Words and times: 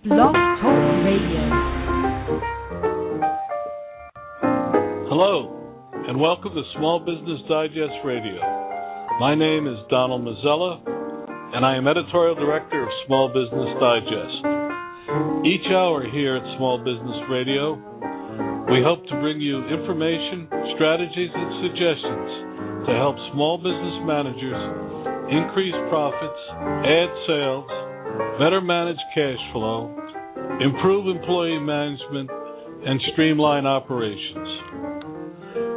Blog 0.00 0.32
Talk 0.32 0.80
Radio. 1.04 1.44
Hello, 5.12 5.52
and 6.08 6.16
welcome 6.16 6.56
to 6.56 6.64
Small 6.80 7.04
Business 7.04 7.44
Digest 7.52 8.00
Radio. 8.00 8.40
My 9.20 9.36
name 9.36 9.68
is 9.68 9.76
Donald 9.92 10.24
Mazzella, 10.24 10.80
and 11.52 11.68
I 11.68 11.76
am 11.76 11.84
editorial 11.84 12.32
director 12.32 12.80
of 12.80 12.88
Small 13.04 13.28
Business 13.28 13.76
Digest. 13.76 15.44
Each 15.44 15.68
hour 15.68 16.08
here 16.08 16.40
at 16.40 16.48
Small 16.56 16.80
Business 16.80 17.20
Radio, 17.28 17.76
we 18.72 18.80
hope 18.80 19.04
to 19.04 19.20
bring 19.20 19.36
you 19.36 19.68
information, 19.68 20.48
strategies, 20.80 21.28
and 21.28 21.50
suggestions 21.60 22.88
to 22.88 22.96
help 22.96 23.20
small 23.36 23.60
business 23.60 24.00
managers 24.08 24.64
increase 25.28 25.76
profits, 25.92 26.40
add 26.88 27.12
sales, 27.28 27.68
better 28.38 28.60
manage 28.60 28.98
cash 29.14 29.38
flow, 29.52 29.94
improve 30.60 31.14
employee 31.14 31.58
management, 31.60 32.30
and 32.84 33.00
streamline 33.12 33.66
operations. 33.66 34.48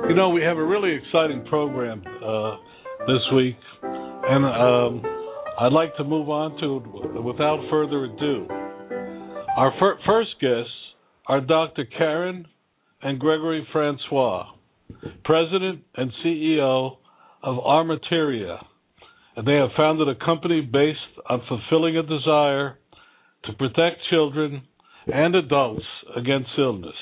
You 0.10 0.16
know, 0.16 0.30
we 0.30 0.42
have 0.42 0.58
a 0.58 0.64
really 0.64 0.96
exciting 0.96 1.46
program 1.46 2.04
uh, 2.24 2.58
this 3.08 3.22
week, 3.36 3.56
and 3.82 4.46
um, 4.46 5.02
I'd 5.60 5.74
like 5.74 5.96
to 5.98 6.04
move 6.04 6.30
on 6.30 6.60
to 6.62 7.22
without 7.22 7.60
further 7.70 8.06
ado. 8.06 8.48
Our 9.56 9.74
fir- 9.80 10.00
first 10.06 10.32
guests 10.42 10.72
are 11.28 11.42
Dr. 11.42 11.86
Karen 11.98 12.46
and 13.02 13.20
Gregory 13.20 13.68
Francois, 13.72 14.48
President 15.24 15.84
and 15.96 16.12
CEO 16.26 16.98
of 17.44 17.58
Armorteria 17.58 18.60
and 19.36 19.48
they 19.48 19.54
have 19.56 19.70
founded 19.76 20.08
a 20.08 20.16
company 20.26 20.62
based 20.62 21.00
on 21.30 21.42
fulfilling 21.48 21.98
a 21.98 22.04
desire 22.04 22.78
to 23.46 23.54
protect 23.54 23.98
children 24.10 24.62
and 25.08 25.36
adults 25.36 25.86
against 26.16 26.50
illness. 26.58 26.96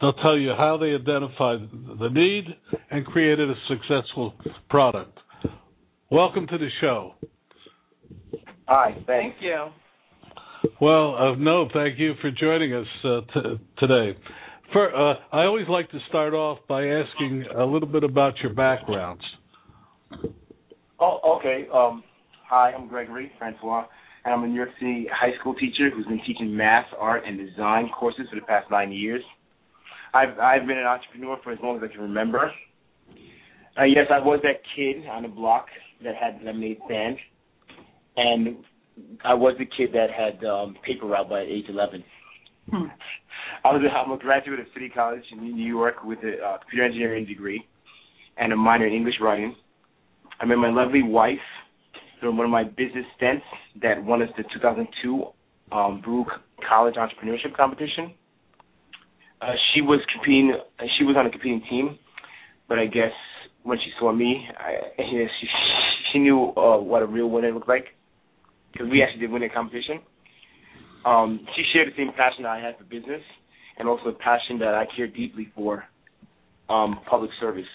They'll 0.00 0.12
tell 0.14 0.36
you 0.36 0.50
how 0.56 0.76
they 0.76 0.94
identified 0.94 1.68
the 1.98 2.08
need 2.10 2.44
and 2.90 3.06
created 3.06 3.48
a 3.48 3.54
successful 3.68 4.34
product. 4.68 5.18
Welcome 6.10 6.46
to 6.48 6.58
the 6.58 6.68
show. 6.80 7.14
Hi, 8.66 8.92
thanks. 8.92 9.06
Thank 9.06 9.34
you. 9.40 9.66
Well, 10.80 11.16
uh, 11.16 11.34
no, 11.36 11.68
thank 11.72 11.98
you 11.98 12.14
for 12.20 12.30
joining 12.30 12.72
us 12.74 12.86
uh, 13.04 13.20
t- 13.32 13.60
today. 13.78 14.18
For, 14.72 14.94
uh, 14.94 15.14
I 15.32 15.44
always 15.44 15.68
like 15.68 15.90
to 15.90 15.98
start 16.08 16.34
off 16.34 16.58
by 16.68 16.86
asking 16.86 17.44
a 17.56 17.64
little 17.64 17.88
bit 17.88 18.02
about 18.02 18.34
your 18.42 18.54
backgrounds. 18.54 19.22
Oh, 21.00 21.38
okay. 21.38 21.66
Um, 21.72 22.04
hi, 22.48 22.72
I'm 22.72 22.88
Gregory 22.88 23.32
Francois, 23.38 23.86
and 24.24 24.34
I'm 24.34 24.44
a 24.44 24.46
New 24.46 24.54
York 24.54 24.70
City 24.78 25.06
high 25.12 25.36
school 25.40 25.54
teacher 25.54 25.90
who's 25.90 26.06
been 26.06 26.20
teaching 26.26 26.56
math, 26.56 26.86
art, 26.98 27.22
and 27.26 27.38
design 27.38 27.90
courses 27.98 28.26
for 28.30 28.36
the 28.36 28.46
past 28.46 28.70
nine 28.70 28.92
years. 28.92 29.22
I've 30.12 30.38
I've 30.38 30.66
been 30.66 30.78
an 30.78 30.86
entrepreneur 30.86 31.36
for 31.42 31.52
as 31.52 31.58
long 31.62 31.76
as 31.76 31.82
I 31.82 31.92
can 31.92 32.02
remember. 32.02 32.52
Uh, 33.76 33.84
yes, 33.84 34.06
I 34.12 34.20
was 34.20 34.38
that 34.44 34.62
kid 34.76 35.06
on 35.10 35.22
the 35.22 35.28
block 35.28 35.66
that 36.04 36.14
had 36.14 36.40
lemonade 36.44 36.78
stand, 36.86 37.16
and 38.16 38.58
I 39.24 39.34
was 39.34 39.56
the 39.58 39.64
kid 39.64 39.90
that 39.94 40.10
had 40.10 40.46
um, 40.46 40.76
paper 40.86 41.06
route 41.06 41.28
by 41.28 41.40
age 41.40 41.64
11. 41.68 42.04
Hmm. 42.70 42.84
I 43.64 43.72
was 43.72 43.82
a, 43.82 43.92
I'm 43.92 44.12
a 44.12 44.16
graduate 44.18 44.60
of 44.60 44.66
City 44.72 44.88
College 44.88 45.24
in 45.32 45.42
New 45.42 45.66
York 45.66 46.04
with 46.04 46.20
a 46.20 46.40
uh, 46.40 46.58
computer 46.58 46.84
engineering 46.84 47.26
degree 47.26 47.66
and 48.36 48.52
a 48.52 48.56
minor 48.56 48.86
in 48.86 48.92
English 48.92 49.16
writing. 49.20 49.56
I 50.40 50.46
met 50.46 50.56
my 50.56 50.70
lovely 50.70 51.02
wife 51.02 51.38
through 52.20 52.36
one 52.36 52.44
of 52.44 52.50
my 52.50 52.64
business 52.64 53.04
stints 53.16 53.44
that 53.82 54.02
won 54.02 54.22
us 54.22 54.28
the 54.36 54.44
2002 54.54 55.24
um, 55.72 56.02
College 56.68 56.94
Entrepreneurship 56.94 57.56
Competition. 57.56 58.14
Uh, 59.40 59.52
she 59.72 59.80
was 59.80 60.00
competing. 60.12 60.54
Uh, 60.78 60.84
she 60.98 61.04
was 61.04 61.16
on 61.18 61.26
a 61.26 61.30
competing 61.30 61.62
team, 61.68 61.98
but 62.68 62.78
I 62.78 62.86
guess 62.86 63.12
when 63.62 63.78
she 63.78 63.90
saw 63.98 64.12
me, 64.12 64.46
I, 64.56 65.02
she 65.02 65.46
she 66.12 66.18
knew 66.18 66.52
uh, 66.56 66.78
what 66.78 67.02
a 67.02 67.06
real 67.06 67.28
winner 67.28 67.52
looked 67.52 67.68
like 67.68 67.86
because 68.72 68.88
we 68.90 69.02
actually 69.02 69.20
did 69.20 69.30
win 69.30 69.42
a 69.42 69.48
competition. 69.48 70.00
Um, 71.04 71.46
she 71.54 71.62
shared 71.72 71.88
the 71.88 71.96
same 71.96 72.12
passion 72.16 72.44
that 72.44 72.50
I 72.50 72.60
had 72.60 72.78
for 72.78 72.84
business, 72.84 73.20
and 73.78 73.88
also 73.88 74.08
a 74.08 74.12
passion 74.14 74.58
that 74.60 74.74
I 74.74 74.86
care 74.96 75.06
deeply 75.06 75.50
for 75.54 75.84
um, 76.68 77.00
public 77.08 77.30
service. 77.40 77.66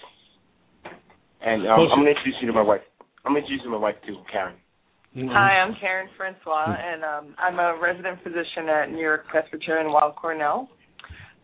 And 1.42 1.68
um, 1.68 1.80
I'm 1.80 2.00
going 2.00 2.06
to 2.06 2.12
introduce 2.12 2.36
you 2.42 2.48
to 2.48 2.54
my 2.54 2.62
wife. 2.62 2.82
I'm 3.26 3.34
going 3.34 3.44
to 3.44 3.48
introduce 3.48 3.64
you 3.66 3.72
to 3.72 3.78
my 3.78 3.82
wife 3.82 3.96
too, 4.06 4.18
Karen. 4.32 4.56
Mm-hmm. 5.16 5.30
Hi, 5.30 5.60
I'm 5.60 5.76
Karen 5.80 6.08
Francois, 6.16 6.76
and 6.78 7.04
um, 7.04 7.36
I'm 7.40 7.58
a 7.58 7.80
resident 7.82 8.20
physician 8.24 8.70
at 8.70 8.92
New 8.92 9.02
York 9.02 9.26
Presbyterian 9.28 9.88
Weill 9.88 10.14
Cornell. 10.20 10.70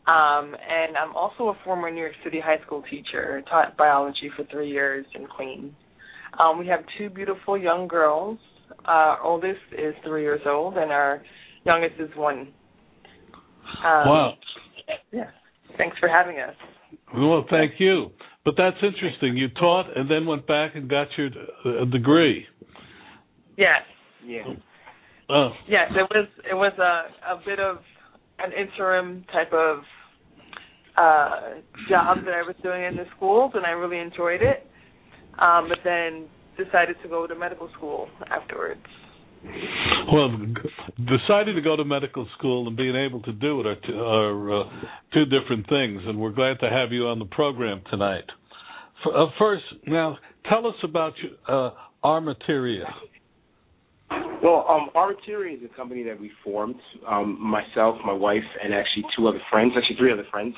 Um, 0.06 0.54
and 0.54 0.96
I'm 0.96 1.16
also 1.16 1.46
a 1.50 1.58
former 1.64 1.90
New 1.90 2.02
York 2.02 2.14
City 2.24 2.40
high 2.40 2.64
school 2.64 2.84
teacher, 2.92 3.42
taught 3.50 3.76
biology 3.76 4.30
for 4.36 4.46
three 4.52 4.70
years 4.70 5.04
in 5.16 5.26
Queens. 5.26 5.74
Um, 6.40 6.60
we 6.60 6.68
have 6.68 6.82
two 6.98 7.10
beautiful 7.10 7.58
young 7.58 7.88
girls. 7.88 8.38
Uh, 8.88 8.92
our 8.92 9.24
oldest 9.24 9.60
is 9.72 9.96
three 10.06 10.22
years 10.22 10.42
old, 10.46 10.78
and 10.78 10.92
our 10.92 11.24
youngest 11.66 11.96
is 12.00 12.10
one. 12.16 12.50
Um, 13.84 14.08
Wow. 14.08 14.34
Yeah. 15.12 15.32
Thanks 15.78 15.98
for 16.00 16.08
having 16.08 16.38
us. 16.40 16.56
Well, 17.16 17.46
thank 17.50 17.80
you. 17.80 18.12
But 18.46 18.54
that's 18.58 18.78
interesting. 18.84 19.36
You 19.36 19.50
taught 19.50 19.98
and 19.98 20.10
then 20.10 20.28
went 20.28 20.46
back 20.46 20.76
and 20.76 20.88
got 20.88 21.08
your 21.18 21.30
uh, 21.66 21.86
degree. 21.86 22.46
Yes. 23.58 23.82
Yeah. 24.24 24.44
Uh, 25.28 25.50
Yes, 25.68 25.90
it 25.96 26.08
was 26.12 26.28
it 26.52 26.54
was 26.54 26.74
a 26.78 27.34
a 27.34 27.42
bit 27.44 27.60
of 27.60 27.78
an 28.38 28.52
interim 28.54 29.26
type 29.34 29.52
of 29.52 29.80
uh 30.96 31.56
job 31.90 32.18
that 32.26 32.34
I 32.36 32.44
was 32.44 32.56
doing 32.62 32.84
in 32.84 32.96
the 32.96 33.06
schools 33.18 33.52
and 33.56 33.66
I 33.66 33.72
really 33.72 34.00
enjoyed 34.00 34.42
it. 34.42 34.68
Um 35.40 35.68
but 35.68 35.80
then 35.84 36.28
decided 36.58 36.96
to 37.02 37.10
go 37.10 37.26
to 37.26 37.34
medical 37.36 37.70
school 37.76 38.08
afterwards. 38.30 38.86
Well, 40.12 40.38
deciding 40.98 41.56
to 41.56 41.62
go 41.62 41.76
to 41.76 41.84
medical 41.84 42.28
school 42.38 42.68
and 42.68 42.78
being 42.78 42.96
able 42.96 43.22
to 43.24 43.32
do 43.32 43.62
it 43.62 43.66
are, 43.68 43.76
t- 43.76 43.94
are 43.94 44.62
uh, 44.62 44.70
two 45.14 45.26
different 45.26 45.68
things, 45.68 46.02
and 46.06 46.20
we're 46.20 46.32
glad 46.32 46.60
to 46.60 46.70
have 46.70 46.92
you 46.92 47.08
on 47.08 47.20
the 47.20 47.26
program 47.26 47.82
tonight. 47.90 48.26
Uh, 49.06 49.26
first, 49.40 49.64
now 49.88 50.18
tell 50.50 50.68
us 50.68 50.76
about 50.84 51.14
uh, 51.48 51.72
Armorteria. 52.04 52.86
Well, 54.44 54.66
um, 54.70 54.90
Arteria 54.96 55.56
is 55.58 55.62
a 55.64 55.76
company 55.76 56.04
that 56.04 56.20
we 56.20 56.32
formed. 56.44 56.76
Um, 57.08 57.40
myself, 57.42 57.98
my 58.06 58.14
wife, 58.14 58.44
and 58.64 58.74
actually 58.74 59.06
two 59.18 59.28
other 59.28 59.42
friends, 59.52 59.74
actually 59.76 59.98
three 59.98 60.14
other 60.14 60.28
friends. 60.32 60.56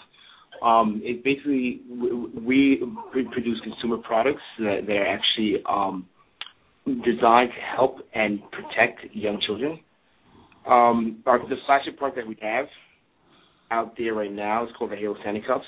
Um, 0.61 1.01
it 1.03 1.23
basically 1.23 1.81
we, 1.89 2.81
we 2.81 3.27
produce 3.31 3.59
consumer 3.61 3.97
products 3.97 4.41
that 4.59 4.81
they're 4.87 5.07
actually 5.07 5.63
um, 5.69 6.05
designed 7.03 7.51
to 7.51 7.75
help 7.75 7.97
and 8.13 8.39
protect 8.51 9.13
young 9.13 9.41
children. 9.45 9.79
Um, 10.65 11.23
our, 11.25 11.39
the 11.39 11.55
flagship 11.65 11.97
product 11.97 12.17
that 12.17 12.27
we 12.27 12.37
have 12.41 12.65
out 13.71 13.95
there 13.97 14.13
right 14.13 14.31
now 14.31 14.63
is 14.65 14.69
called 14.77 14.91
the 14.91 14.95
Halo 14.95 15.15
Sani 15.23 15.43
Cuffs, 15.45 15.65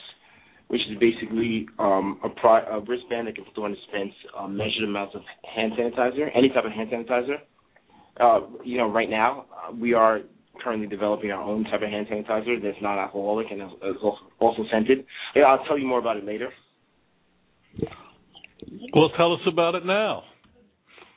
which 0.68 0.82
is 0.90 0.98
basically 1.00 1.68
um, 1.78 2.20
a, 2.24 2.28
a 2.28 2.80
wristband 2.82 3.28
that 3.28 3.36
can 3.36 3.46
store 3.52 3.68
and 3.68 3.76
dispense 3.76 4.14
uh, 4.38 4.48
measured 4.48 4.84
amounts 4.88 5.16
of 5.16 5.22
hand 5.56 5.74
sanitizer, 5.80 6.30
any 6.36 6.50
type 6.50 6.66
of 6.66 6.72
hand 6.72 6.90
sanitizer. 6.90 7.36
Uh, 8.20 8.48
you 8.64 8.78
know, 8.78 8.92
right 8.92 9.10
now 9.10 9.46
uh, 9.52 9.74
we 9.74 9.94
are 9.94 10.20
currently 10.62 10.88
developing 10.88 11.32
our 11.32 11.42
own 11.42 11.64
type 11.66 11.82
of 11.82 11.90
hand 11.90 12.08
sanitizer 12.12 12.62
that's 12.62 12.78
not 12.82 13.00
alcoholic 13.00 13.48
and 13.52 13.62
is 13.62 13.70
is 13.84 13.96
also, 14.04 14.20
also 14.40 14.64
scented. 14.72 15.06
Yeah, 15.36 15.44
I'll 15.44 15.64
tell 15.66 15.78
you 15.78 15.88
more 15.88 16.00
about 16.00 16.18
it 16.18 16.26
later. 16.26 16.50
Well, 18.94 19.10
tell 19.16 19.34
us 19.34 19.40
about 19.48 19.76
it 19.76 19.86
now. 19.86 20.24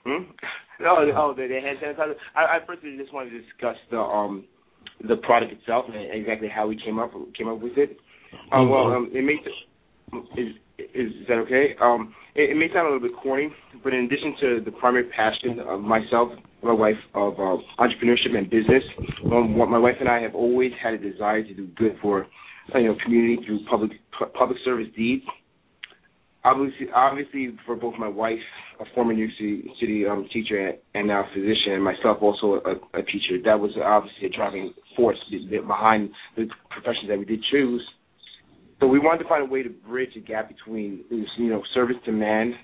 Hmm? 0.05 0.31
No, 0.81 0.97
oh, 1.17 1.35
the, 1.35 1.47
the 1.47 1.61
hand 1.61 1.79
sanitizer. 1.83 2.15
I, 2.35 2.59
I 2.59 2.67
first 2.67 2.83
just 2.83 3.13
wanted 3.13 3.31
to 3.31 3.41
discuss 3.41 3.77
the 3.91 3.99
um 3.99 4.45
the 5.07 5.17
product 5.17 5.53
itself 5.53 5.87
and 5.89 5.97
exactly 6.13 6.49
how 6.49 6.67
we 6.67 6.81
came 6.83 6.99
up 6.99 7.13
came 7.37 7.49
up 7.49 7.61
with 7.61 7.77
it. 7.77 7.97
Um, 8.53 8.69
well, 8.69 8.93
um, 8.93 9.11
it 9.13 9.23
may 9.23 9.37
is 10.37 10.55
is 10.79 11.13
that 11.29 11.39
okay? 11.47 11.77
Um, 11.81 12.15
it, 12.35 12.51
it 12.51 12.57
may 12.57 12.69
sound 12.69 12.89
a 12.89 12.93
little 12.93 13.09
bit 13.09 13.17
corny, 13.23 13.51
but 13.85 13.93
in 13.93 14.05
addition 14.05 14.35
to 14.41 14.61
the 14.65 14.73
primary 14.73 15.05
passion 15.05 15.61
of 15.61 15.81
myself, 15.81 16.31
my 16.63 16.73
wife, 16.73 16.97
of 17.15 17.35
uh, 17.35 17.57
entrepreneurship 17.79 18.37
and 18.37 18.49
business, 18.51 18.83
um, 19.27 19.57
what 19.57 19.69
my 19.69 19.79
wife 19.79 19.97
and 20.01 20.09
I 20.09 20.21
have 20.21 20.35
always 20.35 20.73
had 20.83 20.95
a 20.95 20.99
desire 20.99 21.43
to 21.43 21.55
do 21.55 21.67
good 21.77 21.97
for 22.01 22.27
you 22.75 22.85
know 22.85 22.97
community 23.05 23.45
through 23.47 23.61
public 23.71 23.93
public 24.35 24.59
service 24.65 24.89
deeds. 24.97 25.25
Obviously, 26.45 26.87
obviously, 26.95 27.57
for 27.65 27.77
both 27.77 27.95
my 27.99 28.09
wife, 28.09 28.39
a 28.81 28.85
former 28.95 29.13
New 29.13 29.29
York 29.29 29.77
City, 29.79 30.05
um, 30.07 30.29
teacher 30.33 30.73
and 30.95 31.07
now 31.07 31.25
physician, 31.33 31.75
and 31.75 31.85
myself, 31.85 32.19
also 32.21 32.61
a, 32.65 32.99
a 32.99 33.03
teacher, 33.05 33.39
that 33.45 33.59
was 33.59 33.71
obviously 33.83 34.27
a 34.27 34.31
driving 34.31 34.75
force 34.97 35.19
behind 35.31 36.11
the 36.37 36.49
professions 36.71 37.09
that 37.09 37.19
we 37.19 37.25
did 37.25 37.45
choose. 37.51 37.83
So 38.81 38.89
we 38.89 38.99
wanted 38.99 39.23
to 39.23 39.29
find 39.29 39.43
a 39.43 39.51
way 39.51 39.63
to 39.63 39.71
bridge 39.71 40.11
the 40.15 40.21
gap 40.21 40.49
between, 40.49 41.05
you 41.11 41.49
know, 41.49 41.63
service 41.75 41.97
to 42.07 42.13
man, 42.13 42.55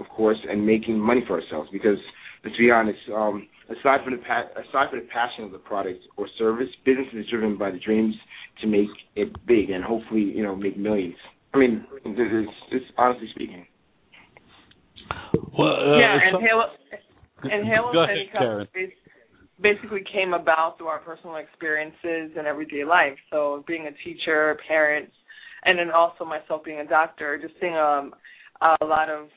of 0.00 0.06
course, 0.08 0.38
and 0.50 0.66
making 0.66 0.98
money 0.98 1.22
for 1.26 1.40
ourselves 1.40 1.68
because 1.72 1.98
to 2.42 2.50
be 2.58 2.70
honest, 2.70 2.98
um, 3.14 3.48
aside 3.68 4.00
from 4.04 4.14
the 4.14 4.22
pa- 4.26 4.48
aside 4.56 4.90
from 4.90 5.00
the 5.00 5.06
passion 5.12 5.44
of 5.44 5.52
the 5.52 5.58
product 5.58 6.00
or 6.16 6.26
service, 6.38 6.68
business 6.84 7.06
is 7.12 7.26
driven 7.30 7.58
by 7.58 7.70
the 7.70 7.78
dreams 7.78 8.14
to 8.60 8.66
make 8.66 8.88
it 9.16 9.28
big 9.46 9.70
and 9.70 9.84
hopefully, 9.84 10.22
you 10.22 10.42
know, 10.42 10.56
make 10.56 10.76
millions. 10.76 11.16
I 11.54 11.58
mean, 11.58 11.86
it's, 12.04 12.50
it's 12.70 12.84
honestly 12.96 13.28
speaking. 13.34 13.66
Well, 15.58 15.68
uh, 15.68 15.98
yeah, 15.98 16.14
and 16.14 16.32
some- 16.32 16.42
Halo 16.42 16.64
and 17.42 17.66
Halo 17.66 17.92
Go 17.92 18.04
ahead, 18.04 18.16
Study 18.30 18.30
Karen. 18.32 18.66
Cup 18.66 19.08
basically 19.60 20.02
came 20.12 20.34
about 20.34 20.78
through 20.78 20.86
our 20.86 21.00
personal 21.00 21.36
experiences 21.36 22.36
in 22.38 22.46
everyday 22.46 22.84
life. 22.84 23.16
So 23.30 23.64
being 23.66 23.86
a 23.86 24.04
teacher, 24.04 24.56
parent, 24.68 25.10
and 25.64 25.78
then 25.78 25.90
also 25.90 26.24
myself 26.24 26.62
being 26.64 26.80
a 26.80 26.86
doctor, 26.86 27.38
just 27.40 27.54
seeing 27.60 27.74
um, 27.76 28.14
a 28.60 28.84
lot 28.84 29.08
of 29.10 29.28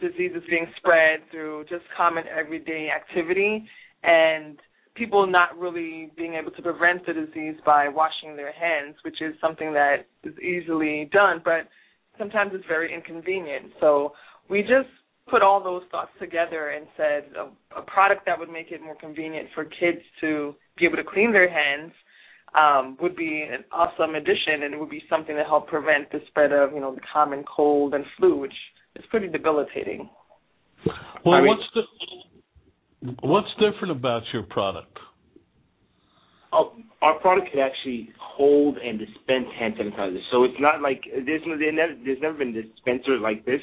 diseases 0.00 0.42
being 0.50 0.66
spread 0.76 1.20
through 1.30 1.64
just 1.68 1.84
common 1.96 2.24
everyday 2.26 2.88
activity 2.90 3.64
and 4.02 4.58
people 4.96 5.26
not 5.26 5.56
really 5.58 6.10
being 6.16 6.34
able 6.34 6.50
to 6.52 6.62
prevent 6.62 7.06
the 7.06 7.12
disease 7.12 7.56
by 7.64 7.88
washing 7.88 8.36
their 8.36 8.52
hands, 8.52 8.96
which 9.04 9.20
is 9.20 9.34
something 9.40 9.72
that 9.72 10.06
is 10.24 10.34
easily 10.38 11.08
done, 11.12 11.40
but 11.44 11.68
sometimes 12.18 12.52
it's 12.54 12.64
very 12.66 12.92
inconvenient. 12.92 13.72
So 13.80 14.12
we 14.48 14.62
just 14.62 14.88
put 15.28 15.42
all 15.42 15.62
those 15.62 15.82
thoughts 15.90 16.10
together 16.20 16.70
and 16.70 16.86
said 16.96 17.24
a, 17.36 17.80
a 17.80 17.82
product 17.82 18.26
that 18.26 18.38
would 18.38 18.50
make 18.50 18.70
it 18.70 18.80
more 18.82 18.96
convenient 18.96 19.48
for 19.54 19.64
kids 19.64 20.02
to 20.20 20.54
be 20.78 20.86
able 20.86 20.96
to 20.96 21.04
clean 21.04 21.32
their 21.32 21.50
hands 21.50 21.92
um, 22.56 22.96
would 23.02 23.16
be 23.16 23.44
an 23.50 23.64
awesome 23.72 24.14
addition, 24.14 24.62
and 24.62 24.72
it 24.72 24.80
would 24.80 24.90
be 24.90 25.02
something 25.10 25.36
to 25.36 25.42
help 25.42 25.68
prevent 25.68 26.10
the 26.10 26.20
spread 26.28 26.52
of 26.52 26.72
you 26.72 26.80
know 26.80 26.94
the 26.94 27.00
common 27.12 27.44
cold 27.44 27.92
and 27.92 28.04
flu, 28.16 28.36
which 28.36 28.54
is 28.94 29.04
pretty 29.10 29.28
debilitating. 29.28 30.08
well, 31.24 31.34
I 31.34 31.40
mean- 31.40 31.48
what's 31.48 31.68
the 31.74 31.82
what's 33.20 33.48
different 33.54 33.92
about 33.92 34.22
your 34.32 34.42
product? 34.42 34.98
Oh, 36.52 36.72
our 37.02 37.18
product 37.20 37.50
could 37.50 37.60
actually 37.60 38.10
hold 38.20 38.78
and 38.78 38.98
dispense 38.98 39.46
hand 39.58 39.74
sanitizer. 39.74 40.20
So 40.30 40.44
it's 40.44 40.58
not 40.60 40.80
like 40.80 41.02
there's 41.04 41.42
there's 41.44 42.20
never 42.22 42.34
been 42.34 42.56
a 42.56 42.62
dispenser 42.62 43.18
like 43.18 43.44
this. 43.44 43.60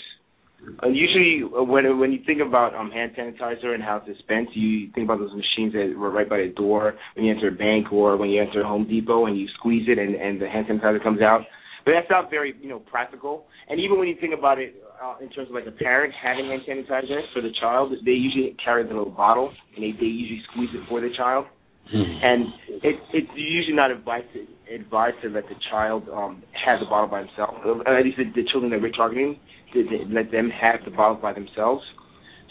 Uh, 0.82 0.88
usually, 0.88 1.44
when 1.44 2.00
when 2.00 2.12
you 2.12 2.20
think 2.26 2.42
about 2.42 2.74
um, 2.76 2.92
hand 2.92 3.12
sanitizer 3.18 3.74
and 3.74 3.84
how 3.84 3.98
it's 3.98 4.18
dispensed, 4.18 4.56
you 4.56 4.92
think 4.94 5.06
about 5.06 5.20
those 5.20 5.34
machines 5.34 5.74
that 5.74 5.94
were 5.98 6.12
right 6.12 6.30
by 6.30 6.38
the 6.38 6.54
door 6.56 6.94
when 7.16 7.26
you 7.26 7.34
enter 7.34 7.50
a 7.50 7.52
bank 7.52 7.92
or 7.92 8.16
when 8.18 8.30
you 8.30 8.42
enter 8.42 8.64
Home 8.64 8.88
Depot 8.88 9.26
and 9.26 9.38
you 9.38 9.48
squeeze 9.58 9.88
it 9.88 9.98
and, 9.98 10.16
and 10.16 10.42
the 10.42 10.48
hand 10.48 10.68
sanitizer 10.68 11.02
comes 11.02 11.22
out. 11.22 11.42
But 11.86 11.92
that's 12.00 12.10
not 12.10 12.30
very 12.30 12.56
you 12.62 12.70
know 12.70 12.80
practical. 12.80 13.46
And 13.70 13.80
even 13.80 14.00
when 14.00 14.08
you 14.08 14.16
think 14.20 14.34
about 14.38 14.60
it 14.60 14.76
uh, 15.04 15.16
in 15.22 15.30
terms 15.30 15.50
of 15.50 15.56
like 15.56 15.68
a 15.68 15.72
parent 15.72 16.14
having 16.22 16.48
hand 16.48 16.62
sanitizer 16.68 17.22
for 17.34 17.42
the 17.42 17.52
child, 17.60 17.94
they 18.06 18.12
usually 18.12 18.56
carry 18.64 18.84
the 18.84 18.90
little 18.90 19.12
bottle 19.12 19.52
and 19.76 19.84
they 19.84 19.92
they 20.00 20.08
usually 20.08 20.42
squeeze 20.52 20.70
it 20.74 20.88
for 20.88 21.02
the 21.02 21.10
child 21.18 21.46
and 21.92 22.46
it, 22.82 22.96
it's 23.14 23.30
usually 23.36 23.76
not 23.76 23.92
advised 23.92 24.28
to, 24.34 24.74
advised 24.74 25.18
to 25.22 25.30
let 25.30 25.44
the 25.44 25.56
child 25.70 26.08
um, 26.10 26.44
have 26.66 26.80
the 26.80 26.86
bottle 26.86 27.10
by 27.10 27.20
himself. 27.20 27.56
At 27.86 28.04
least 28.04 28.18
the, 28.18 28.24
the 28.36 28.48
children 28.52 28.72
that 28.72 28.82
we're 28.82 28.92
targeting, 28.92 29.40
to, 29.74 29.84
to 29.84 30.06
let 30.10 30.32
them 30.32 30.50
have 30.50 30.80
the 30.86 30.92
bottle 30.92 31.18
by 31.18 31.34
themselves. 31.34 31.84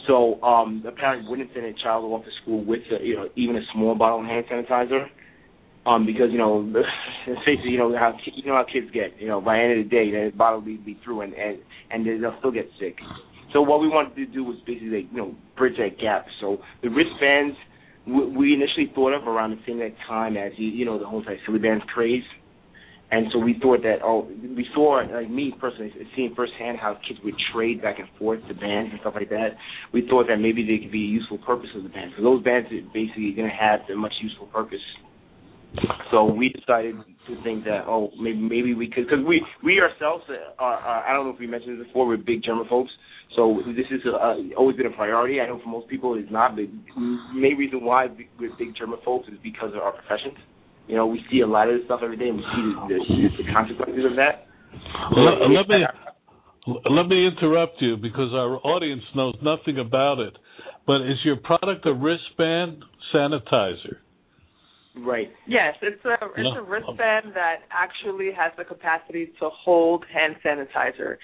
So 0.07 0.41
um, 0.43 0.83
the 0.85 0.93
parent 0.93 1.29
wouldn't 1.29 1.51
send 1.55 1.67
a 1.67 1.73
child 1.83 2.05
off 2.05 2.25
to 2.25 2.31
school 2.43 2.65
with 2.65 2.81
a, 2.91 3.05
you 3.05 3.17
know 3.17 3.29
even 3.37 3.57
a 3.57 3.63
small 3.73 3.95
bottle 3.95 4.21
of 4.21 4.27
hand 4.27 4.45
sanitizer, 4.51 5.07
um, 5.87 6.07
because 6.07 6.31
you 6.31 6.39
know 6.39 6.71
it, 7.27 7.59
you 7.65 7.79
know 7.79 7.93
how 7.99 8.15
you 8.25 8.45
know 8.47 8.55
how 8.55 8.65
kids 8.71 8.87
get. 8.93 9.21
You 9.21 9.29
know 9.29 9.41
by 9.41 9.57
the 9.57 9.63
end 9.63 9.81
of 9.81 9.85
the 9.85 9.91
day, 9.91 10.11
that 10.11 10.37
bottle 10.37 10.61
will 10.61 10.77
be, 10.79 10.99
through 11.05 11.23
and 11.23 11.35
and 11.35 11.59
and 11.91 12.23
they'll 12.23 12.37
still 12.39 12.53
get 12.53 12.69
sick. 12.79 12.97
So 13.53 13.61
what 13.61 13.81
we 13.81 13.89
wanted 13.89 14.17
to 14.17 14.27
do 14.27 14.45
was 14.45 14.57
basically 14.67 15.09
you 15.11 15.17
know 15.17 15.35
bridge 15.57 15.77
that 15.79 16.01
gap. 16.01 16.27
So 16.41 16.59
the 16.83 16.89
wristbands 16.89 17.57
we 18.07 18.53
initially 18.53 18.91
thought 18.95 19.15
of 19.15 19.29
around 19.29 19.51
the 19.51 19.63
same 19.67 19.81
time 20.09 20.37
as 20.37 20.53
you 20.57 20.69
you 20.69 20.85
know 20.85 20.99
the 20.99 21.07
whole 21.07 21.23
like 21.27 21.39
silly 21.47 21.59
bands 21.59 21.85
craze, 21.93 22.25
and 23.11 23.27
so 23.33 23.39
we 23.39 23.57
thought 23.61 23.83
that 23.83 23.99
oh 24.03 24.29
we 24.43 24.67
saw 24.75 25.03
like 25.03 25.31
me 25.31 25.53
personally 25.61 25.93
seeing 26.17 26.35
firsthand 26.35 26.79
how 26.79 26.99
kids 27.07 27.21
would 27.25 27.35
trade 27.55 27.83
back 27.83 27.99
and 27.99 28.09
forth 28.19 28.41
the 28.49 28.55
bands 28.55 28.91
and 28.91 29.01
stuff 29.01 29.15
like 29.15 29.31
that. 29.31 29.59
We 29.93 30.07
thought 30.09 30.27
that 30.29 30.39
maybe 30.39 30.67
they 30.67 30.83
could 30.83 30.93
be 30.93 31.05
a 31.05 31.13
useful 31.15 31.39
purpose 31.39 31.71
of 31.77 31.83
the 31.83 31.91
bands 31.91 32.15
because 32.15 32.25
those 32.25 32.43
bands 32.43 32.69
basically 32.93 33.35
to 33.37 33.49
have 33.49 33.81
a 33.93 33.97
much 33.97 34.15
useful 34.21 34.47
purpose. 34.47 34.83
So 36.11 36.25
we 36.25 36.51
decided 36.51 36.97
to 37.27 37.43
think 37.43 37.65
that 37.65 37.85
oh 37.87 38.11
maybe 38.21 38.39
maybe 38.39 38.75
we 38.75 38.89
could 38.89 39.07
because 39.07 39.25
we 39.27 39.45
we 39.65 39.81
ourselves 39.81 40.25
are, 40.59 40.75
are 40.75 41.09
I 41.09 41.13
don't 41.13 41.27
know 41.27 41.33
if 41.33 41.41
we 41.41 41.47
mentioned 41.47 41.81
this 41.81 41.87
before 41.87 42.07
we're 42.07 42.17
big 42.17 42.43
germaphobes 42.43 42.91
so 43.37 43.63
this 43.67 43.87
is 43.91 44.01
uh, 44.07 44.35
always 44.59 44.77
been 44.77 44.87
a 44.87 44.91
priority. 44.91 45.41
I 45.41 45.47
know 45.47 45.61
for 45.63 45.69
most 45.69 45.89
people 45.89 46.15
it's 46.19 46.31
not, 46.31 46.55
but 46.55 46.67
the 46.67 47.19
main 47.35 47.57
reason 47.57 47.83
why 47.83 48.07
we're 48.39 48.55
big 48.59 48.75
germaphobes 48.77 49.29
is 49.33 49.39
because 49.43 49.71
of 49.75 49.81
our 49.81 49.93
professions. 49.93 50.37
You 50.87 50.97
know, 50.97 51.07
we 51.07 51.21
see 51.31 51.41
a 51.41 51.47
lot 51.47 51.69
of 51.69 51.79
this 51.79 51.85
stuff 51.87 52.01
every 52.05 52.17
day, 52.17 52.29
and 52.29 52.37
we 52.37 52.43
see 52.43 52.63
the, 52.89 52.99
the, 53.09 53.45
the 53.45 53.53
consequences 53.53 54.05
of 54.05 54.17
that. 54.17 54.47
Let 55.17 55.69
me 55.69 55.85
let 56.91 57.09
me 57.09 57.27
interrupt 57.27 57.81
you 57.81 57.97
because 57.97 58.33
our 58.35 58.57
audience 58.67 59.03
knows 59.15 59.35
nothing 59.43 59.79
about 59.79 60.19
it. 60.19 60.35
But 60.87 61.03
is 61.03 61.19
your 61.25 61.37
product 61.37 61.87
a 61.87 61.95
wristband 61.95 62.85
sanitizer? 63.15 64.02
Right. 64.95 65.33
Yes, 65.47 65.75
it's 65.81 66.05
a 66.05 66.15
it's 66.37 66.55
No. 66.55 66.61
a 66.61 66.63
wristband 66.63 67.33
that 67.35 67.63
actually 67.71 68.31
has 68.33 68.53
the 68.57 68.65
capacity 68.65 69.33
to 69.41 69.49
hold 69.49 70.05
hand 70.07 70.37
sanitizer. 70.45 71.17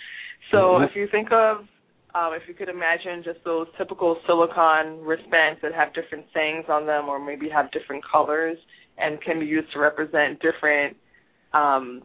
So 0.51 0.79
Mhm. 0.79 0.87
if 0.87 0.97
you 0.97 1.07
think 1.09 1.31
of 1.33 1.69
um, 2.15 2.33
if 2.33 2.49
you 2.49 2.55
could 2.55 2.71
imagine 2.71 3.23
just 3.23 3.45
those 3.45 3.69
typical 3.77 4.19
silicone 4.27 5.05
wristbands 5.05 5.61
that 5.61 5.75
have 5.75 5.93
different 5.93 6.27
sayings 6.33 6.65
on 6.69 6.87
them 6.87 7.09
or 7.09 7.19
maybe 7.19 7.49
have 7.51 7.71
different 7.71 8.03
colors 8.05 8.59
and 8.97 9.21
can 9.21 9.39
be 9.39 9.47
used 9.47 9.71
to 9.73 9.79
represent 9.79 10.41
different 10.41 10.97
um, 11.53 12.03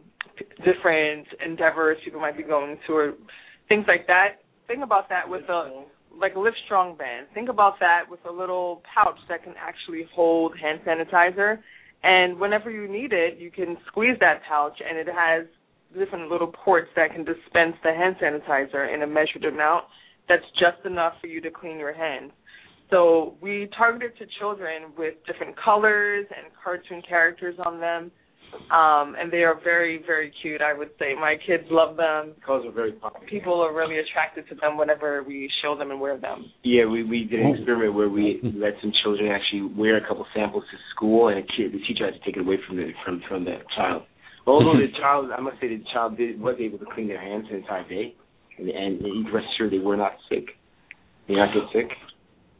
different 0.64 1.26
endeavors 1.44 1.96
people 2.04 2.20
might 2.20 2.36
be 2.36 2.42
going 2.42 2.78
to 2.86 2.92
or 2.92 3.14
things 3.68 3.86
like 3.88 4.06
that. 4.06 4.42
Think 4.66 4.82
about 4.82 5.08
that 5.08 5.28
with 5.28 5.48
a 5.48 5.84
like 6.18 6.34
a 6.34 6.40
Live 6.40 6.54
Strong 6.66 6.96
band. 6.96 7.26
Think 7.34 7.48
about 7.48 7.74
that 7.80 8.02
with 8.08 8.20
a 8.28 8.32
little 8.32 8.82
pouch 8.94 9.18
that 9.28 9.42
can 9.42 9.54
actually 9.58 10.08
hold 10.14 10.54
hand 10.58 10.80
sanitizer. 10.86 11.58
And 12.02 12.38
whenever 12.38 12.70
you 12.70 12.86
need 12.86 13.12
it, 13.12 13.38
you 13.38 13.50
can 13.50 13.76
squeeze 13.86 14.16
that 14.20 14.42
pouch, 14.48 14.78
and 14.86 14.98
it 14.98 15.06
has 15.06 15.46
different 15.98 16.30
little 16.30 16.52
ports 16.64 16.88
that 16.96 17.12
can 17.12 17.24
dispense 17.24 17.76
the 17.82 17.92
hand 17.92 18.16
sanitizer 18.22 18.92
in 18.92 19.02
a 19.02 19.06
measured 19.06 19.44
amount 19.44 19.84
that's 20.28 20.44
just 20.52 20.84
enough 20.84 21.14
for 21.20 21.26
you 21.26 21.40
to 21.40 21.50
clean 21.50 21.78
your 21.78 21.94
hands. 21.94 22.32
So 22.90 23.34
we 23.40 23.68
targeted 23.76 24.16
to 24.18 24.26
children 24.38 24.92
with 24.96 25.14
different 25.26 25.56
colors 25.56 26.26
and 26.28 26.52
cartoon 26.62 27.02
characters 27.08 27.56
on 27.64 27.80
them. 27.80 28.10
Um, 28.70 29.14
and 29.18 29.32
they 29.32 29.42
are 29.42 29.58
very, 29.62 30.02
very 30.04 30.32
cute, 30.42 30.60
I 30.62 30.72
would 30.72 30.90
say. 30.98 31.14
My 31.14 31.36
kids 31.46 31.64
love 31.70 31.96
them. 31.96 32.34
Colors 32.44 32.64
are 32.66 32.72
very 32.72 32.92
popular. 32.92 33.26
People 33.28 33.60
are 33.60 33.74
really 33.74 33.98
attracted 33.98 34.48
to 34.48 34.54
them 34.54 34.76
whenever 34.76 35.22
we 35.22 35.50
show 35.62 35.76
them 35.76 35.90
and 35.90 36.00
wear 36.00 36.18
them. 36.18 36.50
Yeah, 36.62 36.86
we 36.86 37.02
we 37.02 37.24
did 37.24 37.40
an 37.40 37.54
experiment 37.54 37.94
where 37.94 38.08
we 38.08 38.40
let 38.42 38.74
some 38.80 38.92
children 39.02 39.30
actually 39.30 39.74
wear 39.76 39.96
a 39.96 40.06
couple 40.06 40.26
samples 40.34 40.64
to 40.70 40.76
school, 40.94 41.28
and 41.28 41.38
a 41.38 41.42
kid, 41.42 41.72
the 41.72 41.80
teacher 41.86 42.04
had 42.04 42.14
to 42.14 42.24
take 42.24 42.36
it 42.36 42.40
away 42.40 42.58
from 42.66 42.76
the 42.76 42.90
from 43.04 43.22
from 43.28 43.44
the 43.44 43.56
child. 43.76 44.02
Although 44.46 44.78
the 44.78 44.92
child, 45.00 45.30
I 45.36 45.40
must 45.40 45.60
say, 45.60 45.68
the 45.68 45.82
child 45.92 46.16
did 46.16 46.40
was 46.40 46.56
able 46.60 46.78
to 46.78 46.86
clean 46.94 47.08
their 47.08 47.20
hands 47.20 47.46
the 47.50 47.56
entire 47.56 47.88
day, 47.88 48.14
and, 48.58 48.68
and 48.68 49.00
you 49.00 49.24
can 49.24 49.32
rest 49.32 49.46
assured 49.54 49.72
they 49.72 49.78
were 49.78 49.96
not 49.96 50.12
sick. 50.28 50.46
They 51.28 51.34
not 51.34 51.54
get 51.54 51.64
sick. 51.72 51.90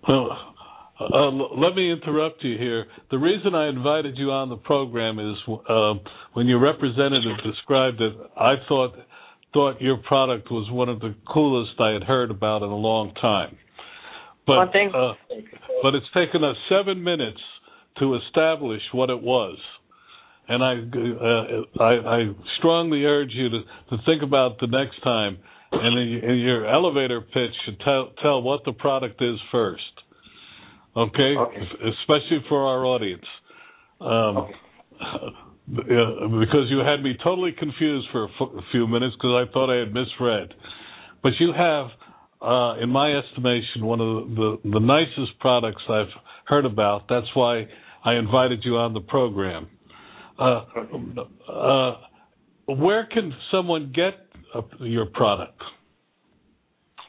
Well, 0.09 0.54
uh, 1.01 1.31
let 1.31 1.75
me 1.75 1.91
interrupt 1.91 2.45
you 2.45 2.57
here. 2.57 2.87
The 3.11 3.19
reason 3.19 3.55
I 3.55 3.69
invited 3.69 4.17
you 4.17 4.31
on 4.31 4.49
the 4.49 4.57
program 4.57 5.19
is 5.19 5.37
uh, 5.49 5.95
when 6.35 6.47
your 6.47 6.61
representative 6.61 7.37
described 7.45 8.01
it, 8.01 8.13
I 8.37 8.55
thought 8.69 8.95
thought 9.53 9.81
your 9.81 9.97
product 9.99 10.51
was 10.51 10.69
one 10.71 10.89
of 10.89 11.01
the 11.01 11.15
coolest 11.33 11.81
I 11.81 11.93
had 11.93 12.03
heard 12.03 12.31
about 12.31 12.63
in 12.63 12.71
a 12.71 12.77
long 12.77 13.15
time. 13.21 13.57
But 14.47 14.59
uh, 14.95 15.15
but 15.83 15.95
it's 15.95 16.07
taken 16.15 16.45
us 16.45 16.57
seven 16.69 17.03
minutes 17.03 17.41
to 17.99 18.17
establish 18.17 18.83
what 18.93 19.11
it 19.11 19.21
was, 19.21 19.59
and 20.49 20.63
I 20.63 20.75
uh, 20.75 21.83
I, 21.83 22.17
I 22.17 22.33
strongly 22.59 23.05
urge 23.05 23.31
you 23.33 23.49
to, 23.49 23.61
to 23.91 23.97
think 24.05 24.23
about 24.23 24.61
the 24.61 24.67
next 24.67 25.03
time, 25.03 25.39
and 25.73 25.99
in, 25.99 26.31
in 26.31 26.39
your 26.39 26.69
elevator 26.69 27.21
pitch, 27.21 27.55
to 27.67 27.85
tell 27.85 28.13
tell 28.23 28.43
what 28.43 28.65
the 28.65 28.73
product 28.73 29.23
is 29.23 29.39
first. 29.51 29.83
Okay, 30.97 31.37
Okay. 31.37 31.69
especially 32.01 32.45
for 32.49 32.67
our 32.67 32.85
audience. 32.85 33.27
Um, 34.01 34.37
Okay. 34.39 34.55
because 35.67 36.69
you 36.69 36.79
had 36.79 37.03
me 37.03 37.17
totally 37.23 37.53
confused 37.53 38.07
for 38.13 38.25
a 38.25 38.63
few 38.71 38.87
minutes 38.87 39.15
because 39.17 39.49
I 39.49 39.53
thought 39.53 39.75
I 39.75 39.79
had 39.79 39.95
misread. 39.95 40.55
But 41.23 41.33
you 41.41 41.53
have, 41.57 41.87
uh, 42.43 42.77
in 42.83 42.91
my 42.91 43.13
estimation, 43.13 43.85
one 43.85 44.01
of 44.01 44.29
the, 44.29 44.59
the, 44.63 44.71
the 44.73 44.81
nicest 44.81 45.39
products 45.41 45.83
I've 45.89 46.13
heard 46.47 46.67
about. 46.67 47.09
That's 47.09 47.27
why 47.35 47.67
I 48.05 48.15
invited 48.15 48.61
you 48.65 48.77
on 48.77 48.93
the 48.93 49.01
program. 49.01 49.69
Uh, 50.39 50.65
uh, 51.51 51.97
where 52.67 53.07
can 53.07 53.33
someone 53.51 53.93
get 53.95 54.15
uh, 54.55 54.63
your 54.81 55.07
product? 55.07 55.61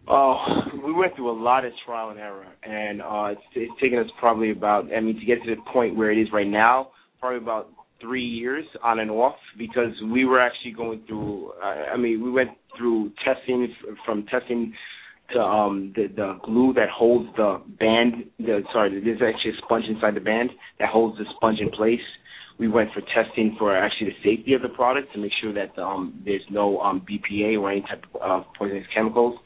Oh, 0.06 0.36
we 0.84 0.92
went 0.92 1.16
through 1.16 1.30
a 1.30 1.38
lot 1.40 1.64
of 1.64 1.72
trial 1.86 2.10
and 2.10 2.20
error, 2.20 2.46
and 2.62 3.00
uh, 3.00 3.32
it's, 3.32 3.40
it's 3.54 3.80
taken 3.80 3.98
us 3.98 4.06
probably 4.20 4.50
about, 4.50 4.92
I 4.94 5.00
mean, 5.00 5.18
to 5.18 5.24
get 5.24 5.42
to 5.44 5.54
the 5.54 5.60
point 5.72 5.96
where 5.96 6.12
it 6.12 6.18
is 6.18 6.28
right 6.32 6.46
now, 6.46 6.90
probably 7.20 7.38
about 7.38 7.70
three 8.04 8.24
years 8.24 8.64
on 8.82 8.98
and 8.98 9.10
off, 9.10 9.36
because 9.56 9.92
we 10.12 10.24
were 10.24 10.40
actually 10.40 10.72
going 10.72 11.02
through, 11.06 11.52
I 11.62 11.96
mean, 11.96 12.22
we 12.22 12.30
went 12.30 12.50
through 12.76 13.12
testing, 13.24 13.74
from 14.04 14.26
testing 14.26 14.74
to 15.32 15.40
um, 15.40 15.92
the, 15.96 16.08
the 16.14 16.38
glue 16.44 16.74
that 16.74 16.90
holds 16.90 17.28
the 17.36 17.62
band, 17.80 18.26
the, 18.38 18.60
sorry, 18.72 19.00
there's 19.02 19.22
actually 19.22 19.52
a 19.52 19.62
sponge 19.64 19.84
inside 19.88 20.14
the 20.14 20.20
band 20.20 20.50
that 20.78 20.90
holds 20.90 21.16
the 21.18 21.24
sponge 21.36 21.60
in 21.60 21.70
place. 21.70 22.00
We 22.58 22.68
went 22.68 22.90
for 22.92 23.00
testing 23.00 23.56
for 23.58 23.76
actually 23.76 24.10
the 24.10 24.36
safety 24.36 24.52
of 24.52 24.62
the 24.62 24.68
product 24.68 25.12
to 25.14 25.18
make 25.18 25.32
sure 25.40 25.52
that 25.54 25.76
um, 25.80 26.20
there's 26.24 26.44
no 26.50 26.78
um, 26.80 27.04
BPA 27.08 27.58
or 27.58 27.72
any 27.72 27.80
type 27.82 28.04
of 28.20 28.42
uh, 28.42 28.44
poisonous 28.56 28.86
chemicals. 28.94 29.38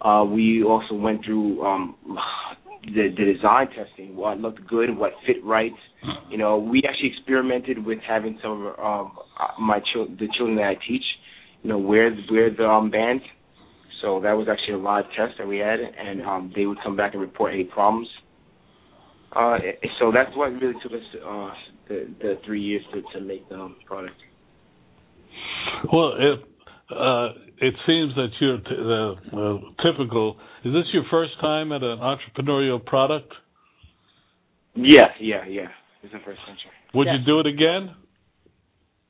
Uh, 0.00 0.24
we 0.24 0.62
also 0.62 0.94
went 0.94 1.24
through 1.24 1.62
um, 1.64 1.96
the, 2.84 3.08
the 3.16 3.32
design 3.34 3.66
testing, 3.68 4.14
what 4.14 4.38
looked 4.38 4.66
good, 4.66 4.96
what 4.96 5.12
fit 5.26 5.44
right. 5.44 5.72
You 6.30 6.38
know, 6.38 6.58
we 6.58 6.82
actually 6.88 7.12
experimented 7.16 7.84
with 7.84 7.98
having 8.06 8.38
some 8.42 8.66
of 8.66 8.78
um, 8.78 9.18
my 9.60 9.80
chil- 9.92 10.08
the 10.08 10.28
children 10.36 10.56
that 10.56 10.64
I 10.64 10.74
teach, 10.88 11.04
you 11.62 11.70
know, 11.70 11.78
wear 11.78 12.16
wear 12.30 12.50
the 12.50 12.66
um, 12.66 12.90
band. 12.90 13.20
So 14.02 14.20
that 14.20 14.32
was 14.32 14.46
actually 14.50 14.74
a 14.74 14.78
live 14.78 15.04
test 15.16 15.38
that 15.38 15.46
we 15.46 15.58
had, 15.58 15.80
and 15.80 16.22
um, 16.22 16.52
they 16.54 16.66
would 16.66 16.78
come 16.82 16.96
back 16.96 17.14
and 17.14 17.20
report 17.20 17.54
any 17.54 17.64
problems. 17.64 18.08
Uh, 19.32 19.58
so 19.98 20.12
that's 20.12 20.34
what 20.36 20.52
really 20.52 20.74
took 20.82 20.92
us 20.92 20.98
uh, 21.26 21.50
the, 21.88 22.08
the 22.20 22.38
three 22.44 22.60
years 22.60 22.82
to, 22.92 23.02
to 23.18 23.24
make 23.24 23.48
the 23.48 23.54
um, 23.56 23.76
product. 23.86 24.16
Well, 25.92 26.12
it 26.18 26.40
uh, 26.90 27.28
it 27.58 27.74
seems 27.86 28.14
that 28.14 28.28
you're 28.40 28.58
t- 28.58 29.32
uh, 29.32 29.82
typical. 29.82 30.36
Is 30.64 30.72
this 30.72 30.84
your 30.92 31.04
first 31.10 31.32
time 31.40 31.72
at 31.72 31.82
an 31.82 31.98
entrepreneurial 31.98 32.84
product? 32.84 33.32
Yeah, 34.74 35.08
yeah, 35.20 35.44
yeah. 35.48 35.68
It's 36.06 36.12
the 36.12 36.20
first 36.20 36.38
venture. 36.46 36.70
Would 36.94 37.08
Yes. 37.08 37.16
you 37.18 37.26
do 37.26 37.40
it 37.40 37.46
again? 37.46 37.96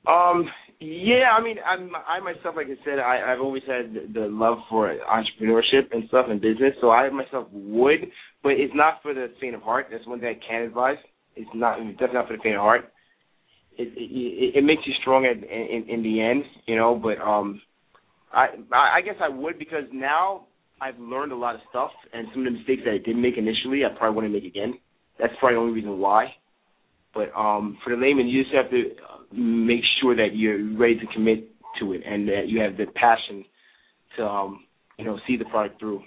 Um, 0.06 0.48
yeah, 0.80 1.36
I 1.36 1.42
mean, 1.42 1.58
I'm 1.60 1.94
I 1.94 2.20
myself, 2.20 2.56
like 2.56 2.68
I 2.68 2.84
said, 2.84 2.98
I, 2.98 3.32
I've 3.32 3.40
always 3.40 3.64
had 3.66 3.92
the, 3.92 4.20
the 4.20 4.26
love 4.28 4.58
for 4.70 4.88
entrepreneurship 4.88 5.92
and 5.92 6.08
stuff 6.08 6.26
and 6.30 6.40
business, 6.40 6.72
so 6.80 6.90
I 6.90 7.10
myself 7.10 7.48
would, 7.52 8.08
but 8.42 8.52
it's 8.52 8.72
not 8.74 9.02
for 9.02 9.12
the 9.12 9.30
faint 9.40 9.54
of 9.54 9.62
heart. 9.62 9.88
That's 9.90 10.06
one 10.06 10.20
thing 10.20 10.28
I 10.40 10.46
can 10.46 10.62
advise. 10.62 10.96
It's 11.34 11.50
not 11.54 11.80
it's 11.80 11.98
definitely 11.98 12.14
not 12.14 12.28
for 12.28 12.36
the 12.36 12.42
faint 12.42 12.56
of 12.56 12.62
heart. 12.62 12.92
It 13.76 13.88
it, 13.88 14.00
it, 14.00 14.58
it 14.58 14.64
makes 14.64 14.82
you 14.86 14.94
strong 15.02 15.26
at, 15.26 15.36
in 15.36 15.84
in 15.88 16.02
the 16.02 16.22
end, 16.22 16.44
you 16.66 16.76
know. 16.76 16.94
But 16.94 17.20
um, 17.20 17.60
I 18.32 18.46
I 18.72 18.98
I 18.98 19.00
guess 19.02 19.16
I 19.20 19.28
would 19.28 19.58
because 19.58 19.84
now 19.92 20.46
I've 20.80 20.98
learned 20.98 21.32
a 21.32 21.36
lot 21.36 21.56
of 21.56 21.60
stuff, 21.68 21.90
and 22.14 22.28
some 22.32 22.46
of 22.46 22.52
the 22.52 22.58
mistakes 22.58 22.82
that 22.86 22.94
I 22.94 22.98
didn't 22.98 23.20
make 23.20 23.36
initially, 23.36 23.84
I 23.84 23.98
probably 23.98 24.16
wouldn't 24.16 24.34
make 24.34 24.44
again. 24.44 24.78
That's 25.18 25.32
probably 25.40 25.56
the 25.56 25.60
only 25.60 25.74
reason 25.74 25.98
why. 25.98 26.32
But 27.16 27.34
um, 27.34 27.78
for 27.82 27.96
the 27.96 28.00
layman, 28.00 28.28
you 28.28 28.42
just 28.42 28.54
have 28.54 28.70
to 28.70 28.76
uh, 28.76 29.24
make 29.32 29.80
sure 30.00 30.14
that 30.14 30.36
you're 30.36 30.76
ready 30.76 30.98
to 30.98 31.06
commit 31.14 31.48
to 31.80 31.94
it 31.94 32.02
and 32.06 32.28
that 32.28 32.48
you 32.48 32.60
have 32.60 32.76
the 32.76 32.84
passion 32.94 33.44
to, 34.16 34.24
um, 34.24 34.64
you 34.98 35.04
know, 35.04 35.18
see 35.26 35.36
the 35.36 35.46
product 35.46 35.80
through. 35.80 36.02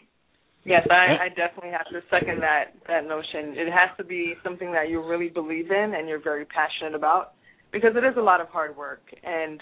Yes, 0.66 0.86
I, 0.92 1.26
I 1.26 1.30
definitely 1.30 1.72
have 1.72 1.88
to 1.88 2.02
second 2.12 2.42
that 2.42 2.76
that 2.88 3.08
notion. 3.08 3.58
It 3.58 3.72
has 3.72 3.90
to 3.98 4.04
be 4.04 4.34
something 4.44 4.72
that 4.74 4.90
you 4.90 5.04
really 5.04 5.30
believe 5.30 5.72
in 5.72 5.94
and 5.96 6.08
you're 6.08 6.22
very 6.22 6.46
passionate 6.46 6.96
about 6.96 7.34
because 7.72 7.92
it 7.96 8.06
is 8.06 8.16
a 8.18 8.22
lot 8.22 8.42
of 8.42 8.50
hard 8.50 8.76
work. 8.78 9.02
And 9.24 9.62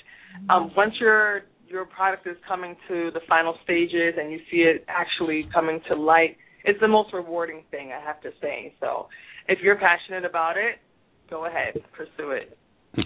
um, 0.49 0.71
once 0.75 0.93
your 0.99 1.43
your 1.67 1.85
product 1.85 2.27
is 2.27 2.35
coming 2.47 2.75
to 2.87 3.11
the 3.13 3.21
final 3.29 3.55
stages 3.63 4.15
and 4.17 4.31
you 4.31 4.39
see 4.49 4.57
it 4.57 4.85
actually 4.87 5.47
coming 5.53 5.79
to 5.87 5.95
light, 5.95 6.35
it's 6.65 6.79
the 6.81 6.87
most 6.87 7.13
rewarding 7.13 7.63
thing 7.71 7.91
I 7.91 8.03
have 8.03 8.19
to 8.21 8.31
say. 8.41 8.73
So, 8.79 9.07
if 9.47 9.59
you're 9.61 9.77
passionate 9.77 10.25
about 10.25 10.57
it, 10.57 10.79
go 11.29 11.45
ahead, 11.45 11.81
pursue 11.93 12.31
it. 12.31 12.57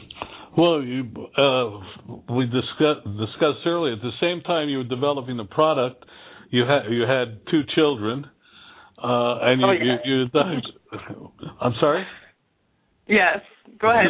Well, 0.58 0.82
you, 0.84 1.06
uh, 1.38 2.34
we 2.36 2.44
discussed 2.46 3.06
discussed 3.18 3.66
earlier. 3.66 3.94
At 3.94 4.02
the 4.02 4.12
same 4.20 4.42
time 4.42 4.68
you 4.68 4.80
were 4.80 4.84
developing 4.84 5.38
the 5.38 5.46
product, 5.46 6.04
you 6.50 6.64
had 6.66 6.92
you 6.92 7.04
had 7.04 7.40
two 7.50 7.62
children, 7.74 8.26
uh, 9.02 9.38
and 9.44 9.62
you, 9.62 9.68
Oh, 9.68 9.72
you, 9.72 9.96
you 10.04 10.28
died. 10.28 10.62
I'm 11.62 11.74
sorry. 11.80 12.06
Yes, 13.08 13.40
go 13.80 13.92
ahead. 13.92 14.08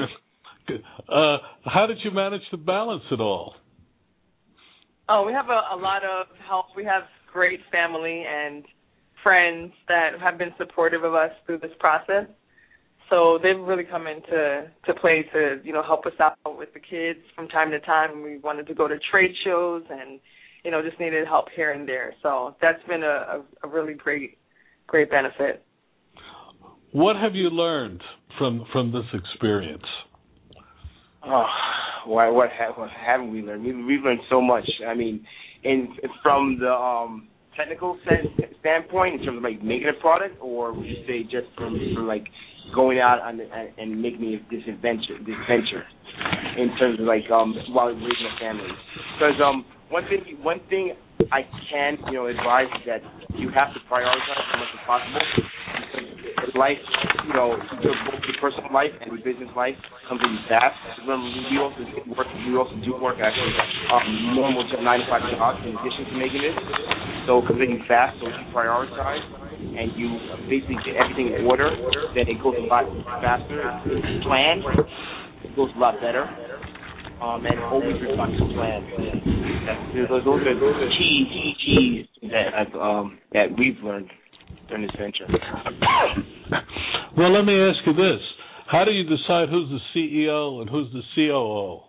uh, 1.09 1.37
how 1.65 1.85
did 1.85 1.97
you 2.03 2.09
manage 2.09 2.41
to 2.49 2.57
balance 2.57 3.03
it 3.11 3.19
all? 3.19 3.53
Oh, 5.07 5.23
we 5.25 5.33
have 5.33 5.49
a, 5.49 5.75
a 5.75 5.77
lot 5.77 6.03
of 6.03 6.25
help. 6.47 6.67
We 6.75 6.85
have 6.85 7.03
great 7.31 7.59
family 7.71 8.23
and 8.27 8.63
friends 9.23 9.73
that 9.87 10.11
have 10.19 10.37
been 10.37 10.53
supportive 10.57 11.03
of 11.03 11.13
us 11.13 11.31
through 11.45 11.59
this 11.59 11.71
process. 11.79 12.25
So 13.11 13.37
they've 13.43 13.59
really 13.59 13.83
come 13.83 14.07
into 14.07 14.71
to 14.85 14.93
play 15.01 15.25
to 15.33 15.59
you 15.63 15.73
know 15.73 15.83
help 15.83 16.05
us 16.05 16.13
out 16.19 16.57
with 16.57 16.69
the 16.73 16.79
kids 16.79 17.19
from 17.35 17.49
time 17.49 17.69
to 17.71 17.79
time. 17.81 18.23
We 18.23 18.37
wanted 18.37 18.65
to 18.67 18.73
go 18.73 18.87
to 18.87 18.95
trade 19.11 19.31
shows 19.43 19.83
and 19.89 20.19
you 20.63 20.71
know 20.71 20.81
just 20.81 20.99
needed 20.99 21.27
help 21.27 21.47
here 21.53 21.71
and 21.71 21.87
there. 21.87 22.13
So 22.23 22.55
that's 22.61 22.81
been 22.87 23.03
a, 23.03 23.05
a, 23.05 23.43
a 23.65 23.67
really 23.67 23.93
great 23.93 24.37
great 24.87 25.11
benefit. 25.11 25.63
What 26.93 27.17
have 27.17 27.35
you 27.35 27.49
learned 27.49 28.01
from 28.37 28.65
from 28.71 28.93
this 28.93 29.05
experience? 29.13 29.83
Oh, 31.23 31.45
why? 32.05 32.29
What, 32.29 32.49
ha- 32.57 32.73
what 32.75 32.89
haven't 32.89 33.31
we 33.31 33.41
learned? 33.41 33.63
We, 33.63 33.73
we've 33.83 34.03
learned 34.03 34.21
so 34.29 34.41
much. 34.41 34.67
I 34.87 34.93
mean, 34.93 35.25
and 35.65 35.89
from 36.23 36.57
the 36.59 36.71
um 36.71 37.27
technical 37.57 37.99
standpoint 38.61 39.19
in 39.19 39.25
terms 39.25 39.37
of 39.37 39.43
like 39.43 39.61
making 39.61 39.89
a 39.89 39.99
product, 40.01 40.37
or 40.41 40.73
would 40.73 40.85
you 40.85 41.03
say 41.05 41.23
just 41.23 41.47
from, 41.57 41.77
from 41.93 42.07
like 42.07 42.23
going 42.73 42.99
out 42.99 43.19
on 43.21 43.37
the, 43.37 43.45
and 43.77 44.01
making 44.01 44.21
me 44.21 44.39
this 44.49 44.61
adventure, 44.67 45.17
this 45.25 45.35
venture, 45.47 45.83
in 46.57 46.75
terms 46.77 46.99
of 46.99 47.05
like 47.05 47.29
um 47.31 47.55
while 47.71 47.91
raising 47.93 48.29
a 48.29 48.39
family? 48.39 48.69
Because 49.17 49.39
um 49.43 49.65
one 49.89 50.03
thing 50.07 50.37
one 50.41 50.61
thing 50.69 50.93
I 51.31 51.43
can 51.69 51.97
you 52.07 52.13
know 52.13 52.27
advise 52.27 52.67
is 52.79 52.85
that 52.87 53.01
you 53.35 53.49
have 53.51 53.73
to 53.73 53.79
prioritize 53.91 54.39
as 54.39 54.59
much 54.59 54.71
as 54.73 54.81
possible. 54.87 55.21
Because 56.41 56.55
life, 56.55 56.81
you 57.27 57.33
know, 57.33 57.57
both 57.83 58.23
your 58.25 58.37
personal 58.39 58.71
life 58.73 58.91
and 59.01 59.13
your 59.13 59.21
business 59.21 59.49
life 59.55 59.75
comes 60.07 60.21
in 60.23 60.37
fast. 60.49 60.77
Remember, 61.05 61.27
we 61.49 61.57
also 61.59 61.81
work. 62.17 62.27
We 62.47 62.55
also 62.57 62.75
do 62.83 62.95
work 62.97 63.19
actually 63.21 63.53
um, 63.91 64.35
normal 64.35 64.65
nine 64.81 65.01
to 65.01 65.07
five 65.09 65.23
jobs 65.33 65.59
in 65.65 65.75
addition 65.77 66.05
to 66.09 66.15
making 66.17 66.41
this. 66.41 66.57
So 67.27 67.43
it 67.43 67.47
comes 67.47 67.85
fast. 67.87 68.17
So 68.19 68.27
you 68.27 68.43
prioritize 68.55 69.40
and 69.61 69.93
you 69.95 70.09
basically 70.49 70.77
get 70.85 70.97
everything 70.97 71.33
in 71.37 71.45
order, 71.45 71.69
then 72.15 72.27
it 72.27 72.41
goes 72.41 72.55
a 72.57 72.65
lot 72.65 72.85
faster. 73.21 73.61
If 73.85 74.05
you 74.05 74.19
plan, 74.25 74.61
it 75.43 75.55
goes 75.55 75.69
a 75.75 75.79
lot 75.79 75.95
better. 76.01 76.25
Um, 77.21 77.45
and 77.45 77.59
always 77.69 78.01
refine 78.01 78.33
your 78.33 78.49
plan. 78.57 78.81
Those, 79.93 80.25
those 80.25 80.41
are 80.41 80.57
those 80.57 80.73
are 80.73 80.89
key 80.97 81.25
key 81.29 81.53
keys 81.61 82.31
that 82.31 82.49
I've, 82.57 82.73
um, 82.73 83.19
that 83.33 83.45
we've 83.55 83.77
learned 83.83 84.09
during 84.67 84.87
this 84.87 84.95
venture. 84.97 85.27
well, 87.17 87.31
let 87.31 87.45
me 87.45 87.53
ask 87.61 87.77
you 87.85 87.93
this: 87.93 88.21
How 88.71 88.85
do 88.85 88.91
you 88.91 89.03
decide 89.03 89.49
who's 89.49 89.69
the 89.69 89.79
CEO 89.93 90.61
and 90.61 90.69
who's 90.69 90.91
the 90.93 91.03
COO? 91.13 91.81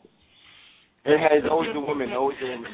It 1.04 1.18
has 1.18 1.48
always 1.50 1.70
a 1.74 1.80
woman, 1.80 2.12
always 2.12 2.36
a 2.42 2.50
woman, 2.50 2.70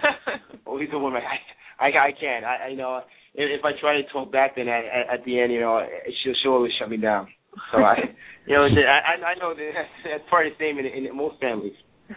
always 0.67 0.89
a 0.93 0.99
woman. 0.99 1.23
I, 1.23 1.87
I, 1.87 1.89
I 2.09 2.13
can't. 2.19 2.45
I, 2.45 2.57
I 2.65 2.69
you 2.69 2.77
know, 2.77 3.03
if, 3.39 3.61
if 3.61 3.65
I 3.65 3.71
try 3.81 4.03
to 4.03 4.09
talk 4.13 4.33
back, 4.33 4.57
then 4.57 4.67
at, 4.67 4.85
at 4.85 5.25
the 5.25 5.41
end, 5.41 5.53
you 5.53 5.61
know, 5.61 5.81
she'll, 6.23 6.35
she'll 6.43 6.53
always 6.53 6.73
shut 6.79 6.91
me 6.91 6.97
down. 6.97 7.29
So 7.73 7.79
I, 7.79 7.95
you 8.47 8.55
know, 8.55 8.67
I, 8.67 9.25
I 9.25 9.35
know 9.39 9.55
that 9.55 9.71
that's 10.05 10.25
part 10.29 10.49
of 10.49 10.53
the 10.59 10.65
same 10.65 10.79
in, 10.79 10.87
in 10.87 11.17
most 11.17 11.41
families. 11.41 11.75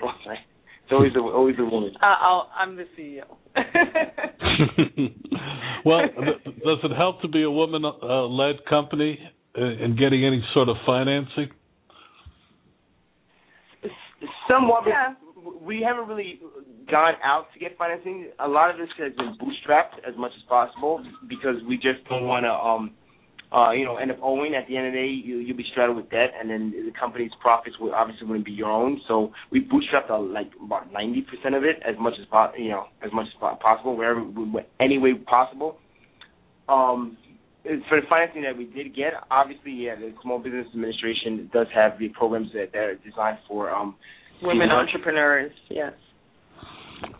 It's 0.83 0.97
always 0.97 1.11
a, 1.15 1.19
always 1.19 1.55
the 1.55 1.63
woman. 1.63 1.93
Uh, 2.01 2.05
I'll, 2.05 2.49
I'm 2.53 2.75
the 2.75 2.83
CEO. 2.99 3.23
well, 5.85 6.01
does 6.01 6.79
it 6.83 6.91
help 6.97 7.21
to 7.21 7.29
be 7.29 7.43
a 7.43 7.49
woman-led 7.49 8.55
uh, 8.55 8.69
company 8.69 9.17
in 9.55 9.95
getting 9.97 10.25
any 10.25 10.43
sort 10.53 10.67
of 10.67 10.75
financing? 10.85 11.47
Somewhat. 14.49 14.83
Yeah. 14.85 15.13
We 15.62 15.81
haven't 15.81 16.07
really 16.07 16.39
gone 16.89 17.13
out 17.24 17.48
to 17.53 17.60
get 17.60 17.77
financing. 17.77 18.29
A 18.39 18.48
lot 18.48 18.69
of 18.69 18.77
this 18.77 18.89
has 18.98 19.13
been 19.15 19.38
bootstrapped 19.39 20.07
as 20.07 20.15
much 20.17 20.31
as 20.36 20.43
possible 20.48 21.03
because 21.27 21.55
we 21.67 21.75
just 21.75 22.03
don't 22.10 22.27
want 22.27 22.45
to 22.45 22.51
um, 22.51 22.91
uh, 23.51 23.71
you 23.71 23.83
know, 23.83 23.98
end 23.98 24.12
up 24.12 24.17
owing. 24.21 24.55
At 24.55 24.67
the 24.67 24.77
end 24.77 24.88
of 24.88 24.93
the 24.93 25.00
day, 25.00 25.07
you, 25.07 25.38
you'll 25.38 25.57
be 25.57 25.65
straddled 25.71 25.98
with 25.98 26.10
debt, 26.10 26.31
and 26.39 26.50
then 26.50 26.71
the 26.71 26.91
company's 26.98 27.31
profits 27.41 27.75
will 27.79 27.93
obviously 27.93 28.27
wouldn't 28.27 28.45
be 28.45 28.51
your 28.51 28.71
own. 28.71 29.01
So 29.07 29.31
we 29.51 29.60
bootstrapped 29.62 30.10
uh, 30.10 30.19
like 30.19 30.51
about 30.63 30.91
ninety 30.93 31.21
percent 31.21 31.55
of 31.55 31.63
it, 31.63 31.77
as 31.88 31.95
much 32.00 32.13
as 32.19 32.25
po- 32.31 32.53
you 32.57 32.69
know, 32.69 32.86
as 33.03 33.12
much 33.12 33.27
as 33.27 33.57
possible, 33.62 33.98
wherever, 33.98 34.24
any 34.79 34.98
way 34.98 35.13
possible. 35.15 35.77
Um, 36.69 37.17
for 37.63 38.01
the 38.01 38.07
financing 38.10 38.41
that 38.43 38.57
we 38.57 38.65
did 38.65 38.95
get, 38.95 39.13
obviously, 39.29 39.71
yeah, 39.74 39.95
the 39.95 40.13
Small 40.24 40.39
Business 40.39 40.65
Administration 40.74 41.50
does 41.53 41.67
have 41.75 42.00
the 42.00 42.07
programs 42.10 42.51
that, 42.53 42.71
that 42.74 42.79
are 42.79 42.95
designed 42.95 43.38
for 43.48 43.69
um, 43.69 43.95
women 44.41 44.69
entrepreneurs. 44.69 45.51
Yes. 45.69 45.93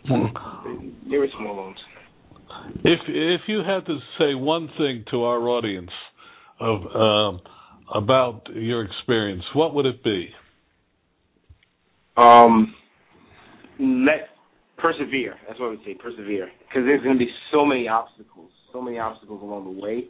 There 0.08 1.20
were 1.20 1.28
small 1.38 1.56
loans. 1.56 1.76
If 2.84 3.00
if 3.08 3.40
you 3.48 3.58
had 3.58 3.86
to 3.86 3.98
say 4.18 4.34
one 4.34 4.68
thing 4.78 5.04
to 5.10 5.24
our 5.24 5.40
audience 5.48 5.90
of 6.60 6.80
um, 6.94 7.40
about 7.92 8.42
your 8.54 8.84
experience, 8.84 9.42
what 9.54 9.74
would 9.74 9.86
it 9.86 10.02
be? 10.04 10.28
Um, 12.16 12.74
let 13.78 14.28
persevere. 14.78 15.34
That's 15.48 15.58
what 15.58 15.66
I 15.66 15.70
would 15.70 15.80
say. 15.84 15.94
Persevere, 15.94 16.50
because 16.68 16.84
there's 16.84 17.02
going 17.02 17.18
to 17.18 17.24
be 17.24 17.30
so 17.52 17.64
many 17.64 17.88
obstacles, 17.88 18.50
so 18.72 18.82
many 18.82 18.98
obstacles 18.98 19.42
along 19.42 19.64
the 19.74 19.80
way 19.80 20.04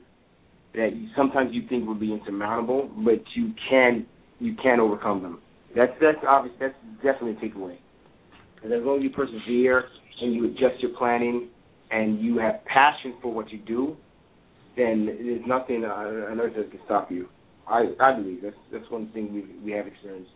that 0.75 0.91
sometimes 1.17 1.51
you 1.53 1.69
think 1.69 1.87
would 1.87 2.01
be 2.01 2.13
insurmountable, 2.13 2.91
but 3.05 3.23
you 3.35 3.53
can 3.71 4.07
you 4.41 4.55
can 4.63 4.81
overcome 4.81 5.23
them. 5.23 5.41
That's 5.75 5.93
that's 6.01 6.19
obvious. 6.27 6.55
That's 6.61 6.75
definitely 7.03 7.33
a 7.33 7.51
takeaway. 7.51 7.77
And 8.63 8.73
as 8.73 8.83
long 8.83 8.99
as 8.99 9.03
you 9.03 9.11
persevere 9.11 9.85
and 10.21 10.35
you 10.35 10.47
adjust 10.47 10.81
your 10.81 10.93
planning 10.97 11.49
and 11.91 12.21
you 12.21 12.39
have 12.39 12.65
passion 12.65 13.15
for 13.21 13.33
what 13.33 13.51
you 13.51 13.59
do, 13.59 13.97
then 14.77 15.07
there's 15.07 15.47
nothing 15.47 15.85
on 15.85 16.41
earth 16.41 16.55
that 16.57 16.71
can 16.71 16.81
stop 16.85 17.11
you. 17.11 17.29
I 17.67 17.93
I 18.01 18.15
believe 18.15 18.41
that's 18.43 18.57
that's 18.73 18.91
one 18.91 19.11
thing 19.13 19.33
we 19.33 19.45
we 19.65 19.77
have 19.77 19.87
experienced. 19.87 20.31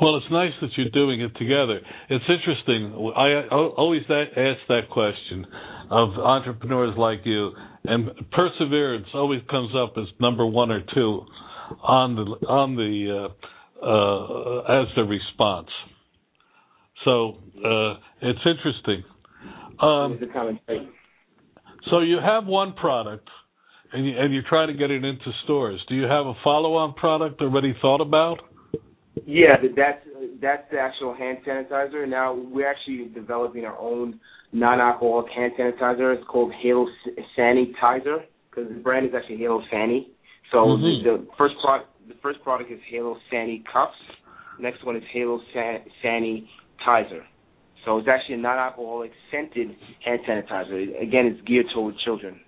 Well, 0.00 0.16
it's 0.16 0.30
nice 0.30 0.52
that 0.60 0.70
you're 0.76 0.90
doing 0.90 1.20
it 1.20 1.36
together. 1.36 1.80
It's 2.08 2.24
interesting. 2.28 3.12
I 3.16 3.48
always 3.50 4.02
ask 4.08 4.58
that 4.68 4.82
question 4.90 5.46
of 5.90 6.10
entrepreneurs 6.10 6.94
like 6.96 7.20
you, 7.24 7.50
and 7.84 8.10
perseverance 8.30 9.06
always 9.12 9.40
comes 9.50 9.72
up 9.74 9.94
as 9.96 10.06
number 10.20 10.46
one 10.46 10.70
or 10.70 10.82
two 10.94 11.26
on 11.82 12.16
the 12.16 12.46
on 12.46 12.76
the 12.76 13.28
uh, 13.28 13.86
uh, 13.86 14.82
as 14.82 14.88
the 14.96 15.02
response. 15.02 15.68
So 17.04 17.38
uh, 17.64 17.94
it's 18.22 18.40
interesting. 18.44 19.04
Um, 19.80 20.20
so 21.90 22.00
you 22.00 22.18
have 22.22 22.46
one 22.46 22.74
product, 22.74 23.28
and 23.92 24.06
you, 24.06 24.18
and 24.18 24.34
you're 24.34 24.44
trying 24.48 24.68
to 24.68 24.74
get 24.74 24.90
it 24.90 25.04
into 25.04 25.30
stores. 25.44 25.80
Do 25.88 25.94
you 25.94 26.02
have 26.02 26.26
a 26.26 26.34
follow-on 26.44 26.94
product 26.94 27.40
already 27.40 27.74
thought 27.80 28.02
about? 28.02 28.40
Yeah, 29.26 29.56
that's 29.76 30.04
that's 30.40 30.70
the 30.70 30.78
actual 30.78 31.14
hand 31.14 31.38
sanitizer. 31.46 32.08
Now 32.08 32.34
we're 32.34 32.70
actually 32.70 33.10
developing 33.14 33.64
our 33.64 33.78
own 33.78 34.20
non-alcoholic 34.52 35.30
hand 35.32 35.52
sanitizer. 35.58 36.14
It's 36.14 36.26
called 36.28 36.52
Halo 36.62 36.86
Sanitizer 37.38 38.24
because 38.50 38.68
the 38.68 38.80
brand 38.82 39.06
is 39.06 39.12
actually 39.16 39.38
Halo 39.38 39.62
Sani. 39.70 40.10
So 40.50 40.58
mm-hmm. 40.58 41.06
the, 41.06 41.18
the, 41.18 41.26
first 41.38 41.54
product, 41.62 41.90
the 42.08 42.14
first 42.22 42.42
product 42.42 42.70
is 42.70 42.78
Halo 42.90 43.16
Sani 43.30 43.64
Cuffs. 43.72 43.94
Next 44.58 44.84
one 44.84 44.96
is 44.96 45.02
Halo 45.12 45.40
San- 45.54 45.84
Tizer. 46.04 47.22
So 47.84 47.98
it's 47.98 48.08
actually 48.08 48.34
a 48.34 48.38
non-alcoholic 48.38 49.10
scented 49.30 49.76
hand 50.04 50.20
sanitizer. 50.28 51.02
Again, 51.02 51.26
it's 51.26 51.40
geared 51.46 51.66
toward 51.74 51.94
children. 52.04 52.40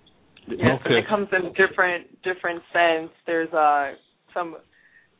Yes, 0.47 0.59
okay. 0.59 0.81
and 0.85 0.97
it 0.97 1.07
comes 1.07 1.27
in 1.31 1.53
different 1.53 2.21
different 2.21 2.61
scents. 2.71 3.13
There's 3.25 3.51
uh, 3.53 3.93
some 4.33 4.57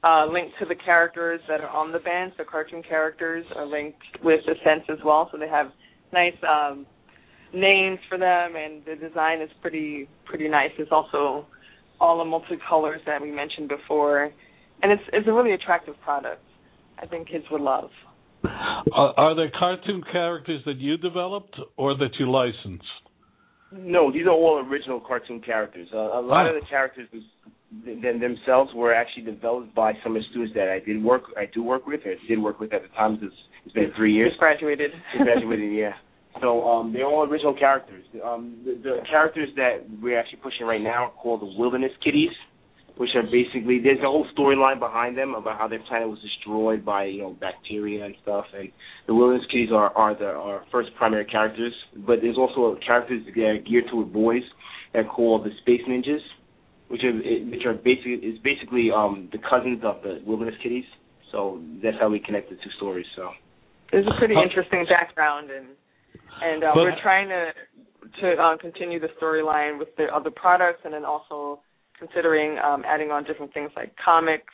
uh, 0.03 0.25
link 0.25 0.51
to 0.59 0.65
the 0.65 0.75
characters 0.75 1.39
that 1.47 1.61
are 1.61 1.69
on 1.69 1.91
the 1.91 1.99
band. 1.99 2.33
So 2.37 2.43
cartoon 2.43 2.83
characters 2.87 3.45
are 3.55 3.65
linked 3.65 4.01
with 4.23 4.41
the 4.45 4.53
scents 4.63 4.85
as 4.89 4.97
well, 5.03 5.29
so 5.31 5.37
they 5.37 5.47
have 5.47 5.67
nice 6.11 6.35
um, 6.47 6.85
names 7.53 7.99
for 8.09 8.17
them, 8.17 8.55
and 8.55 8.83
the 8.85 8.95
design 8.95 9.41
is 9.41 9.49
pretty 9.61 10.09
pretty 10.25 10.49
nice. 10.49 10.71
It's 10.77 10.91
also 10.91 11.47
all 12.03 12.17
the 12.17 12.29
multicolors 12.29 13.03
that 13.05 13.21
we 13.21 13.31
mentioned 13.31 13.69
before, 13.69 14.25
and 14.81 14.91
it's 14.91 15.03
it's 15.13 15.27
a 15.27 15.31
really 15.31 15.53
attractive 15.53 15.95
product. 16.03 16.43
I 17.01 17.05
think 17.05 17.29
kids 17.29 17.45
would 17.49 17.61
love. 17.61 17.89
Are, 18.43 19.13
are 19.17 19.35
there 19.35 19.49
cartoon 19.57 20.03
characters 20.11 20.61
that 20.65 20.77
you 20.77 20.97
developed 20.97 21.55
or 21.77 21.95
that 21.97 22.09
you 22.19 22.29
licensed? 22.29 22.83
No, 23.71 24.11
these 24.11 24.25
are 24.25 24.31
all 24.31 24.63
original 24.69 24.99
cartoon 24.99 25.41
characters. 25.41 25.87
Uh, 25.93 25.97
a 25.97 26.21
lot 26.21 26.45
oh. 26.45 26.55
of 26.55 26.61
the 26.61 26.67
characters 26.69 27.07
them, 27.85 28.19
themselves 28.19 28.71
were 28.75 28.93
actually 28.93 29.23
developed 29.23 29.73
by 29.73 29.93
some 30.03 30.15
of 30.15 30.21
the 30.21 30.27
students 30.29 30.53
that 30.55 30.69
I 30.69 30.79
did 30.85 31.01
work 31.01 31.23
I 31.37 31.45
do 31.53 31.63
work 31.63 31.87
with 31.87 32.01
or 32.05 32.15
did 32.27 32.39
work 32.39 32.59
with 32.59 32.73
at 32.73 32.81
the 32.81 32.89
time. 32.89 33.17
It's, 33.21 33.33
it's 33.65 33.73
been 33.73 33.91
three 33.95 34.13
years. 34.13 34.31
Just 34.31 34.39
graduated. 34.39 34.91
Just 35.13 35.23
graduated, 35.23 35.73
yeah. 35.73 35.93
So 36.41 36.67
um, 36.67 36.93
they're 36.93 37.05
all 37.05 37.27
original 37.29 37.55
characters. 37.57 38.05
Um, 38.23 38.57
the, 38.65 38.73
the 38.81 38.97
characters 39.09 39.49
that 39.55 39.85
we're 40.01 40.19
actually 40.19 40.39
pushing 40.39 40.65
right 40.65 40.81
now 40.81 41.05
are 41.05 41.11
called 41.11 41.41
the 41.41 41.53
Wilderness 41.57 41.91
Kitties 42.03 42.31
which 42.97 43.09
are 43.15 43.23
basically 43.23 43.79
there's 43.81 43.99
a 43.99 44.09
whole 44.09 44.27
storyline 44.37 44.79
behind 44.79 45.17
them 45.17 45.33
about 45.33 45.57
how 45.57 45.67
their 45.67 45.81
planet 45.87 46.07
was 46.07 46.19
destroyed 46.21 46.85
by 46.85 47.05
you 47.05 47.21
know 47.21 47.35
bacteria 47.39 48.05
and 48.05 48.15
stuff. 48.21 48.45
And 48.55 48.71
the 49.07 49.15
Wilderness 49.15 49.45
Kitties 49.49 49.69
are 49.73 49.89
are 49.97 50.17
the 50.17 50.27
our 50.27 50.63
first 50.71 50.89
primary 50.97 51.25
characters, 51.25 51.73
but 52.05 52.19
there's 52.21 52.37
also 52.37 52.77
characters 52.85 53.23
that 53.25 53.41
are 53.41 53.57
geared 53.59 53.85
toward 53.89 54.13
boys 54.13 54.43
that 54.93 54.99
are 54.99 55.09
called 55.09 55.45
the 55.45 55.51
Space 55.61 55.81
Ninjas, 55.89 56.21
which 56.89 57.01
are 57.03 57.13
which 57.13 57.65
are 57.65 57.73
basically 57.73 58.13
is 58.21 58.37
basically 58.43 58.89
um 58.95 59.29
the 59.31 59.39
cousins 59.39 59.81
of 59.83 60.03
the 60.03 60.21
Wilderness 60.25 60.55
Kitties. 60.61 60.85
So 61.31 61.61
that's 61.81 61.97
how 61.99 62.09
we 62.09 62.19
connect 62.19 62.51
the 62.51 62.57
two 62.57 62.69
stories. 62.77 63.07
So 63.15 63.31
there's 63.91 64.05
a 64.05 64.17
pretty 64.19 64.35
interesting 64.37 64.85
background 64.87 65.49
and 65.49 65.65
and 66.41 66.63
uh, 66.63 66.71
we're 66.75 66.95
trying 67.01 67.29
to 67.29 67.51
to 68.21 68.33
uh, 68.33 68.57
continue 68.57 68.99
the 68.99 69.07
storyline 69.21 69.79
with 69.79 69.89
the 69.97 70.05
other 70.13 70.29
products 70.29 70.81
and 70.85 70.93
then 70.93 71.05
also 71.05 71.59
considering 71.97 72.57
um, 72.59 72.83
adding 72.85 73.11
on 73.11 73.23
different 73.23 73.53
things 73.53 73.71
like 73.75 73.93
comics, 74.03 74.53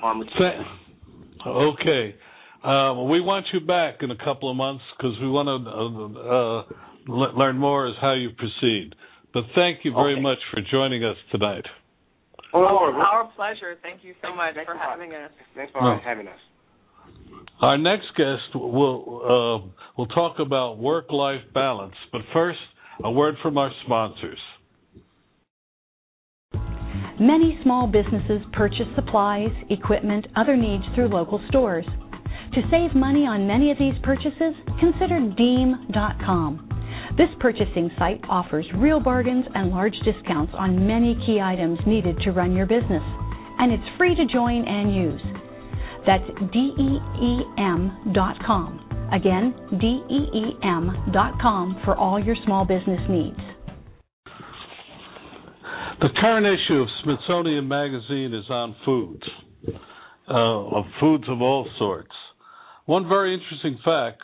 Armor 0.03 0.25
Sa- 0.39 1.49
Okay. 1.49 2.15
Um, 2.63 3.09
we 3.09 3.21
want 3.21 3.47
you 3.53 3.61
back 3.61 4.03
in 4.03 4.11
a 4.13 4.17
couple 4.17 4.49
of 4.51 4.57
months 4.57 4.85
because 4.97 5.19
we 5.21 5.29
want 5.29 5.49
to 5.49 5.57
uh, 5.69 6.37
uh, 6.37 6.63
le- 7.09 7.37
learn 7.37 7.57
more 7.59 7.89
as 7.89 7.95
how 8.01 8.13
you 8.15 8.31
proceed. 8.31 8.95
But 9.35 9.45
thank 9.57 9.85
you 9.85 9.93
very 9.93 10.13
Okay. 10.13 10.21
much 10.21 10.39
for 10.53 10.61
joining 10.71 11.03
us 11.03 11.17
tonight. 11.33 11.65
Oh, 12.55 12.61
no, 12.61 13.01
our 13.01 13.25
pleasure. 13.35 13.79
Thank 13.83 14.05
you 14.05 14.13
so 14.21 14.29
Thank- 14.29 14.37
much 14.37 14.55
thanks 14.55 14.71
for 14.71 14.77
having 14.79 15.13
us. 15.13 15.31
Thanks 15.57 15.73
for 15.73 15.81
No. 15.83 15.99
having 16.05 16.29
us. 16.29 16.39
Our 17.61 17.79
next 17.79 18.15
guest 18.17 18.55
will 18.55 19.23
uh, 19.25 19.59
will 19.97 20.07
talk 20.09 20.39
about 20.39 20.79
work-life 20.79 21.43
balance. 21.55 21.95
But 22.13 22.23
first, 22.33 22.61
a 23.05 23.11
word 23.11 23.37
from 23.43 23.59
our 23.59 23.71
sponsors. 23.85 24.39
Many 27.21 27.59
small 27.63 27.87
businesses 27.87 28.43
purchase 28.53 28.89
supplies, 28.95 29.51
equipment, 29.71 30.27
other 30.37 30.57
needs 30.57 30.85
through 30.95 31.09
local 31.09 31.41
stores. 31.49 31.85
To 32.55 32.61
save 32.71 32.95
money 32.95 33.27
on 33.27 33.47
many 33.47 33.71
of 33.71 33.79
these 33.79 33.95
purchases, 34.03 34.55
consider 34.81 35.21
Deem.com. 35.37 36.69
This 37.17 37.29
purchasing 37.41 37.91
site 37.99 38.21
offers 38.29 38.67
real 38.77 38.99
bargains 38.99 39.45
and 39.55 39.71
large 39.71 39.95
discounts 40.05 40.53
on 40.57 40.87
many 40.87 41.15
key 41.27 41.41
items 41.41 41.79
needed 41.87 42.19
to 42.25 42.33
run 42.33 42.57
your 42.57 42.67
business, 42.67 43.03
and 43.59 43.71
it's 43.73 43.97
free 43.99 44.15
to 44.15 44.27
join 44.33 44.67
and 44.67 44.95
use. 44.95 45.23
That's 46.07 46.27
DEEM.com. 46.53 47.81
Again, 49.13 49.55
DEEM.com 49.79 51.03
for 51.85 51.95
all 51.97 52.23
your 52.23 52.37
small 52.47 52.65
business 52.65 53.01
needs. 53.11 53.37
The 56.01 56.09
current 56.19 56.47
issue 56.47 56.81
of 56.81 56.89
Smithsonian 57.05 57.69
Magazine 57.69 58.33
is 58.35 58.49
on 58.49 58.75
foods, 58.85 59.23
uh, 60.29 60.33
of 60.33 60.85
foods 60.99 61.25
of 61.29 61.43
all 61.43 61.69
sorts. 61.79 62.11
One 62.87 63.07
very 63.09 63.35
interesting 63.35 63.79
fact 63.85 64.23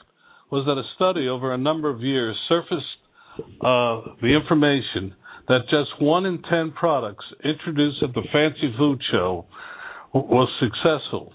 was 0.50 0.64
that 0.66 0.78
a 0.78 0.82
study 0.96 1.28
over 1.28 1.52
a 1.52 1.58
number 1.58 1.90
of 1.90 2.00
years 2.00 2.34
surfaced 2.48 2.84
uh, 3.60 4.16
the 4.22 4.34
information 4.34 5.14
that 5.48 5.68
just 5.70 6.00
one 6.00 6.26
in 6.26 6.42
ten 6.50 6.72
products 6.72 7.24
introduced 7.44 8.02
at 8.02 8.14
the 8.14 8.22
Fancy 8.32 8.74
Food 8.76 9.00
Show 9.12 9.46
was 10.12 10.48
successful. 10.58 11.32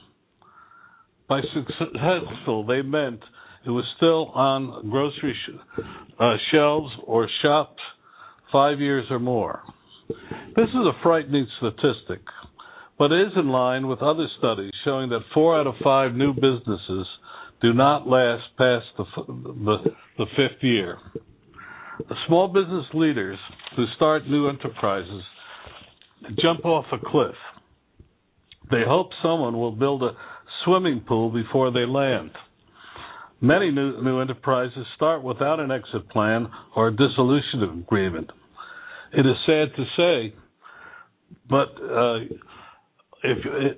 By 1.29 1.41
successful, 1.53 2.65
they 2.65 2.81
meant 2.81 3.21
it 3.65 3.69
was 3.69 3.85
still 3.97 4.27
on 4.35 4.89
grocery 4.89 5.35
sh- 5.45 5.81
uh, 6.19 6.35
shelves 6.51 6.91
or 7.05 7.27
shops 7.41 7.81
five 8.51 8.79
years 8.79 9.05
or 9.09 9.19
more. 9.19 9.61
This 10.55 10.69
is 10.69 10.75
a 10.75 10.91
frightening 11.01 11.47
statistic, 11.57 12.21
but 12.99 13.11
it 13.11 13.27
is 13.27 13.33
in 13.35 13.49
line 13.49 13.87
with 13.87 14.01
other 14.01 14.27
studies 14.37 14.71
showing 14.83 15.09
that 15.09 15.21
four 15.33 15.59
out 15.59 15.67
of 15.67 15.75
five 15.83 16.13
new 16.13 16.33
businesses 16.33 17.07
do 17.61 17.73
not 17.73 18.07
last 18.07 18.43
past 18.57 18.85
the, 18.97 19.03
f- 19.03 19.27
the, 19.27 19.77
the 20.17 20.25
fifth 20.35 20.61
year. 20.61 20.97
Small 22.27 22.47
business 22.49 22.85
leaders 22.93 23.37
who 23.75 23.85
start 23.95 24.27
new 24.27 24.49
enterprises 24.49 25.23
jump 26.41 26.65
off 26.65 26.85
a 26.91 26.97
cliff. 26.99 27.35
They 28.71 28.81
hope 28.87 29.09
someone 29.21 29.57
will 29.57 29.71
build 29.71 30.03
a 30.03 30.11
swimming 30.65 31.03
pool 31.07 31.29
before 31.31 31.71
they 31.71 31.85
land. 31.85 32.31
Many 33.43 33.69
new, 33.71 34.01
new 34.01 34.21
enterprises 34.21 34.85
start 34.95 35.21
without 35.21 35.59
an 35.59 35.69
exit 35.69 36.09
plan 36.09 36.47
or 36.75 36.87
a 36.87 36.91
dissolution 36.95 37.83
agreement 37.85 38.31
it 39.13 39.25
is 39.25 39.35
sad 39.45 39.67
to 39.75 39.85
say, 39.95 40.35
but 41.49 41.69
uh, 41.81 42.19
if 43.23 43.37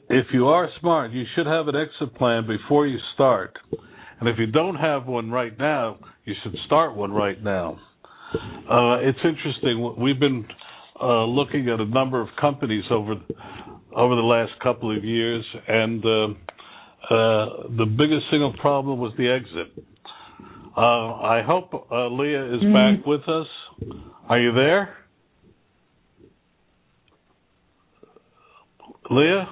if 0.10 0.28
you 0.34 0.47
are 0.47 0.69
smart, 0.80 1.12
you 1.12 1.23
should 1.36 1.45
have 1.45 1.67
an 1.67 1.75
exit 1.75 2.15
plan 2.15 2.47
before 2.47 2.88
you 2.88 2.97
start. 3.13 3.58
And 4.19 4.30
if 4.30 4.38
you 4.39 4.47
don't 4.47 4.75
have 4.75 5.08
one 5.08 5.30
right 5.30 5.58
now, 5.60 5.97
you 6.23 6.34
should 6.41 6.56
start 6.65 6.95
one 6.95 7.12
right 7.12 7.41
now. 7.43 7.78
Uh, 8.34 8.97
it's 9.01 9.19
interesting. 9.23 9.95
We've 9.99 10.19
been 10.19 10.45
uh, 11.01 11.25
looking 11.25 11.69
at 11.69 11.82
a 11.82 11.86
number 11.86 12.21
of 12.21 12.30
companies 12.39 12.86
over 12.89 13.15
over 13.95 14.15
the 14.15 14.21
last 14.21 14.54
couple 14.63 14.95
of 14.95 15.04
years, 15.04 15.43
and 15.67 16.04
uh, 16.06 16.28
uh, 17.10 17.68
the 17.78 17.86
biggest 17.86 18.26
single 18.32 18.54
problem 18.54 19.00
was 19.00 19.13
the 19.18 19.30
exit. 19.30 19.86
Uh, 20.76 20.82
I 20.82 21.41
hope 21.46 21.88
uh, 21.91 22.08
Lea 22.08 22.36
is 22.56 22.62
back 22.74 23.06
with 23.06 23.22
us. 23.30 23.48
Are 24.28 24.39
you 24.39 24.54
there? 24.54 24.98
Lea? 29.10 29.44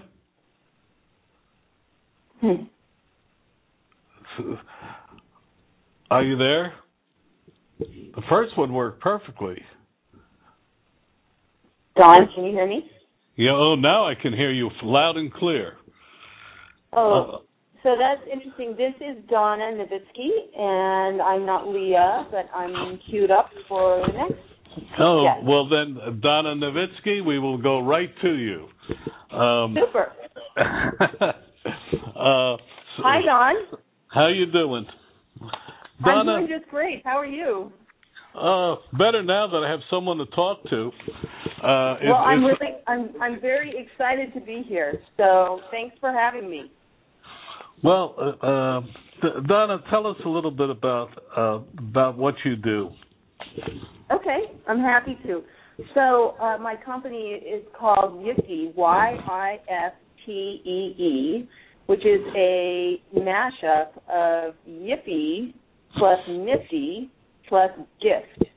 Are 6.11 6.23
you 6.23 6.37
there? 6.37 6.73
The 7.79 8.21
first 8.29 8.57
one 8.57 8.73
worked 8.73 9.01
perfectly. 9.01 9.61
Don, 11.95 12.27
can 12.33 12.45
you 12.45 12.51
hear 12.51 12.67
me? 12.67 12.89
Yeah, 13.35 13.51
oh, 13.51 13.75
now 13.75 14.07
I 14.07 14.15
can 14.15 14.33
hear 14.33 14.51
you 14.51 14.69
loud 14.83 15.17
and 15.17 15.31
clear. 15.33 15.77
Oh, 16.95 17.41
so 17.83 17.95
that's 17.99 18.21
interesting. 18.31 18.75
This 18.77 18.93
is 19.01 19.23
Donna 19.29 19.63
Novitsky, 19.73 20.29
and 20.57 21.21
I'm 21.21 21.45
not 21.45 21.67
Lea, 21.67 21.95
but 22.31 22.45
I'm 22.55 22.99
queued 23.09 23.31
up 23.31 23.49
for 23.67 24.05
the 24.07 24.13
next. 24.13 24.35
Oh, 24.99 25.23
Yes. 25.23 25.37
well 25.43 25.67
then, 25.69 26.19
Donna 26.21 26.55
Novitsky, 26.55 27.23
we 27.25 27.39
will 27.39 27.57
go 27.57 27.79
right 27.81 28.09
to 28.21 28.33
you. 28.33 28.67
Um, 29.37 29.75
Super. 29.79 30.11
uh, 30.57 31.33
so- 32.15 33.03
Hi, 33.03 33.21
Don. 33.25 33.55
How 34.07 34.27
you 34.27 34.45
doing? 34.51 34.85
I'm 36.03 36.25
doing 36.25 36.47
just 36.47 36.69
great. 36.69 37.01
How 37.03 37.17
are 37.17 37.25
you? 37.25 37.71
uh, 38.35 38.75
better 38.97 39.21
now 39.21 39.47
that 39.47 39.63
I 39.63 39.69
have 39.69 39.81
someone 39.91 40.17
to 40.17 40.25
talk 40.27 40.63
to. 40.69 40.91
Uh, 41.61 41.95
well, 42.03 42.15
I'm 42.15 42.43
it's- 42.43 42.59
really, 42.59 42.73
I'm, 42.87 43.21
I'm 43.21 43.39
very 43.41 43.73
excited 43.77 44.33
to 44.33 44.41
be 44.41 44.63
here. 44.67 44.99
So 45.17 45.59
thanks 45.71 45.95
for 45.99 46.11
having 46.11 46.49
me. 46.49 46.71
Well, 47.83 48.15
uh, 48.17 48.45
uh, 48.45 48.81
Donna, 49.45 49.79
tell 49.89 50.07
us 50.07 50.15
a 50.25 50.29
little 50.29 50.51
bit 50.51 50.69
about 50.69 51.09
uh, 51.35 51.59
about 51.77 52.17
what 52.17 52.35
you 52.45 52.55
do. 52.55 52.91
Okay, 54.09 54.39
I'm 54.67 54.79
happy 54.79 55.17
to. 55.27 55.43
So 55.93 56.35
uh, 56.39 56.57
my 56.59 56.75
company 56.85 57.41
is 57.45 57.61
called 57.77 58.23
Yiftee, 58.23 58.73
Y-I-F-T-E-E, 58.75 59.59
which 61.87 62.05
is 62.05 62.21
a 62.37 63.01
mashup 63.15 63.97
of 64.07 64.53
Yippee 64.69 65.53
plus 65.97 66.19
Nifty 66.29 67.09
plus 67.49 67.71
Gift. 68.01 68.49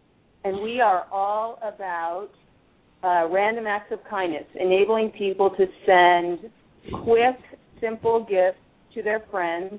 And 0.44 0.62
we 0.62 0.80
are 0.80 1.06
all 1.10 1.58
about 1.62 2.28
uh, 3.02 3.26
random 3.28 3.66
acts 3.66 3.90
of 3.90 3.98
kindness, 4.08 4.44
enabling 4.54 5.10
people 5.18 5.50
to 5.50 5.66
send 5.84 6.38
quick, 7.02 7.38
simple 7.80 8.20
gifts 8.28 8.60
to 8.96 9.02
their 9.02 9.22
friends 9.30 9.74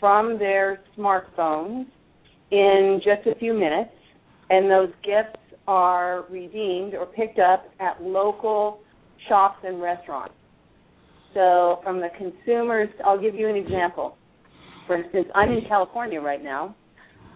from 0.00 0.38
their 0.38 0.80
smartphones 0.98 1.86
in 2.50 3.00
just 3.04 3.26
a 3.26 3.38
few 3.38 3.54
minutes, 3.54 3.90
and 4.50 4.70
those 4.70 4.90
gifts 5.04 5.38
are 5.68 6.24
redeemed 6.30 6.94
or 6.94 7.06
picked 7.06 7.38
up 7.38 7.66
at 7.80 8.02
local 8.02 8.80
shops 9.28 9.58
and 9.64 9.80
restaurants. 9.80 10.34
So, 11.34 11.80
from 11.84 12.00
the 12.00 12.08
consumers, 12.16 12.88
I'll 13.04 13.20
give 13.20 13.34
you 13.34 13.48
an 13.48 13.56
example. 13.56 14.16
For 14.86 14.96
instance, 14.96 15.26
I'm 15.34 15.50
in 15.50 15.62
California 15.68 16.20
right 16.20 16.42
now. 16.42 16.74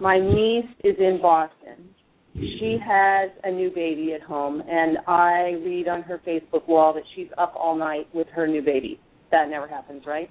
My 0.00 0.18
niece 0.18 0.70
is 0.84 0.96
in 0.98 1.18
Boston. 1.20 1.90
She 2.34 2.78
has 2.82 3.30
a 3.44 3.50
new 3.50 3.70
baby 3.70 4.14
at 4.14 4.22
home, 4.22 4.62
and 4.66 4.98
I 5.06 5.60
read 5.64 5.88
on 5.88 6.02
her 6.02 6.20
Facebook 6.26 6.66
wall 6.68 6.94
that 6.94 7.02
she's 7.14 7.26
up 7.36 7.54
all 7.56 7.76
night 7.76 8.08
with 8.14 8.28
her 8.28 8.46
new 8.46 8.62
baby. 8.62 9.00
That 9.32 9.50
never 9.50 9.66
happens, 9.66 10.04
right? 10.06 10.30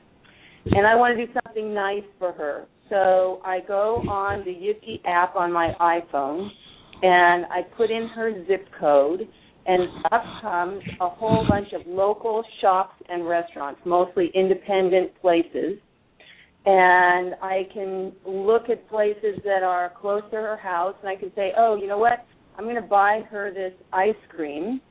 And 0.65 0.85
I 0.85 0.95
want 0.95 1.17
to 1.17 1.25
do 1.25 1.31
something 1.43 1.73
nice 1.73 2.03
for 2.17 2.31
her. 2.33 2.65
So 2.89 3.41
I 3.45 3.59
go 3.67 4.01
on 4.09 4.43
the 4.45 4.51
Yiftee 4.51 5.01
app 5.05 5.35
on 5.35 5.51
my 5.51 5.73
iPhone, 5.79 6.49
and 7.01 7.45
I 7.45 7.61
put 7.77 7.91
in 7.91 8.07
her 8.15 8.45
zip 8.47 8.67
code, 8.79 9.27
and 9.65 9.87
up 10.11 10.23
comes 10.41 10.81
a 10.99 11.09
whole 11.09 11.45
bunch 11.47 11.67
of 11.73 11.81
local 11.85 12.43
shops 12.61 12.95
and 13.07 13.27
restaurants, 13.27 13.79
mostly 13.85 14.31
independent 14.33 15.11
places. 15.21 15.77
And 16.65 17.35
I 17.41 17.67
can 17.73 18.11
look 18.25 18.69
at 18.69 18.89
places 18.89 19.39
that 19.45 19.63
are 19.63 19.93
close 19.99 20.23
to 20.31 20.37
her 20.37 20.57
house, 20.57 20.95
and 21.01 21.09
I 21.09 21.15
can 21.15 21.31
say, 21.35 21.51
oh, 21.57 21.77
you 21.79 21.87
know 21.87 21.97
what? 21.97 22.25
I'm 22.57 22.65
going 22.65 22.75
to 22.75 22.81
buy 22.81 23.21
her 23.29 23.53
this 23.53 23.73
ice 23.93 24.13
cream 24.29 24.81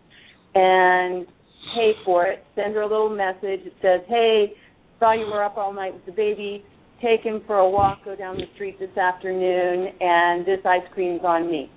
and 0.55 1.27
pay 1.75 1.93
for 2.05 2.27
it. 2.27 2.43
Send 2.55 2.75
her 2.75 2.83
a 2.83 2.89
little 2.89 3.11
message 3.11 3.65
that 3.65 3.73
says, 3.83 4.01
hey, 4.09 4.55
saw 4.99 5.13
you 5.13 5.27
were 5.27 5.45
up 5.45 5.57
all 5.57 5.73
night 5.73 5.95
with 5.95 6.07
the 6.07 6.13
baby. 6.13 6.65
Take 7.03 7.21
him 7.23 7.43
for 7.47 7.59
a 7.59 7.69
walk, 7.69 8.05
go 8.05 8.17
down 8.17 8.37
the 8.37 8.47
street 8.55 8.79
this 8.81 8.97
afternoon, 8.97 9.95
and 10.01 10.45
this 10.45 10.59
ice 10.65 10.83
cream's 10.95 11.21
on 11.25 11.49
me 11.49 11.71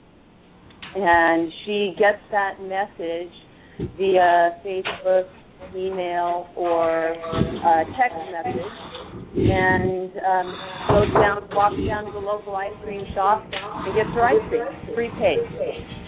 and 0.96 1.52
she 1.66 1.94
gets 1.98 2.20
that 2.32 2.60
message 2.62 3.32
via 3.98 4.60
Facebook, 4.66 5.28
email, 5.76 6.50
or 6.56 7.16
uh, 7.16 7.84
text 7.98 8.18
message, 8.32 8.72
and 9.36 10.12
um, 10.20 10.48
goes 10.90 11.14
down, 11.14 11.48
walks 11.54 11.80
down 11.88 12.06
to 12.06 12.12
the 12.12 12.20
local 12.20 12.56
ice 12.56 12.74
cream 12.84 13.06
shop 13.14 13.44
and 13.44 13.96
gets 13.96 14.10
her 14.14 14.26
ice 14.26 14.50
cream 14.50 14.96
prepaid. 14.96 16.01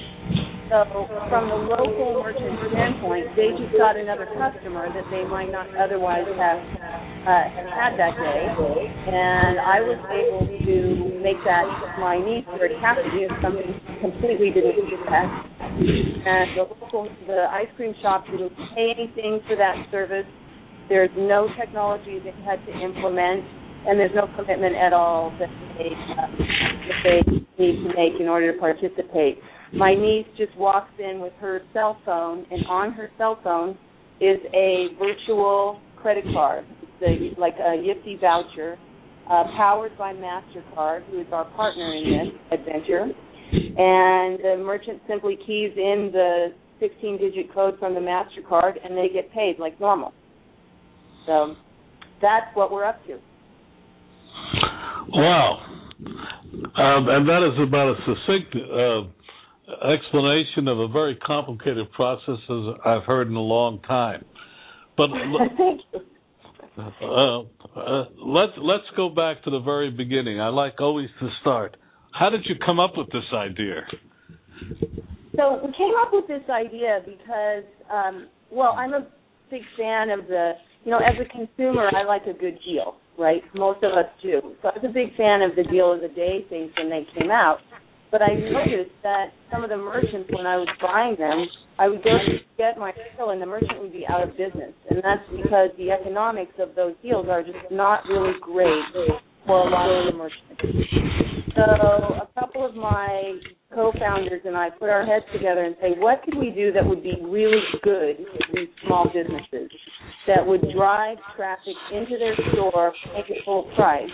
So, 0.70 1.08
from 1.28 1.50
the 1.52 1.60
local 1.76 2.24
merchant 2.24 2.56
standpoint, 2.72 3.36
they 3.36 3.52
just 3.52 3.76
got 3.78 3.98
another 3.98 4.26
customer 4.40 4.88
that 4.88 5.04
they 5.12 5.28
might 5.28 5.52
not 5.52 5.68
otherwise 5.76 6.24
have 6.40 6.60
uh, 7.28 7.44
had 7.68 8.00
that 8.00 8.16
day, 8.16 8.42
and 8.48 9.60
I 9.60 9.84
was 9.84 10.00
able 10.08 10.48
to 10.48 10.76
make 11.20 11.40
that 11.44 11.68
my 12.00 12.16
niece 12.16 12.48
very 12.58 12.80
happy 12.80 13.04
do 13.12 13.28
something 13.44 13.76
completely 14.00 14.52
didn't 14.52 14.80
expect. 14.88 15.32
And 16.24 16.56
the 16.56 16.64
local, 16.64 17.12
the 17.28 17.48
ice 17.52 17.70
cream 17.76 17.94
shop 18.02 18.26
didn't 18.32 18.56
pay 18.76 18.96
anything 18.96 19.44
for 19.48 19.56
that 19.56 19.76
service. 19.92 20.28
There's 20.88 21.12
no 21.16 21.48
technology 21.60 22.20
they 22.24 22.36
had 22.44 22.64
to 22.66 22.72
implement, 22.72 23.44
and 23.88 24.00
there's 24.00 24.16
no 24.16 24.32
commitment 24.36 24.76
at 24.76 24.92
all 24.92 25.32
that 25.40 25.52
they 25.78 25.92
uh, 25.92 26.28
that 26.88 27.00
they 27.04 27.20
need 27.60 27.84
to 27.84 27.90
make 27.96 28.20
in 28.20 28.28
order 28.28 28.52
to 28.52 28.60
participate. 28.60 29.40
My 29.76 29.96
niece 29.96 30.28
just 30.38 30.56
walks 30.58 30.92
in 31.00 31.20
with 31.20 31.34
her 31.40 31.62
cell 31.74 31.98
phone, 32.06 32.46
and 32.52 32.66
on 32.68 32.94
her 32.94 33.10
cell 33.18 33.40
phone 33.44 33.72
is 34.22 34.38
a 34.54 34.88
virtual 35.00 35.82
credit 35.98 36.26
card, 36.34 36.66
it's 37.06 37.40
like 37.40 37.56
a 37.56 37.78
Yiftee 37.78 38.20
voucher, 38.20 38.78
uh, 39.30 39.44
powered 39.58 39.98
by 39.98 40.14
Mastercard, 40.14 41.04
who 41.10 41.22
is 41.22 41.28
our 41.32 41.46
partner 41.52 41.94
in 41.94 42.04
this 42.04 42.60
adventure. 42.60 43.04
And 43.52 44.40
the 44.40 44.64
merchant 44.64 45.02
simply 45.08 45.38
keys 45.46 45.72
in 45.76 46.10
the 46.12 46.54
16-digit 46.82 47.54
code 47.54 47.78
from 47.80 47.94
the 47.94 48.00
Mastercard, 48.00 48.74
and 48.84 48.98
they 48.98 49.10
get 49.14 49.32
paid 49.34 49.58
like 49.60 49.80
normal. 49.80 50.14
So 51.26 51.56
that's 52.22 52.48
what 52.56 52.72
we're 52.72 52.86
up 52.86 53.06
to. 53.08 53.20
Wow. 55.10 55.60
Um, 56.76 57.08
and 57.10 57.28
that 57.28 57.52
is 57.54 57.68
about 57.68 57.92
as 57.92 57.98
succinct 58.06 58.56
uh, 58.56 59.02
explanation 59.68 60.68
of 60.68 60.80
a 60.80 60.88
very 60.88 61.16
complicated 61.16 61.92
process 61.92 62.38
as 62.50 62.76
I've 62.86 63.04
heard 63.04 63.28
in 63.28 63.36
a 63.36 63.42
long 63.42 63.82
time. 63.82 64.26
But 64.98 65.10
uh, 66.78 67.40
uh, 67.42 68.06
let's 68.18 68.54
let's 68.58 68.84
go 68.96 69.10
back 69.10 69.44
to 69.44 69.50
the 69.50 69.60
very 69.60 69.90
beginning. 69.90 70.40
I 70.40 70.50
like 70.50 70.80
always 70.80 71.10
to 71.20 71.30
start. 71.42 71.78
How 72.12 72.30
did 72.30 72.42
you 72.46 72.56
come 72.64 72.80
up 72.80 72.94
with 72.96 73.08
this 73.08 73.24
idea? 73.34 73.82
So 75.36 75.60
we 75.66 75.74
came 75.74 75.94
up 76.00 76.10
with 76.12 76.28
this 76.28 76.48
idea 76.50 77.00
because, 77.04 77.64
um, 77.92 78.28
well, 78.52 78.74
I'm 78.78 78.94
a 78.94 79.08
big 79.50 79.64
fan 79.78 80.12
of 80.12 80.28
the, 80.28 80.54
you 80.84 80.92
know, 80.92 81.00
as 81.00 81.16
a 81.20 81.26
consumer, 81.26 81.90
I 81.96 82.04
like 82.04 82.24
a 82.28 82.34
good 82.34 82.60
deal, 82.64 82.98
right? 83.18 83.42
Most 83.56 83.84
of 83.84 83.94
us 83.94 84.06
do. 84.22 84.42
So 84.62 84.70
I 84.70 84.78
was 84.78 84.86
a 84.88 84.94
big 84.94 85.16
fan 85.18 85.42
of 85.42 85.56
the 85.56 85.64
deal 85.72 85.92
of 85.92 86.02
the 86.02 86.08
day 86.08 86.46
things 86.50 86.72
when 86.78 86.92
they 86.92 87.08
came 87.18 87.32
out. 87.32 87.58
But 88.14 88.22
I 88.22 88.38
noticed 88.38 88.94
that 89.02 89.34
some 89.50 89.64
of 89.64 89.72
the 89.72 89.78
merchants, 89.78 90.30
when 90.30 90.46
I 90.46 90.56
was 90.58 90.70
buying 90.78 91.18
them, 91.18 91.50
I 91.80 91.90
would 91.90 92.04
go 92.04 92.14
to 92.14 92.38
get 92.62 92.78
my 92.78 92.94
deal 93.18 93.32
and 93.32 93.42
the 93.42 93.48
merchant 93.48 93.82
would 93.82 93.92
be 93.92 94.06
out 94.06 94.22
of 94.22 94.38
business. 94.38 94.70
And 94.88 95.02
that's 95.02 95.26
because 95.34 95.74
the 95.82 95.90
economics 95.90 96.54
of 96.60 96.76
those 96.76 96.94
deals 97.02 97.26
are 97.28 97.42
just 97.42 97.58
not 97.72 98.06
really 98.06 98.38
great 98.40 98.86
for 99.48 99.66
a 99.66 99.70
lot 99.70 99.90
of 99.90 100.14
the 100.14 100.18
merchants. 100.18 100.62
So 101.58 101.66
a 101.66 102.30
couple 102.40 102.64
of 102.64 102.76
my 102.76 103.34
co-founders 103.74 104.42
and 104.46 104.56
I 104.56 104.70
put 104.70 104.90
our 104.90 105.04
heads 105.06 105.26
together 105.34 105.66
and 105.66 105.76
say, 105.82 105.98
what 105.98 106.22
could 106.22 106.38
we 106.38 106.52
do 106.52 106.72
that 106.72 106.86
would 106.86 107.02
be 107.02 107.18
really 107.20 107.66
good 107.82 108.18
for 108.18 108.54
these 108.54 108.70
small 108.86 109.10
businesses, 109.10 109.72
that 110.28 110.46
would 110.46 110.62
drive 110.76 111.18
traffic 111.36 111.76
into 111.94 112.18
their 112.18 112.36
store, 112.52 112.94
make 113.14 113.30
it 113.30 113.44
full 113.44 113.70
price, 113.76 114.10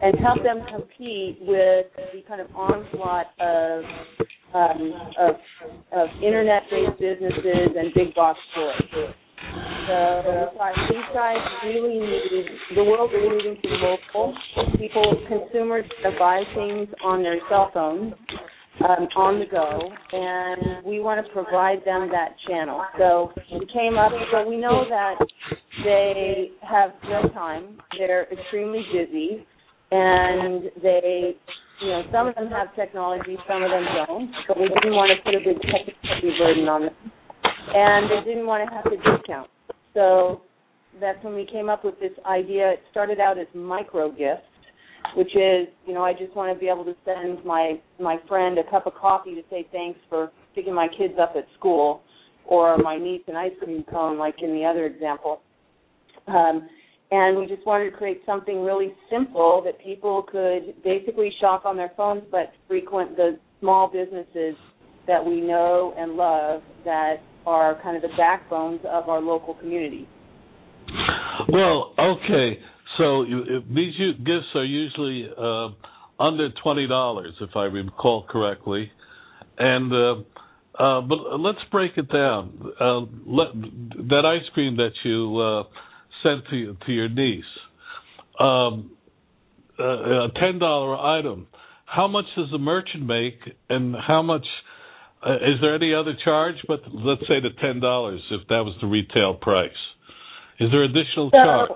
and 0.00 0.18
help 0.18 0.42
them 0.42 0.64
compete 0.70 1.38
with 1.40 1.86
the 2.12 2.22
kind 2.28 2.40
of 2.40 2.48
onslaught 2.54 3.26
of 3.40 3.84
um, 4.54 4.92
of, 5.18 5.34
of 5.92 6.08
internet-based 6.22 7.00
businesses 7.00 7.72
and 7.74 7.94
big 7.94 8.14
box 8.14 8.38
stores. 8.52 9.14
So 9.88 10.50
these 10.88 11.08
guys 11.14 11.36
really 11.64 11.98
need 11.98 12.46
the 12.76 12.84
world 12.84 13.10
is 13.12 13.20
moving 13.28 13.58
to 13.62 13.96
mobile. 14.14 14.34
People, 14.78 15.26
consumers, 15.26 15.84
buy 16.18 16.42
things 16.54 16.88
on 17.02 17.22
their 17.22 17.38
cell 17.48 17.70
phones 17.72 18.12
um, 18.80 19.06
on 19.16 19.38
the 19.38 19.46
go, 19.46 19.92
and 20.12 20.84
we 20.84 21.00
want 21.00 21.24
to 21.24 21.32
provide 21.32 21.84
them 21.84 22.08
that 22.10 22.34
channel. 22.48 22.82
So 22.98 23.32
we 23.52 23.66
came 23.72 23.98
up. 23.98 24.12
So 24.32 24.48
we 24.48 24.56
know 24.56 24.84
that 24.88 25.16
they 25.84 26.50
have 26.62 26.90
no 27.04 27.28
time. 27.30 27.78
They're 27.98 28.26
extremely 28.32 28.82
busy, 28.92 29.46
and 29.90 30.64
they, 30.82 31.36
you 31.82 31.88
know, 31.88 32.02
some 32.10 32.28
of 32.28 32.34
them 32.34 32.48
have 32.48 32.74
technology, 32.74 33.36
some 33.46 33.62
of 33.62 33.70
them 33.70 33.84
don't. 34.06 34.30
But 34.48 34.58
we 34.58 34.68
didn't 34.68 34.96
want 34.96 35.12
to 35.16 35.22
put 35.22 35.34
a 35.34 35.44
big 35.44 35.60
technology 35.60 36.38
burden 36.38 36.68
on 36.68 36.82
them, 36.86 36.96
and 37.74 38.10
they 38.10 38.24
didn't 38.24 38.46
want 38.46 38.68
to 38.68 38.74
have 38.74 38.84
to 38.84 38.96
discount. 38.96 39.50
So 39.94 40.40
that's 41.00 41.22
when 41.22 41.34
we 41.34 41.46
came 41.46 41.68
up 41.68 41.84
with 41.84 42.00
this 42.00 42.12
idea. 42.26 42.72
It 42.72 42.80
started 42.90 43.20
out 43.20 43.38
as 43.38 43.46
micro 43.54 44.10
gifts 44.10 44.48
which 45.14 45.34
is, 45.34 45.68
you 45.86 45.94
know, 45.94 46.02
I 46.02 46.12
just 46.12 46.34
want 46.34 46.54
to 46.54 46.58
be 46.58 46.68
able 46.68 46.84
to 46.84 46.94
send 47.04 47.44
my 47.44 47.80
my 48.00 48.18
friend 48.28 48.58
a 48.58 48.70
cup 48.70 48.86
of 48.86 48.94
coffee 48.94 49.34
to 49.34 49.42
say 49.50 49.66
thanks 49.72 49.98
for 50.08 50.30
picking 50.54 50.74
my 50.74 50.88
kids 50.88 51.14
up 51.20 51.34
at 51.36 51.46
school, 51.58 52.02
or 52.46 52.78
my 52.78 52.98
niece 52.98 53.22
an 53.28 53.36
ice 53.36 53.52
cream 53.62 53.84
cone, 53.90 54.18
like 54.18 54.36
in 54.42 54.52
the 54.52 54.64
other 54.64 54.86
example. 54.86 55.40
Um, 56.26 56.68
and 57.10 57.36
we 57.36 57.46
just 57.46 57.66
wanted 57.66 57.90
to 57.90 57.96
create 57.96 58.22
something 58.24 58.62
really 58.62 58.94
simple 59.10 59.60
that 59.66 59.78
people 59.82 60.22
could 60.22 60.82
basically 60.82 61.30
shop 61.40 61.66
on 61.66 61.76
their 61.76 61.92
phones, 61.96 62.22
but 62.30 62.52
frequent 62.66 63.16
the 63.16 63.38
small 63.60 63.90
businesses 63.92 64.56
that 65.06 65.24
we 65.24 65.40
know 65.40 65.94
and 65.98 66.12
love 66.12 66.62
that 66.84 67.16
are 67.44 67.80
kind 67.82 67.96
of 67.96 68.02
the 68.02 68.16
backbones 68.16 68.80
of 68.88 69.08
our 69.08 69.20
local 69.20 69.54
community. 69.54 70.08
Well, 71.48 71.94
okay. 71.98 72.58
So 72.98 73.22
you, 73.22 73.62
these 73.74 73.94
gifts 74.18 74.54
are 74.54 74.64
usually 74.64 75.28
uh, 75.36 75.68
under 76.22 76.50
twenty 76.62 76.86
dollars, 76.86 77.34
if 77.40 77.50
I 77.56 77.64
recall 77.64 78.26
correctly. 78.28 78.90
And 79.58 79.92
uh, 79.92 80.14
uh, 80.82 81.00
but 81.02 81.38
let's 81.40 81.58
break 81.70 81.92
it 81.96 82.10
down. 82.10 82.72
Uh, 82.80 83.00
let, 83.26 83.54
that 84.08 84.24
ice 84.24 84.48
cream 84.54 84.76
that 84.76 84.92
you 85.04 85.38
uh, 85.38 85.62
sent 86.22 86.44
to 86.50 86.76
to 86.86 86.92
your 86.92 87.08
niece, 87.08 87.44
um, 88.38 88.90
a 89.78 90.28
ten 90.38 90.58
dollar 90.58 90.96
item. 90.96 91.46
How 91.84 92.08
much 92.08 92.24
does 92.36 92.50
the 92.50 92.58
merchant 92.58 93.06
make, 93.06 93.38
and 93.68 93.94
how 93.94 94.22
much? 94.22 94.46
Uh, 95.24 95.34
is 95.36 95.60
there 95.60 95.74
any 95.74 95.94
other 95.94 96.14
charge? 96.24 96.56
But 96.66 96.80
let's 96.92 97.22
say 97.22 97.40
the 97.40 97.50
ten 97.60 97.80
dollars, 97.80 98.20
if 98.30 98.48
that 98.48 98.64
was 98.64 98.76
the 98.80 98.86
retail 98.86 99.34
price. 99.34 99.70
Is 100.58 100.70
there 100.70 100.84
additional 100.84 101.30
so, 101.30 101.36
charge? 101.36 101.70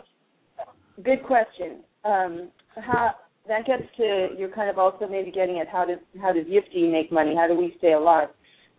Good 1.05 1.23
question. 1.25 1.81
Um, 2.05 2.51
how 2.77 3.13
that 3.49 3.67
gets 3.67 3.83
to 3.97 4.29
you're 4.37 4.51
kind 4.51 4.71
of 4.71 4.79
also 4.79 5.07
maybe 5.09 5.31
getting 5.31 5.61
at 5.61 5.69
how 5.69 5.85
does 5.85 5.99
how 6.21 6.33
does 6.33 6.47
Yiftee 6.47 6.91
make 6.91 7.13
money? 7.13 7.35
How 7.37 7.47
do 7.47 7.55
we 7.55 7.75
stay 7.79 7.93
alive? 7.93 8.29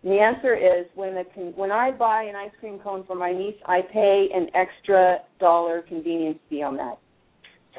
And 0.03 0.11
the 0.11 0.19
answer 0.19 0.55
is 0.55 0.85
when 0.95 1.15
the 1.15 1.23
when 1.55 1.71
I 1.71 1.91
buy 1.91 2.23
an 2.23 2.35
ice 2.35 2.51
cream 2.59 2.79
cone 2.79 3.03
for 3.05 3.15
my 3.15 3.31
niece, 3.31 3.55
I 3.65 3.81
pay 3.81 4.29
an 4.33 4.47
extra 4.55 5.19
dollar 5.39 5.81
convenience 5.81 6.39
fee 6.49 6.63
on 6.63 6.77
that. 6.77 6.99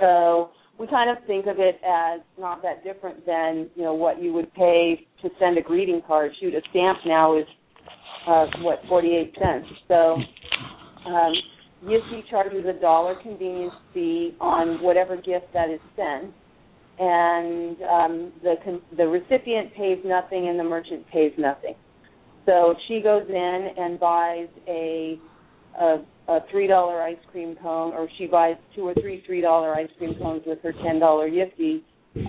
So 0.01 0.51
we 0.79 0.87
kind 0.87 1.11
of 1.11 1.24
think 1.27 1.46
of 1.46 1.57
it 1.59 1.81
as 1.85 2.20
not 2.38 2.62
that 2.62 2.85
different 2.85 3.27
than 3.27 3.68
you 3.74 3.83
know 3.83 3.94
what 3.94 4.22
you 4.22 4.33
would 4.33 4.53
pay 4.55 5.07
to 5.22 5.29
send 5.38 5.59
a 5.59 5.62
greeting 5.62 6.01
card. 6.07 6.33
Shoot, 6.40 6.55
a 6.55 6.61
stamp 6.70 6.98
now 7.07 7.37
is 7.37 7.46
uh, 8.27 8.46
what 8.61 8.81
forty 8.88 9.14
eight 9.16 9.35
cents. 9.38 9.66
So 9.88 10.16
um, 11.07 11.33
Yiftee 11.84 12.28
charges 12.28 12.64
a 12.66 12.80
dollar 12.80 13.14
convenience 13.22 13.74
fee 13.94 14.34
on 14.40 14.82
whatever 14.82 15.16
gift 15.16 15.46
that 15.54 15.70
is 15.70 15.80
sent, 15.94 16.32
and 16.98 17.76
um, 17.82 18.32
the 18.42 18.80
the 18.96 19.06
recipient 19.06 19.74
pays 19.74 19.98
nothing 20.04 20.48
and 20.48 20.58
the 20.58 20.64
merchant 20.64 21.06
pays 21.12 21.32
nothing. 21.38 21.74
So 22.46 22.74
she 22.88 23.00
goes 23.00 23.24
in 23.28 23.68
and 23.76 24.00
buys 24.00 24.48
a 24.66 25.20
a, 25.80 25.98
a 26.28 26.40
three 26.50 26.66
dollar 26.66 27.00
ice 27.02 27.16
cream 27.30 27.56
cone, 27.62 27.92
or 27.92 28.08
she 28.18 28.26
buys 28.26 28.56
two 28.74 28.82
or 28.82 28.94
three 28.94 29.22
three 29.24 29.40
dollar 29.40 29.74
ice 29.76 29.90
cream 29.98 30.14
cones 30.20 30.42
with 30.46 30.58
her 30.62 30.72
ten 30.82 30.98
dollar 30.98 31.28
Yiftee. 31.28 31.82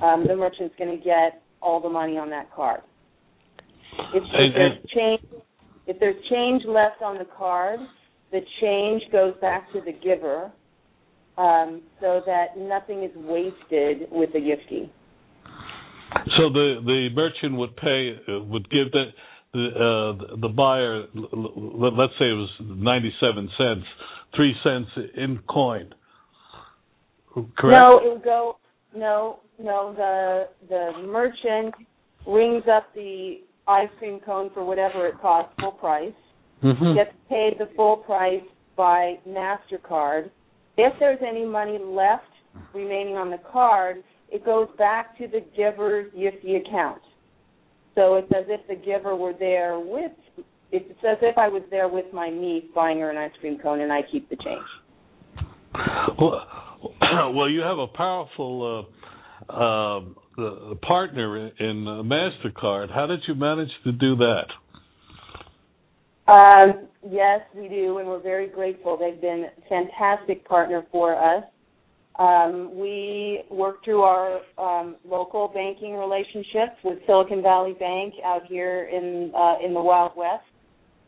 Um, 0.03 0.25
the 0.27 0.35
merchant's 0.35 0.75
going 0.77 0.95
to 0.95 1.03
get 1.03 1.41
all 1.61 1.81
the 1.81 1.89
money 1.89 2.17
on 2.17 2.29
that 2.29 2.53
card. 2.53 2.81
If, 4.13 4.23
if 4.23 4.53
there's 4.53 4.77
change, 4.95 5.21
if 5.87 5.99
there's 5.99 6.15
change 6.29 6.63
left 6.67 7.01
on 7.01 7.17
the 7.17 7.25
card, 7.37 7.79
the 8.31 8.41
change 8.61 9.01
goes 9.11 9.33
back 9.41 9.71
to 9.73 9.81
the 9.81 9.91
giver, 9.91 10.51
um, 11.37 11.81
so 11.99 12.21
that 12.25 12.57
nothing 12.57 13.03
is 13.03 13.11
wasted 13.15 14.09
with 14.11 14.31
the 14.33 14.39
Yiftee. 14.39 14.89
So 16.37 16.49
the 16.49 16.81
the 16.85 17.09
merchant 17.13 17.55
would 17.57 17.75
pay 17.77 18.19
uh, 18.27 18.39
would 18.43 18.69
give 18.69 18.91
that 18.91 19.05
the 19.53 19.67
uh, 19.67 20.35
the 20.41 20.49
buyer, 20.49 21.03
let's 21.13 22.13
say 22.19 22.25
it 22.25 22.33
was 22.33 22.49
ninety 22.61 23.11
seven 23.19 23.49
cents, 23.57 23.85
three 24.35 24.55
cents 24.63 24.89
in 25.15 25.39
coin. 25.49 25.93
Correct? 27.33 27.55
No, 27.61 27.99
it 28.03 28.13
would 28.13 28.23
go. 28.23 28.57
No, 28.95 29.39
no. 29.59 29.93
The 29.95 30.49
the 30.67 31.07
merchant 31.07 31.73
rings 32.27 32.63
up 32.71 32.93
the 32.95 33.41
ice 33.67 33.89
cream 33.99 34.19
cone 34.25 34.49
for 34.53 34.65
whatever 34.65 35.07
it 35.07 35.19
costs, 35.21 35.53
full 35.59 35.71
price. 35.71 36.11
Mm-hmm. 36.63 36.95
Gets 36.95 37.15
paid 37.29 37.53
the 37.57 37.69
full 37.75 37.97
price 37.97 38.43
by 38.75 39.15
Mastercard. 39.27 40.29
If 40.77 40.93
there's 40.99 41.19
any 41.25 41.45
money 41.45 41.77
left 41.81 42.23
remaining 42.73 43.15
on 43.15 43.29
the 43.29 43.39
card, 43.51 44.03
it 44.29 44.45
goes 44.45 44.67
back 44.77 45.17
to 45.17 45.27
the 45.27 45.41
giver's 45.55 46.11
Yiftee 46.13 46.65
account. 46.65 47.01
So 47.95 48.15
it's 48.15 48.31
as 48.35 48.45
if 48.47 48.65
the 48.67 48.75
giver 48.75 49.15
were 49.15 49.33
there 49.37 49.79
with. 49.79 50.11
It's 50.71 50.89
as 51.03 51.17
if 51.21 51.37
I 51.37 51.47
was 51.47 51.63
there 51.71 51.87
with 51.87 52.05
my 52.13 52.29
niece 52.29 52.65
buying 52.75 52.99
her 52.99 53.09
an 53.09 53.17
ice 53.17 53.31
cream 53.39 53.57
cone, 53.61 53.81
and 53.81 53.91
I 53.91 54.01
keep 54.11 54.29
the 54.29 54.35
change. 54.35 54.61
Well, 56.19 56.45
well, 57.33 57.49
you 57.49 57.61
have 57.61 57.79
a 57.79 57.87
powerful 57.87 58.87
uh, 59.49 59.51
uh, 59.51 60.75
partner 60.81 61.47
in 61.59 61.87
uh, 61.87 62.03
Mastercard. 62.03 62.93
How 62.93 63.07
did 63.07 63.21
you 63.27 63.35
manage 63.35 63.69
to 63.83 63.91
do 63.91 64.15
that? 64.17 64.45
Um, 66.29 66.87
yes, 67.09 67.41
we 67.55 67.67
do, 67.67 67.97
and 67.97 68.07
we're 68.07 68.21
very 68.21 68.47
grateful. 68.47 68.97
They've 68.97 69.19
been 69.19 69.45
a 69.45 69.69
fantastic 69.69 70.47
partner 70.47 70.85
for 70.91 71.15
us. 71.15 71.43
Um, 72.19 72.77
we 72.77 73.43
work 73.49 73.83
through 73.83 74.01
our 74.01 74.41
um, 74.57 74.97
local 75.07 75.47
banking 75.47 75.95
relationships 75.95 76.77
with 76.83 76.99
Silicon 77.07 77.41
Valley 77.41 77.73
Bank 77.79 78.13
out 78.23 78.45
here 78.45 78.89
in 78.93 79.31
uh, 79.35 79.55
in 79.65 79.73
the 79.73 79.81
Wild 79.81 80.11
West, 80.15 80.43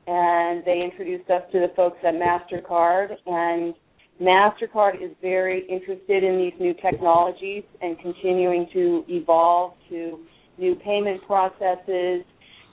and 0.07 0.63
they 0.65 0.81
introduced 0.81 1.29
us 1.29 1.43
to 1.51 1.59
the 1.59 1.71
folks 1.75 1.97
at 2.03 2.15
Mastercard. 2.15 3.09
And 3.27 3.75
Mastercard 4.19 5.03
is 5.03 5.11
very 5.21 5.67
interested 5.67 6.23
in 6.23 6.37
these 6.37 6.53
new 6.59 6.73
technologies 6.81 7.63
and 7.81 7.99
continuing 7.99 8.67
to 8.73 9.03
evolve 9.09 9.73
to 9.89 10.19
new 10.57 10.75
payment 10.75 11.21
processes, 11.27 12.23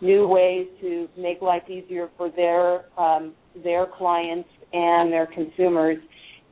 new 0.01 0.27
ways 0.27 0.67
to 0.81 1.09
make 1.17 1.43
life 1.43 1.63
easier 1.69 2.09
for 2.17 2.31
their 2.31 2.85
um, 2.99 3.35
their 3.65 3.87
clients 3.87 4.49
and 4.73 5.13
their 5.13 5.27
consumers. 5.27 5.99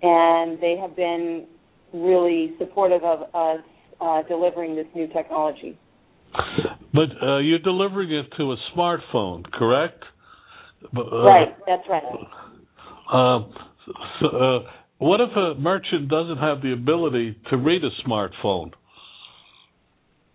And 0.03 0.61
they 0.61 0.77
have 0.81 0.97
been 0.97 1.47
really 1.93 2.55
supportive 2.59 3.03
of 3.03 3.23
us 3.35 3.65
uh, 4.01 4.23
delivering 4.29 4.77
this 4.77 4.87
new 4.95 5.07
technology. 5.09 5.79
But 6.93 7.09
uh, 7.23 7.39
you're 7.39 7.59
delivering 7.59 8.13
it 8.13 8.27
to 8.37 8.53
a 8.53 8.57
smartphone, 8.75 9.51
correct? 9.53 10.03
Uh, 10.97 11.23
right, 11.23 11.57
that's 11.67 11.83
right. 11.89 12.03
Uh, 13.13 13.41
so, 14.21 14.27
uh, 14.27 14.71
what 14.99 15.21
if 15.21 15.31
a 15.37 15.55
merchant 15.59 16.09
doesn't 16.09 16.39
have 16.39 16.63
the 16.63 16.73
ability 16.73 17.39
to 17.51 17.57
read 17.57 17.83
a 17.85 17.91
smartphone? 18.09 18.73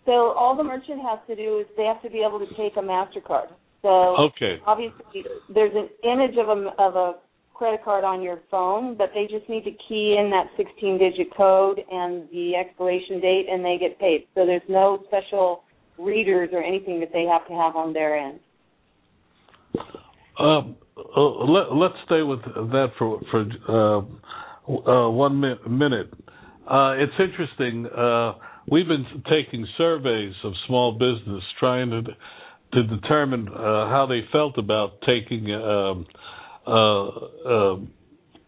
So 0.06 0.32
all 0.32 0.56
the 0.56 0.64
merchant 0.64 1.02
has 1.02 1.20
to 1.28 1.36
do 1.36 1.60
is 1.60 1.68
they 1.78 1.86
have 1.86 2.02
to 2.02 2.10
be 2.10 2.24
able 2.28 2.40
to 2.40 2.48
take 2.56 2.78
a 2.78 2.82
Mastercard. 2.82 3.50
So 3.82 3.90
okay. 4.30 4.60
obviously 4.66 5.26
there's 5.54 5.74
an 5.76 5.90
image 6.04 6.38
of 6.38 6.50
a 6.50 6.74
of 6.80 6.96
a 6.96 7.14
credit 7.54 7.84
card 7.84 8.04
on 8.04 8.22
your 8.24 8.40
phone, 8.50 8.98
but 8.98 9.12
they 9.14 9.28
just 9.30 9.48
need 9.48 9.64
to 9.64 9.72
key 9.88 10.18
in 10.20 10.32
that 10.32 10.48
16 10.58 10.98
digit 10.98 11.28
code 11.38 11.80
and 11.92 12.28
the 12.32 12.56
expiration 12.56 13.20
date 13.20 13.46
and 13.52 13.64
they 13.64 13.78
get 13.80 14.00
paid. 14.00 14.26
So 14.34 14.48
there's 14.48 14.64
no 14.68 15.04
special 15.08 15.64
readers 16.00 16.50
or 16.54 16.64
anything 16.64 17.00
that 17.02 17.10
they 17.14 17.26
have 17.26 17.48
to 17.48 17.54
have 17.54 17.76
on 17.76 17.94
their 17.94 18.18
end. 18.18 18.40
Um, 20.40 20.76
uh, 20.98 21.22
let, 21.22 21.74
let's 21.74 21.96
stay 22.06 22.24
with 22.24 22.42
that 22.44 22.88
for 22.98 23.22
for 23.30 23.46
uh, 23.70 24.72
uh, 24.90 25.10
one 25.12 25.40
mi- 25.40 25.70
minute. 25.70 26.12
Uh, 26.68 26.96
it's 26.98 27.14
interesting. 27.20 27.86
Uh, 28.72 28.76
we've 28.76 28.88
been 28.88 29.06
taking 29.30 29.68
surveys 29.78 30.34
of 30.44 30.54
small 30.68 30.94
business, 30.94 31.44
trying 31.60 31.90
to 31.90 32.02
to 32.74 32.84
determine 32.84 33.50
uh, 33.50 33.90
how 33.90 34.08
they 34.08 34.22
felt 34.32 34.58
about 34.58 35.02
taking 35.06 35.52
um, 35.54 36.06
uh, 36.66 37.08
uh, 37.10 37.76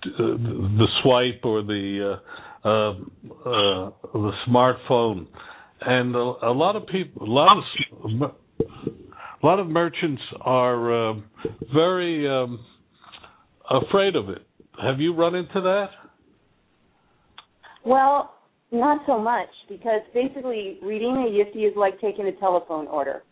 the 0.06 0.88
swipe 1.02 1.42
or 1.44 1.62
the 1.62 2.18
uh, 2.64 2.68
uh, 2.68 2.94
the 4.14 4.32
smartphone, 4.48 5.28
and 5.82 6.16
a, 6.16 6.20
a, 6.20 6.54
lot 6.54 6.78
of 6.78 6.88
people, 6.88 7.24
a 7.24 7.30
lot 7.30 7.58
of 7.58 8.32
a 8.62 9.46
lot 9.46 9.60
of 9.60 9.68
merchants 9.68 10.22
are 10.40 11.10
uh, 11.10 11.14
very 11.74 12.30
um, 12.30 12.64
afraid 13.70 14.16
of 14.16 14.30
it. 14.30 14.42
Have 14.82 15.02
you 15.02 15.14
run 15.14 15.36
into 15.36 15.60
that? 15.62 15.90
Well, 17.86 18.33
not 18.74 19.02
so 19.06 19.20
much 19.20 19.50
because 19.70 20.02
basically 20.14 20.80
reading 20.82 21.12
a 21.12 21.30
Yiftee 21.30 21.68
is 21.68 21.74
like 21.76 22.00
taking 22.02 22.28
a 22.28 22.32
telephone 22.34 22.88
order. 22.88 23.24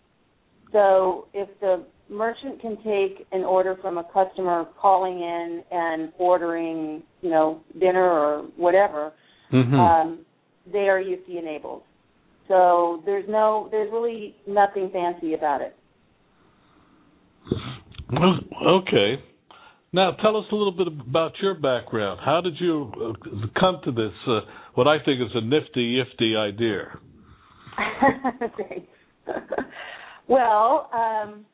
So 0.71 1.27
if 1.33 1.49
the 1.59 1.83
merchant 2.09 2.61
can 2.61 2.77
take 2.77 3.25
an 3.31 3.41
order 3.41 3.77
from 3.81 3.97
a 3.97 4.03
customer 4.03 4.65
calling 4.79 5.17
in 5.19 5.63
and 5.71 6.11
ordering, 6.17 7.03
you 7.21 7.29
know, 7.29 7.61
dinner 7.79 8.03
or 8.03 8.43
whatever, 8.57 9.13
mm-hmm. 9.51 9.73
um, 9.73 10.25
they 10.71 10.89
are 10.89 11.01
Yiftee 11.01 11.39
enabled. 11.39 11.83
So 12.47 13.01
there's 13.05 13.25
no, 13.27 13.69
there's 13.71 13.91
really 13.91 14.35
nothing 14.47 14.89
fancy 14.91 15.33
about 15.33 15.61
it. 15.61 15.75
Okay. 18.13 19.23
Now 19.93 20.11
tell 20.21 20.37
us 20.37 20.45
a 20.51 20.55
little 20.55 20.71
bit 20.71 20.87
about 20.87 21.33
your 21.41 21.55
background. 21.55 22.19
How 22.23 22.41
did 22.41 22.53
you 22.59 22.91
uh, 22.95 23.47
come 23.59 23.79
to 23.85 23.91
this, 23.91 24.13
uh, 24.27 24.39
what 24.75 24.87
I 24.87 24.97
think 25.03 25.21
is 25.21 25.31
a 25.33 25.41
nifty, 25.41 25.81
yifty 25.99 26.35
idea? 26.35 26.97
Thanks. 28.57 28.87
well, 30.27 30.89
um, 30.93 31.45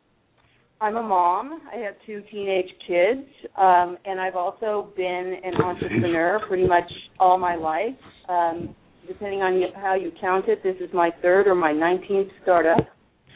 I'm 0.79 0.95
a 0.95 1.03
mom. 1.03 1.61
I 1.73 1.77
have 1.77 1.95
two 2.05 2.23
teenage 2.31 2.69
kids, 2.87 3.27
um, 3.57 3.97
and 4.05 4.19
I've 4.19 4.35
also 4.35 4.89
been 4.95 5.35
an 5.43 5.55
entrepreneur 5.55 6.39
pretty 6.47 6.67
much 6.67 6.91
all 7.19 7.37
my 7.37 7.55
life. 7.55 7.95
Um, 8.29 8.75
depending 9.07 9.41
on 9.41 9.61
how 9.75 9.95
you 9.95 10.11
count 10.19 10.47
it, 10.47 10.61
this 10.63 10.75
is 10.79 10.93
my 10.93 11.09
third 11.21 11.47
or 11.47 11.55
my 11.55 11.71
19th 11.71 12.29
startup. 12.43 12.87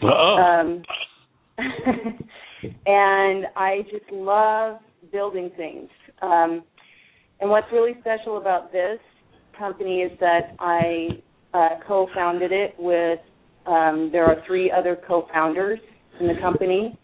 Oh. 0.04 0.36
Um, 0.38 0.84
and 2.86 3.46
I 3.56 3.84
just 3.92 4.12
love 4.12 4.78
building 5.12 5.52
things. 5.58 5.90
Um, 6.22 6.64
and 7.40 7.50
what's 7.50 7.68
really 7.72 7.94
special 8.02 8.38
about 8.38 8.72
this 8.72 9.00
company 9.62 10.02
is 10.02 10.12
that 10.20 10.56
I 10.60 11.10
uh, 11.54 11.70
co-founded 11.88 12.52
it 12.52 12.74
with. 12.80 13.20
Um, 13.68 14.10
there 14.12 14.26
are 14.26 14.38
three 14.48 14.72
other 14.72 14.98
co-founders 15.08 15.80
in 16.20 16.28
the 16.28 16.34
company 16.42 16.98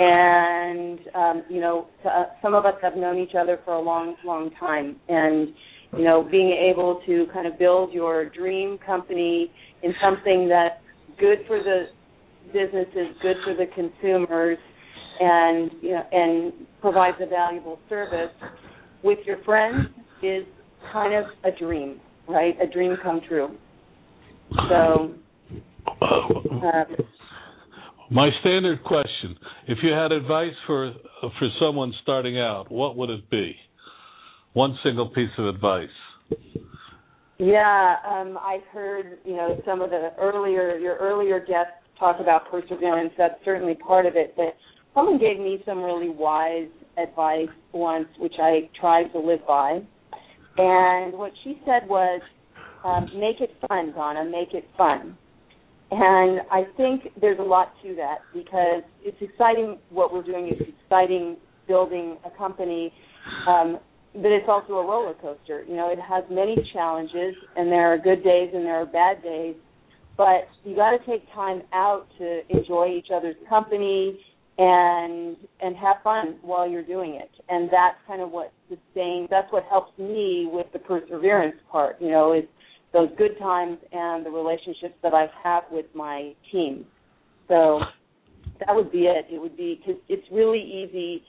and 0.00 0.98
um, 1.14 1.42
you 1.50 1.60
know, 1.60 1.88
uh, 2.08 2.24
some 2.40 2.54
of 2.54 2.64
us 2.64 2.72
have 2.80 2.96
known 2.96 3.18
each 3.18 3.34
other 3.38 3.58
for 3.66 3.74
a 3.74 3.80
long, 3.80 4.16
long 4.24 4.50
time, 4.58 4.96
and 5.08 5.48
you 5.96 6.04
know, 6.04 6.26
being 6.30 6.56
able 6.70 7.02
to 7.04 7.26
kind 7.34 7.46
of 7.46 7.58
build 7.58 7.92
your 7.92 8.30
dream 8.30 8.78
company 8.86 9.50
in 9.82 9.92
something 10.02 10.48
that's 10.48 10.80
good 11.18 11.38
for 11.46 11.58
the 11.58 11.86
businesses, 12.46 13.14
good 13.20 13.36
for 13.44 13.54
the 13.54 13.66
consumers, 13.74 14.56
and 15.20 15.70
you 15.82 15.90
know, 15.90 16.02
and 16.12 16.52
provides 16.80 17.18
a 17.20 17.26
valuable 17.26 17.78
service 17.90 18.32
with 19.02 19.18
your 19.26 19.42
friends 19.44 19.88
is 20.22 20.44
kind 20.92 21.14
of 21.14 21.24
a 21.44 21.56
dream, 21.56 22.00
right? 22.28 22.54
A 22.60 22.66
dream 22.66 22.96
come 23.02 23.20
true. 23.28 23.56
So. 24.68 25.14
Uh, 26.02 26.84
my 28.10 28.28
standard 28.40 28.82
question: 28.84 29.36
If 29.68 29.78
you 29.82 29.92
had 29.92 30.12
advice 30.12 30.54
for 30.66 30.92
for 31.20 31.48
someone 31.60 31.92
starting 32.02 32.38
out, 32.38 32.70
what 32.70 32.96
would 32.96 33.10
it 33.10 33.30
be? 33.30 33.54
One 34.52 34.76
single 34.82 35.08
piece 35.10 35.30
of 35.38 35.46
advice. 35.46 35.88
Yeah, 37.38 37.96
um, 38.06 38.38
I've 38.42 38.66
heard 38.72 39.18
you 39.24 39.36
know 39.36 39.60
some 39.64 39.80
of 39.80 39.90
the 39.90 40.10
earlier 40.18 40.76
your 40.76 40.96
earlier 40.96 41.38
guests 41.38 41.72
talk 41.98 42.20
about 42.20 42.50
perseverance. 42.50 43.12
That's 43.16 43.36
certainly 43.44 43.74
part 43.74 44.06
of 44.06 44.16
it. 44.16 44.34
But 44.36 44.56
someone 44.94 45.18
gave 45.18 45.38
me 45.38 45.62
some 45.64 45.82
really 45.82 46.08
wise 46.08 46.68
advice 46.98 47.48
once, 47.72 48.08
which 48.18 48.34
I 48.40 48.68
tried 48.78 49.12
to 49.12 49.20
live 49.20 49.46
by. 49.46 49.82
And 50.60 51.14
what 51.14 51.32
she 51.42 51.58
said 51.64 51.88
was, 51.88 52.20
um, 52.84 53.08
"Make 53.18 53.40
it 53.40 53.50
fun, 53.66 53.92
Donna. 53.92 54.24
Make 54.24 54.52
it 54.52 54.68
fun." 54.76 55.16
And 55.90 56.42
I 56.50 56.64
think 56.76 57.08
there's 57.18 57.38
a 57.38 57.42
lot 57.42 57.72
to 57.82 57.94
that 57.94 58.18
because 58.34 58.82
it's 59.02 59.16
exciting 59.22 59.78
what 59.88 60.12
we're 60.12 60.22
doing. 60.22 60.48
It's 60.48 60.68
exciting 60.68 61.38
building 61.66 62.18
a 62.26 62.30
company, 62.36 62.92
um, 63.48 63.78
but 64.14 64.30
it's 64.32 64.48
also 64.48 64.74
a 64.74 64.84
roller 64.84 65.14
coaster. 65.14 65.64
You 65.66 65.76
know, 65.76 65.90
it 65.90 65.98
has 65.98 66.24
many 66.30 66.56
challenges, 66.74 67.34
and 67.56 67.72
there 67.72 67.92
are 67.92 67.96
good 67.96 68.22
days 68.22 68.50
and 68.52 68.66
there 68.66 68.76
are 68.76 68.86
bad 68.86 69.22
days. 69.22 69.56
But 70.18 70.46
you 70.64 70.76
got 70.76 70.90
to 70.90 70.98
take 71.06 71.26
time 71.32 71.62
out 71.72 72.06
to 72.18 72.40
enjoy 72.50 72.88
each 72.98 73.08
other's 73.10 73.36
company 73.48 74.20
and 74.58 75.38
and 75.62 75.74
have 75.76 75.96
fun 76.04 76.36
while 76.42 76.68
you're 76.68 76.84
doing 76.84 77.14
it. 77.14 77.30
And 77.48 77.70
that's 77.70 77.96
kind 78.06 78.20
of 78.20 78.30
what 78.30 78.52
sustains. 78.70 79.28
That's 79.30 79.52
what 79.52 79.64
helps 79.64 79.98
me 79.98 80.48
with 80.50 80.66
the 80.72 80.78
perseverance 80.78 81.56
part. 81.70 82.00
You 82.00 82.10
know, 82.10 82.32
is 82.32 82.44
those 82.92 83.08
good 83.18 83.38
times 83.38 83.78
and 83.92 84.24
the 84.24 84.30
relationships 84.30 84.94
that 85.02 85.14
I 85.14 85.26
have 85.42 85.64
with 85.70 85.86
my 85.94 86.32
team. 86.50 86.86
So 87.48 87.80
that 88.60 88.74
would 88.74 88.90
be 88.90 89.00
it. 89.00 89.26
It 89.30 89.40
would 89.40 89.56
be 89.56 89.80
because 89.80 90.00
it's 90.08 90.26
really 90.32 90.60
easy 90.60 91.22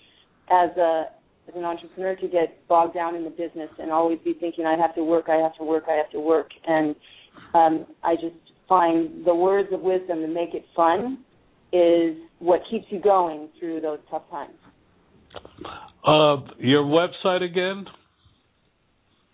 as 0.52 0.76
a 0.78 1.06
as 1.48 1.56
an 1.56 1.66
entrepreneur 1.66 2.16
to 2.16 2.28
get 2.28 2.68
bogged 2.68 2.94
down 2.94 3.16
in 3.16 3.24
the 3.24 3.30
business 3.30 3.70
and 3.80 3.92
always 3.92 4.20
be 4.24 4.34
thinking 4.34 4.66
I 4.66 4.78
have 4.78 4.94
to 4.96 5.04
work, 5.04 5.26
I 5.28 5.38
have 5.38 5.56
to 5.58 5.64
work, 5.64 5.86
I 5.90 5.94
have 5.94 6.10
to 6.12 6.20
work, 6.20 6.50
and 6.68 6.96
um, 7.56 7.88
I 8.04 8.16
just 8.16 8.36
find 8.70 9.26
the 9.26 9.34
words 9.34 9.70
of 9.74 9.82
wisdom 9.82 10.22
to 10.22 10.28
make 10.28 10.54
it 10.54 10.64
fun 10.76 11.24
is 11.74 12.16
what 12.40 12.62
keeps 12.70 12.86
you 12.90 13.02
going 13.02 13.50
through 13.60 13.82
those 13.82 14.00
tough 14.10 14.30
times. 14.30 14.54
Uh, 16.06 16.38
your 16.58 16.84
website 16.84 17.44
again? 17.44 17.86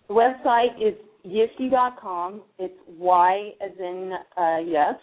The 0.08 0.14
website 0.14 0.76
is 0.80 0.94
Yiftee.com. 1.26 2.42
It's 2.58 2.74
Y 2.88 3.50
as 3.60 3.72
in 3.78 4.12
uh, 4.36 4.58
yes, 4.66 4.94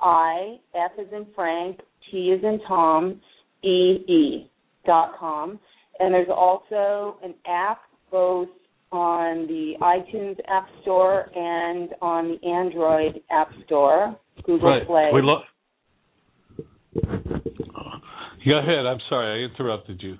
I, 0.00 0.56
F 0.74 0.92
as 1.00 1.06
in 1.12 1.26
Frank, 1.34 1.80
T 2.10 2.34
as 2.36 2.44
in 2.44 2.60
Tom, 2.66 3.20
E 3.62 4.04
E 4.08 4.50
dot 4.86 5.12
com. 5.18 5.58
And 5.98 6.12
there's 6.12 6.28
also 6.28 7.16
an 7.22 7.34
app 7.46 7.82
both 8.10 8.48
on 8.92 9.46
the 9.46 9.74
iTunes 9.80 10.36
App 10.48 10.68
Store 10.82 11.28
and 11.34 11.90
on 12.00 12.28
the 12.28 12.48
Android 12.48 13.20
App 13.30 13.50
Store, 13.66 14.16
Google 14.44 14.68
right. 14.68 14.86
Play. 14.86 15.10
We 15.12 15.22
lo- 15.22 15.42
Go 18.46 18.58
ahead. 18.58 18.86
I'm 18.86 19.00
sorry, 19.08 19.42
I 19.42 19.52
interrupted 19.52 20.00
you. 20.02 20.16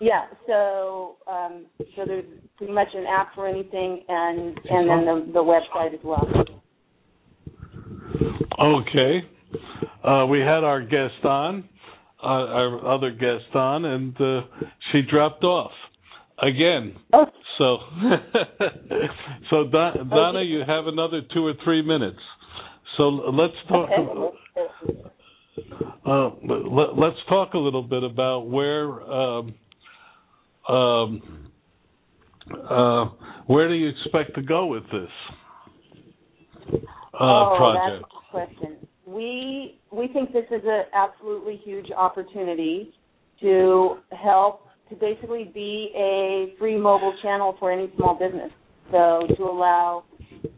Yeah, 0.00 0.24
so 0.46 1.16
um, 1.30 1.66
so 1.94 2.04
there's 2.06 2.24
pretty 2.56 2.72
much 2.72 2.88
an 2.94 3.04
app 3.06 3.34
for 3.34 3.46
anything, 3.46 4.02
and 4.08 4.58
and 4.70 4.88
then 4.88 5.04
the, 5.04 5.32
the 5.34 5.40
website 5.40 5.92
as 5.92 6.00
well. 6.02 6.26
Okay, 8.58 9.20
uh, 10.02 10.24
we 10.26 10.40
had 10.40 10.64
our 10.64 10.80
guest 10.80 11.22
on, 11.24 11.68
uh, 12.22 12.26
our 12.26 12.94
other 12.94 13.10
guest 13.10 13.54
on, 13.54 13.84
and 13.84 14.18
uh, 14.18 14.40
she 14.90 15.02
dropped 15.02 15.44
off 15.44 15.72
again. 16.42 16.96
Oh. 17.12 17.26
So, 17.58 17.76
so 19.50 19.64
Don, 19.70 20.08
Donna, 20.08 20.42
you 20.42 20.60
have 20.66 20.86
another 20.86 21.20
two 21.34 21.44
or 21.44 21.52
three 21.62 21.82
minutes. 21.82 22.20
So 22.96 23.04
let's 23.08 23.52
talk. 23.68 23.90
Okay. 23.90 25.10
Uh, 26.06 26.30
let, 26.96 27.12
us 27.12 27.18
talk 27.28 27.52
a 27.52 27.58
little 27.58 27.82
bit 27.82 28.02
about 28.02 28.48
where. 28.48 29.02
Um, 29.02 29.54
um, 30.68 31.50
uh, 32.68 33.06
where 33.46 33.68
do 33.68 33.74
you 33.74 33.88
expect 33.88 34.34
to 34.34 34.42
go 34.42 34.66
with 34.66 34.84
this 34.84 35.10
uh, 37.14 37.18
oh, 37.20 37.54
project? 37.56 38.02
that's 38.02 38.12
a 38.12 38.30
question. 38.30 38.88
We 39.06 39.80
we 39.92 40.08
think 40.08 40.32
this 40.32 40.46
is 40.50 40.62
an 40.64 40.84
absolutely 40.94 41.60
huge 41.64 41.90
opportunity 41.90 42.92
to 43.40 43.98
help 44.10 44.66
to 44.88 44.96
basically 44.96 45.50
be 45.54 45.90
a 45.96 46.54
free 46.58 46.76
mobile 46.76 47.14
channel 47.22 47.56
for 47.58 47.72
any 47.72 47.90
small 47.96 48.14
business. 48.14 48.50
So 48.90 49.26
to 49.36 49.44
allow 49.44 50.04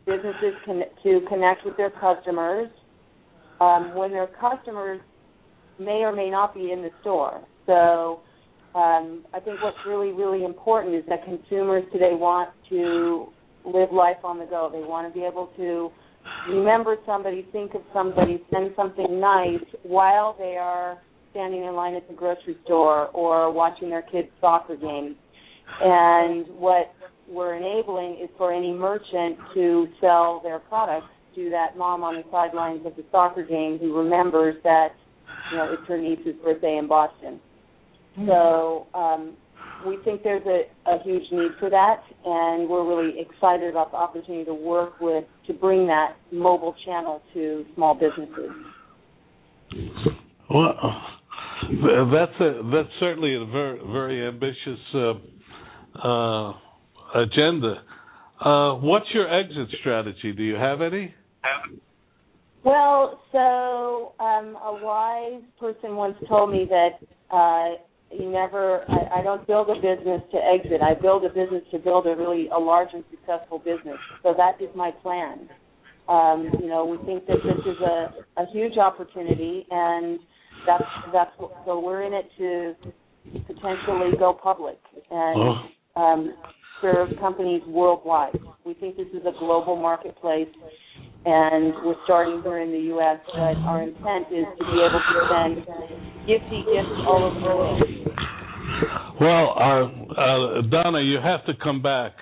businesses 0.06 0.54
con- 0.64 0.82
to 1.02 1.20
connect 1.28 1.64
with 1.64 1.76
their 1.76 1.90
customers 1.90 2.70
um, 3.60 3.94
when 3.94 4.10
their 4.10 4.28
customers 4.40 5.00
may 5.78 6.02
or 6.02 6.14
may 6.14 6.30
not 6.30 6.54
be 6.54 6.72
in 6.72 6.82
the 6.82 6.90
store. 7.00 7.42
So 7.66 8.20
um, 8.74 9.24
I 9.34 9.40
think 9.40 9.60
what's 9.62 9.76
really, 9.86 10.12
really 10.12 10.44
important 10.44 10.94
is 10.94 11.04
that 11.08 11.24
consumers 11.24 11.84
today 11.92 12.12
want 12.12 12.50
to 12.70 13.26
live 13.66 13.92
life 13.92 14.24
on 14.24 14.38
the 14.38 14.46
go. 14.46 14.70
They 14.72 14.80
want 14.80 15.12
to 15.12 15.18
be 15.18 15.24
able 15.26 15.52
to 15.56 15.90
remember 16.48 16.96
somebody, 17.04 17.46
think 17.52 17.74
of 17.74 17.82
somebody, 17.92 18.42
send 18.52 18.72
something 18.76 19.20
nice 19.20 19.64
while 19.82 20.34
they 20.38 20.56
are 20.56 20.98
standing 21.32 21.64
in 21.64 21.74
line 21.74 21.94
at 21.94 22.08
the 22.08 22.14
grocery 22.14 22.56
store 22.64 23.08
or 23.08 23.50
watching 23.52 23.90
their 23.90 24.02
kids' 24.02 24.28
soccer 24.40 24.76
game. 24.76 25.16
And 25.80 26.46
what 26.58 26.92
we're 27.28 27.56
enabling 27.56 28.20
is 28.22 28.28
for 28.36 28.52
any 28.52 28.72
merchant 28.72 29.38
to 29.54 29.86
sell 30.00 30.40
their 30.42 30.58
products 30.58 31.06
to 31.34 31.50
that 31.50 31.76
mom 31.76 32.02
on 32.02 32.16
the 32.16 32.24
sidelines 32.30 32.84
of 32.86 32.96
the 32.96 33.04
soccer 33.10 33.42
game 33.42 33.78
who 33.78 33.96
remembers 33.96 34.56
that, 34.64 34.88
you 35.50 35.56
know, 35.56 35.72
it's 35.72 35.88
her 35.88 35.98
niece's 35.98 36.34
birthday 36.42 36.76
in 36.76 36.86
Boston. 36.86 37.40
So 38.16 38.86
um, 38.94 39.36
we 39.86 39.98
think 40.04 40.22
there's 40.22 40.46
a, 40.46 40.90
a 40.90 41.02
huge 41.02 41.24
need 41.32 41.52
for 41.58 41.70
that, 41.70 42.02
and 42.24 42.68
we're 42.68 42.86
really 42.86 43.20
excited 43.20 43.70
about 43.70 43.90
the 43.90 43.96
opportunity 43.96 44.44
to 44.44 44.54
work 44.54 45.00
with 45.00 45.24
to 45.46 45.52
bring 45.52 45.86
that 45.86 46.16
mobile 46.30 46.74
channel 46.84 47.22
to 47.34 47.64
small 47.74 47.94
businesses. 47.94 48.50
Well, 50.50 50.74
that's 52.12 52.40
a 52.40 52.62
that's 52.72 52.88
certainly 53.00 53.34
a 53.34 53.46
very 53.46 53.80
very 53.90 54.26
ambitious 54.26 54.80
uh, 54.94 56.06
uh, 56.06 56.52
agenda. 57.14 57.82
Uh, 58.40 58.74
what's 58.74 59.06
your 59.14 59.32
exit 59.32 59.68
strategy? 59.80 60.32
Do 60.32 60.42
you 60.42 60.56
have 60.56 60.82
any? 60.82 61.14
Well, 62.64 63.20
so 63.32 64.14
um, 64.22 64.56
a 64.56 64.78
wise 64.82 65.42
person 65.58 65.96
once 65.96 66.16
told 66.28 66.52
me 66.52 66.68
that 66.68 66.98
uh, 67.34 67.76
you 68.18 68.30
never 68.30 68.84
I, 68.88 69.20
I 69.20 69.22
don't 69.22 69.46
build 69.46 69.68
a 69.70 69.74
business 69.74 70.22
to 70.32 70.38
exit. 70.38 70.80
I 70.82 70.94
build 71.00 71.24
a 71.24 71.28
business 71.28 71.62
to 71.70 71.78
build 71.78 72.06
a 72.06 72.14
really 72.16 72.48
a 72.48 72.58
large 72.58 72.88
and 72.92 73.04
successful 73.10 73.58
business. 73.58 73.98
So 74.22 74.34
that 74.36 74.60
is 74.62 74.68
my 74.74 74.90
plan. 75.02 75.48
Um, 76.08 76.50
you 76.60 76.68
know, 76.68 76.84
we 76.84 76.98
think 77.06 77.26
that 77.26 77.38
this 77.44 77.64
is 77.64 77.80
a, 77.80 78.42
a 78.42 78.46
huge 78.52 78.76
opportunity 78.76 79.66
and 79.70 80.18
that's 80.66 80.84
that's 81.12 81.30
what, 81.38 81.52
so 81.64 81.80
we're 81.80 82.02
in 82.02 82.12
it 82.12 82.28
to 82.38 82.74
potentially 83.46 84.16
go 84.18 84.32
public 84.32 84.78
and 85.10 85.38
Oh. 85.96 86.00
um, 86.00 86.34
serve 86.80 87.08
companies 87.20 87.62
worldwide. 87.68 88.38
We 88.64 88.74
think 88.74 88.96
this 88.96 89.06
is 89.08 89.24
a 89.26 89.32
global 89.38 89.76
marketplace 89.76 90.48
and 91.24 91.74
we're 91.84 91.96
starting 92.04 92.42
here 92.42 92.60
in 92.60 92.70
the 92.72 92.84
U.S. 92.96 93.18
But 93.26 93.56
our 93.68 93.82
intent 93.82 94.26
is 94.30 94.46
to 94.58 94.64
be 94.64 94.78
able 94.82 95.00
to 95.00 95.18
send 95.30 95.54
gifty 96.26 96.64
gifts 96.66 96.98
all 97.06 97.30
over 97.30 97.40
the 97.40 97.56
world. 97.56 97.82
Well, 99.20 99.54
uh, 99.54 99.84
uh, 100.20 100.62
Donna, 100.68 101.00
you 101.00 101.18
have 101.22 101.44
to 101.46 101.52
come 101.62 101.82
back 101.82 102.12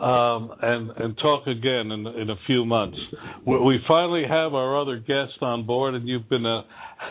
um, 0.00 0.52
and 0.62 0.90
and 0.96 1.18
talk 1.18 1.46
again 1.46 1.90
in 1.90 2.06
in 2.06 2.30
a 2.30 2.36
few 2.46 2.64
months. 2.64 2.98
We, 3.46 3.58
we 3.58 3.78
finally 3.86 4.22
have 4.28 4.54
our 4.54 4.80
other 4.80 4.98
guest 4.98 5.42
on 5.42 5.66
board, 5.66 5.94
and 5.94 6.08
you've 6.08 6.28
been 6.28 6.46
a 6.46 6.62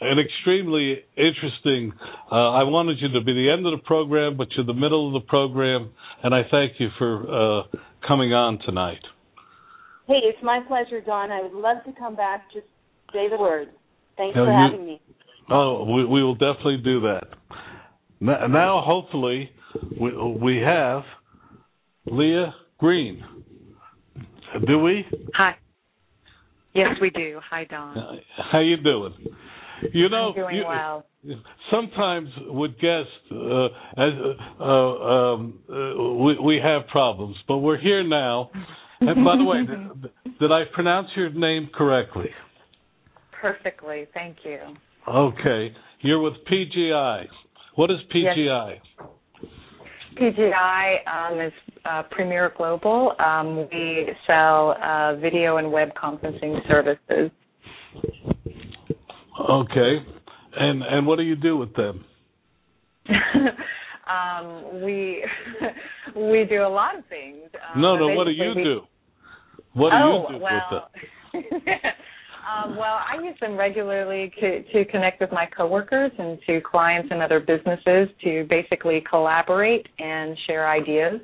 an 0.00 0.18
extremely 0.18 1.04
interesting. 1.16 1.92
Uh, 2.30 2.52
I 2.52 2.64
wanted 2.64 2.98
you 3.00 3.08
to 3.18 3.24
be 3.24 3.32
the 3.32 3.50
end 3.50 3.66
of 3.66 3.72
the 3.72 3.84
program, 3.84 4.36
but 4.36 4.48
you're 4.56 4.66
the 4.66 4.74
middle 4.74 5.06
of 5.06 5.22
the 5.22 5.26
program, 5.26 5.90
and 6.22 6.34
I 6.34 6.42
thank 6.50 6.72
you 6.78 6.88
for 6.98 7.22
uh, 7.22 7.62
coming 8.06 8.32
on 8.32 8.58
tonight. 8.64 9.00
Hey, 10.06 10.20
it's 10.22 10.38
my 10.42 10.60
pleasure, 10.66 11.00
Don. 11.00 11.32
I 11.32 11.42
would 11.42 11.52
love 11.52 11.78
to 11.84 11.92
come 11.98 12.14
back. 12.14 12.44
Just 12.52 12.66
say 13.12 13.28
the 13.28 13.36
word. 13.36 13.68
Thanks 14.16 14.34
for 14.34 14.44
you, 14.44 14.70
having 14.70 14.86
me. 14.86 15.00
Oh, 15.50 15.84
we, 15.84 16.04
we 16.04 16.22
will 16.22 16.34
definitely 16.34 16.78
do 16.82 17.00
that. 17.00 17.24
Now, 18.20 18.82
hopefully, 18.84 19.50
we, 20.00 20.16
we 20.16 20.56
have 20.64 21.02
Lea 22.06 22.46
Grean. 22.78 23.22
Do 24.66 24.78
we? 24.78 25.04
Hi. 25.34 25.56
Yes, 26.72 26.90
we 27.00 27.10
do. 27.10 27.40
Hi, 27.50 27.64
Don. 27.64 28.20
How 28.52 28.60
you 28.60 28.76
doing? 28.76 29.14
You 29.92 30.08
know, 30.08 30.28
I'm 30.28 30.34
doing 30.34 30.56
you, 30.56 30.64
well. 30.66 31.06
Sometimes 31.70 32.28
with 32.46 32.72
guests, 32.74 33.10
uh, 33.32 33.66
as 33.96 34.12
uh, 34.60 34.64
um, 34.64 35.58
uh, 35.68 35.74
we, 36.14 36.38
we 36.38 36.60
have 36.62 36.86
problems, 36.88 37.36
but 37.48 37.58
we're 37.58 37.80
here 37.80 38.04
now. 38.04 38.50
And 39.00 39.24
by 39.24 39.36
the 39.36 39.44
way, 39.44 39.58
did, 39.66 40.38
did 40.38 40.52
I 40.52 40.64
pronounce 40.72 41.08
your 41.16 41.30
name 41.30 41.70
correctly? 41.74 42.30
Perfectly. 43.40 44.06
Thank 44.14 44.38
you. 44.44 44.58
Okay. 45.08 45.74
You're 46.00 46.20
with 46.20 46.34
PGI. 46.50 47.26
What 47.74 47.90
is 47.90 47.98
PGI? 48.14 48.76
Yes. 48.76 49.08
PGI 50.20 50.96
um, 51.06 51.40
is 51.40 51.52
uh, 51.84 52.02
Premier 52.10 52.52
Global. 52.56 53.12
Um, 53.18 53.68
we 53.70 54.08
sell 54.26 54.74
uh, 54.82 55.16
video 55.16 55.58
and 55.58 55.70
web 55.70 55.90
conferencing 55.94 56.66
services. 56.68 57.30
Okay, 59.48 59.98
and 60.56 60.82
and 60.82 61.06
what 61.06 61.16
do 61.16 61.22
you 61.22 61.36
do 61.36 61.56
with 61.58 61.74
them? 61.74 62.04
um, 64.06 64.82
we 64.82 65.24
we 66.16 66.44
do 66.48 66.62
a 66.62 66.68
lot 66.68 66.98
of 66.98 67.04
things. 67.06 67.50
Um, 67.74 67.80
no, 67.80 67.96
no. 67.96 68.14
What 68.14 68.24
do 68.24 68.30
you 68.30 68.52
we, 68.54 68.64
do? 68.64 68.80
What 69.74 69.90
do 69.90 69.96
oh, 69.96 70.26
you 70.30 70.38
do 70.38 70.42
well, 70.42 70.90
with 71.32 71.44
them? 71.52 71.62
Um, 72.46 72.76
well, 72.76 73.00
I 73.02 73.20
use 73.24 73.36
them 73.40 73.56
regularly 73.56 74.32
to, 74.40 74.62
to 74.62 74.84
connect 74.84 75.20
with 75.20 75.32
my 75.32 75.46
coworkers 75.46 76.12
and 76.16 76.38
to 76.46 76.60
clients 76.60 77.08
and 77.10 77.20
other 77.20 77.40
businesses 77.40 78.08
to 78.22 78.46
basically 78.48 79.02
collaborate 79.08 79.86
and 79.98 80.36
share 80.46 80.68
ideas. 80.68 81.20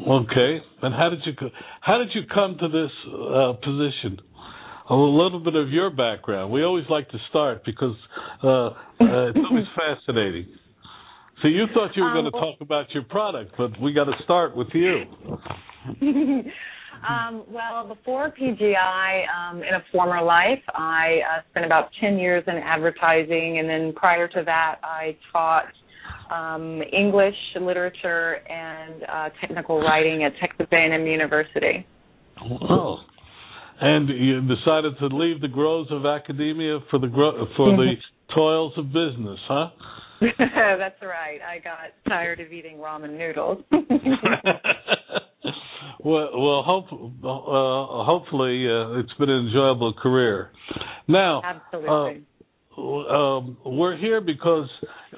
Okay, 0.00 0.58
and 0.82 0.94
how 0.94 1.10
did 1.10 1.20
you 1.26 1.50
how 1.80 1.98
did 1.98 2.08
you 2.14 2.22
come 2.32 2.56
to 2.58 2.68
this 2.68 2.90
uh, 3.06 3.52
position? 3.62 4.18
A 4.90 4.94
little 4.94 5.38
bit 5.38 5.54
of 5.54 5.68
your 5.68 5.90
background. 5.90 6.50
We 6.50 6.64
always 6.64 6.86
like 6.90 7.08
to 7.10 7.18
start 7.28 7.64
because 7.64 7.94
uh, 8.42 8.48
uh, 8.48 8.72
it's 8.98 9.38
always 9.48 9.66
fascinating. 9.76 10.46
So 11.42 11.48
you 11.48 11.66
thought 11.74 11.96
you 11.96 12.02
were 12.04 12.10
um, 12.10 12.14
going 12.14 12.24
to 12.26 12.30
talk 12.30 12.60
about 12.60 12.90
your 12.92 13.02
product, 13.02 13.52
but 13.58 13.78
we 13.80 13.92
got 13.92 14.04
to 14.04 14.14
start 14.24 14.56
with 14.56 14.68
you. 14.72 15.04
Um, 17.08 17.44
well, 17.48 17.88
before 17.88 18.30
PGI, 18.30 19.24
um, 19.28 19.56
in 19.58 19.74
a 19.74 19.82
former 19.90 20.22
life, 20.22 20.62
I 20.72 21.18
uh, 21.38 21.42
spent 21.50 21.66
about 21.66 21.88
10 22.00 22.16
years 22.16 22.44
in 22.46 22.54
advertising, 22.54 23.58
and 23.58 23.68
then 23.68 23.92
prior 23.94 24.28
to 24.28 24.42
that, 24.46 24.76
I 24.84 25.16
taught 25.32 25.64
um, 26.30 26.80
English, 26.92 27.34
literature, 27.60 28.34
and 28.48 29.02
uh, 29.02 29.28
technical 29.40 29.80
writing 29.80 30.22
at 30.22 30.32
Texas 30.40 30.66
A&M 30.70 31.06
University. 31.06 31.84
Oh, 32.40 32.98
and 33.80 34.08
you 34.08 34.40
decided 34.42 34.96
to 35.00 35.06
leave 35.06 35.40
the 35.40 35.48
groves 35.48 35.90
of 35.90 36.06
academia 36.06 36.78
for 36.88 37.00
the 37.00 37.08
gro- 37.08 37.46
for 37.56 37.76
the 37.76 37.94
toils 38.34 38.74
of 38.76 38.86
business, 38.86 39.40
huh? 39.48 39.70
That's 40.38 41.02
right. 41.02 41.40
I 41.42 41.58
got 41.58 41.92
tired 42.08 42.40
of 42.40 42.52
eating 42.52 42.76
ramen 42.76 43.16
noodles. 43.18 43.64
well, 46.04 46.30
well, 46.34 46.62
hope, 46.62 46.86
uh, 46.92 48.04
hopefully 48.04 48.66
uh, 48.68 48.98
it's 49.00 49.12
been 49.18 49.30
an 49.30 49.46
enjoyable 49.46 49.94
career. 50.00 50.50
Now, 51.08 51.42
absolutely. 51.44 52.24
Uh, 52.76 52.82
um, 52.82 53.56
we're 53.66 53.96
here 53.96 54.20
because 54.20 54.68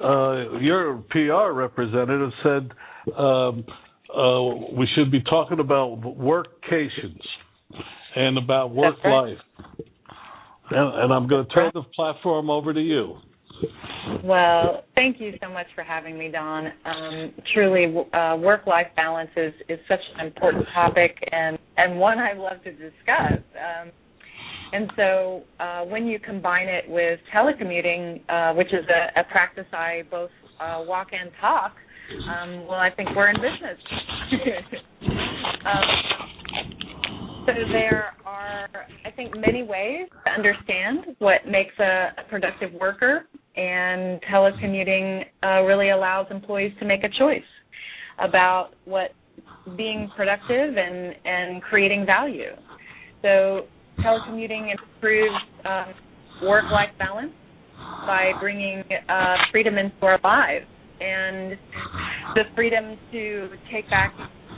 uh, 0.03 0.57
your 0.59 1.03
PR 1.09 1.51
representative 1.53 2.31
said 2.43 2.71
um, 3.17 3.65
uh, 4.13 4.43
we 4.75 4.87
should 4.95 5.11
be 5.11 5.21
talking 5.21 5.59
about 5.59 6.01
workations 6.01 7.21
and 8.15 8.37
about 8.37 8.73
work 8.73 8.95
right. 9.03 9.29
life. 9.29 9.37
And, 10.71 11.03
and 11.03 11.13
I'm 11.13 11.27
going 11.27 11.45
to 11.45 11.53
turn 11.53 11.71
the 11.73 11.83
platform 11.95 12.49
over 12.49 12.73
to 12.73 12.81
you. 12.81 13.17
Well, 14.23 14.83
thank 14.95 15.19
you 15.19 15.33
so 15.41 15.49
much 15.49 15.67
for 15.75 15.83
having 15.83 16.17
me, 16.17 16.29
Don. 16.31 16.67
Um, 16.85 17.33
truly, 17.53 17.85
uh, 18.13 18.37
work-life 18.37 18.87
balance 18.95 19.29
is, 19.35 19.53
is 19.69 19.79
such 19.87 19.99
an 20.17 20.25
important 20.27 20.65
topic 20.73 21.17
and, 21.31 21.57
and 21.77 21.99
one 21.99 22.19
I 22.19 22.33
love 22.33 22.63
to 22.63 22.71
discuss. 22.71 23.39
Um, 23.55 23.91
and 24.73 24.91
so, 24.95 25.43
uh, 25.59 25.81
when 25.83 26.07
you 26.07 26.19
combine 26.19 26.67
it 26.67 26.85
with 26.87 27.19
telecommuting, 27.33 28.21
uh, 28.29 28.53
which 28.55 28.67
is 28.67 28.85
a, 28.89 29.21
a, 29.21 29.23
practice 29.25 29.65
I 29.71 30.03
both 30.09 30.31
uh, 30.59 30.83
walk 30.85 31.07
and 31.11 31.31
talk, 31.39 31.75
um, 32.29 32.67
well, 32.67 32.79
I 32.79 32.89
think 32.89 33.09
we're 33.15 33.29
in 33.29 33.35
business. 33.35 33.79
um, 35.65 35.83
so 37.45 37.53
there 37.71 38.13
are, 38.25 38.67
I 39.05 39.11
think, 39.11 39.33
many 39.37 39.63
ways 39.63 40.07
to 40.25 40.31
understand 40.31 41.15
what 41.19 41.47
makes 41.47 41.73
a, 41.79 42.09
a 42.17 42.23
productive 42.29 42.73
worker 42.73 43.27
and 43.55 44.21
telecommuting 44.23 45.23
uh, 45.43 45.61
really 45.61 45.89
allows 45.89 46.27
employees 46.29 46.73
to 46.79 46.85
make 46.85 47.03
a 47.03 47.09
choice 47.19 47.41
about 48.19 48.71
what 48.85 49.11
being 49.77 50.09
productive 50.15 50.75
and, 50.77 51.15
and 51.25 51.61
creating 51.61 52.05
value. 52.05 52.51
So 53.21 53.67
telecommuting 53.99 54.71
improves 54.71 55.35
uh, 55.65 55.85
work-life 56.43 56.89
balance 56.99 57.31
by 58.05 58.31
bringing 58.39 58.83
uh, 59.09 59.35
freedom 59.51 59.77
into 59.77 59.95
our 60.01 60.19
lives 60.23 60.65
and 60.99 61.57
the 62.35 62.43
freedom 62.55 62.97
to 63.11 63.49
take 63.71 63.89
back 63.89 64.13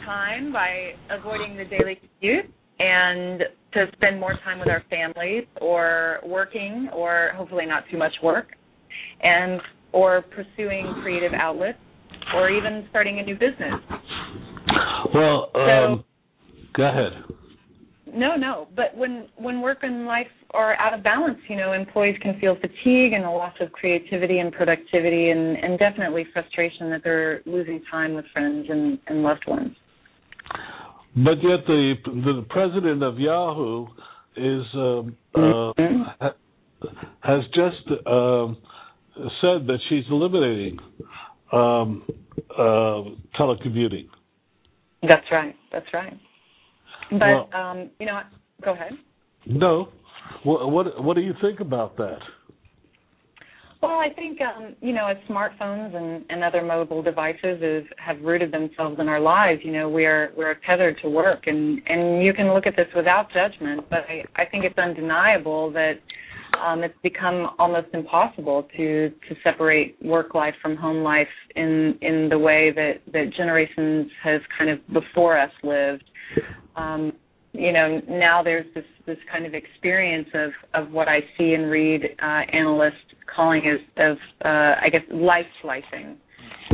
time 0.05 0.51
by 0.53 0.91
avoiding 1.09 1.57
the 1.57 1.65
daily 1.65 1.99
commute 2.19 2.45
and 2.79 3.43
to 3.73 3.85
spend 3.95 4.19
more 4.19 4.33
time 4.43 4.59
with 4.59 4.67
our 4.67 4.83
families 4.89 5.45
or 5.61 6.19
working 6.25 6.89
or 6.93 7.31
hopefully 7.35 7.65
not 7.65 7.83
too 7.91 7.97
much 7.97 8.13
work 8.23 8.56
and 9.21 9.61
or 9.91 10.21
pursuing 10.21 10.93
creative 11.01 11.33
outlets 11.33 11.77
or 12.35 12.49
even 12.49 12.85
starting 12.89 13.19
a 13.19 13.23
new 13.23 13.35
business. 13.35 13.73
Well, 15.13 15.49
um, 15.55 16.03
so, 16.03 16.03
go 16.75 16.83
ahead. 16.83 17.23
No, 18.13 18.35
no. 18.35 18.67
But 18.75 18.95
when 18.95 19.27
when 19.37 19.61
work 19.61 19.79
and 19.81 20.05
life 20.05 20.27
are 20.51 20.75
out 20.79 20.93
of 20.93 21.03
balance, 21.03 21.39
you 21.49 21.55
know, 21.55 21.73
employees 21.73 22.17
can 22.21 22.39
feel 22.39 22.55
fatigue 22.55 23.13
and 23.13 23.25
a 23.25 23.29
loss 23.29 23.53
of 23.59 23.71
creativity 23.71 24.39
and 24.39 24.51
productivity, 24.51 25.29
and, 25.29 25.57
and 25.57 25.77
definitely 25.77 26.25
frustration 26.33 26.89
that 26.89 27.01
they're 27.03 27.41
losing 27.45 27.81
time 27.91 28.13
with 28.13 28.25
friends 28.33 28.67
and, 28.69 28.97
and 29.07 29.23
loved 29.23 29.45
ones. 29.47 29.75
But 31.15 31.43
yet, 31.43 31.65
the 31.67 31.93
the 32.05 32.45
president 32.49 33.03
of 33.03 33.19
Yahoo 33.19 33.87
is 34.35 34.65
um, 34.73 35.17
mm-hmm. 35.35 36.01
uh, 36.21 36.29
has 37.21 37.41
just 37.53 38.07
um, 38.07 38.57
said 39.41 39.67
that 39.67 39.77
she's 39.89 40.03
eliminating 40.09 40.79
um, 41.51 42.03
uh, 42.57 43.03
telecommuting. 43.39 44.07
That's 45.01 45.25
right. 45.31 45.55
That's 45.71 45.85
right. 45.93 46.13
But 47.11 47.19
well, 47.19 47.49
um, 47.53 47.89
you 47.99 48.05
know, 48.05 48.19
go 48.63 48.73
ahead. 48.73 48.91
No. 49.45 49.89
What, 50.43 50.71
what 50.71 51.03
what 51.03 51.15
do 51.15 51.21
you 51.21 51.33
think 51.41 51.59
about 51.59 51.97
that? 51.97 52.19
Well, 53.81 53.99
I 53.99 54.09
think 54.13 54.39
um, 54.41 54.75
you 54.81 54.91
know, 54.93 55.07
as 55.07 55.17
smartphones 55.29 55.95
and, 55.95 56.25
and 56.29 56.43
other 56.43 56.63
mobile 56.63 57.03
devices 57.03 57.61
is, 57.61 57.83
have 58.03 58.19
rooted 58.21 58.51
themselves 58.51 58.97
in 58.99 59.07
our 59.07 59.19
lives, 59.19 59.61
you 59.63 59.71
know, 59.71 59.87
we're 59.87 60.31
we're 60.35 60.55
tethered 60.67 60.97
to 61.03 61.09
work, 61.09 61.43
and 61.45 61.79
and 61.87 62.23
you 62.23 62.33
can 62.33 62.53
look 62.53 62.65
at 62.65 62.75
this 62.75 62.87
without 62.95 63.27
judgment, 63.31 63.85
but 63.89 63.99
I 64.09 64.23
I 64.35 64.45
think 64.45 64.65
it's 64.65 64.77
undeniable 64.77 65.71
that 65.73 65.93
um, 66.65 66.83
it's 66.83 66.97
become 67.03 67.49
almost 67.59 67.87
impossible 67.93 68.67
to 68.77 69.09
to 69.09 69.35
separate 69.43 69.97
work 70.01 70.33
life 70.33 70.53
from 70.61 70.75
home 70.75 71.03
life 71.03 71.27
in 71.55 71.97
in 72.01 72.27
the 72.29 72.37
way 72.37 72.71
that 72.75 73.01
that 73.13 73.31
generations 73.35 74.09
has 74.23 74.41
kind 74.57 74.69
of 74.69 74.79
before 74.93 75.39
us 75.39 75.51
lived. 75.63 76.03
Um, 76.75 77.13
you 77.53 77.71
know, 77.71 78.01
now 78.07 78.43
there's 78.43 78.65
this 78.75 78.85
this 79.05 79.17
kind 79.31 79.45
of 79.45 79.53
experience 79.53 80.27
of 80.33 80.51
of 80.73 80.91
what 80.91 81.07
I 81.07 81.19
see 81.37 81.53
and 81.53 81.69
read 81.69 82.03
uh, 82.21 82.41
analysts 82.53 82.95
calling 83.33 83.61
as 83.67 83.79
of 83.97 84.17
uh, 84.45 84.75
I 84.81 84.89
guess 84.91 85.01
life 85.11 85.45
slicing. 85.61 86.17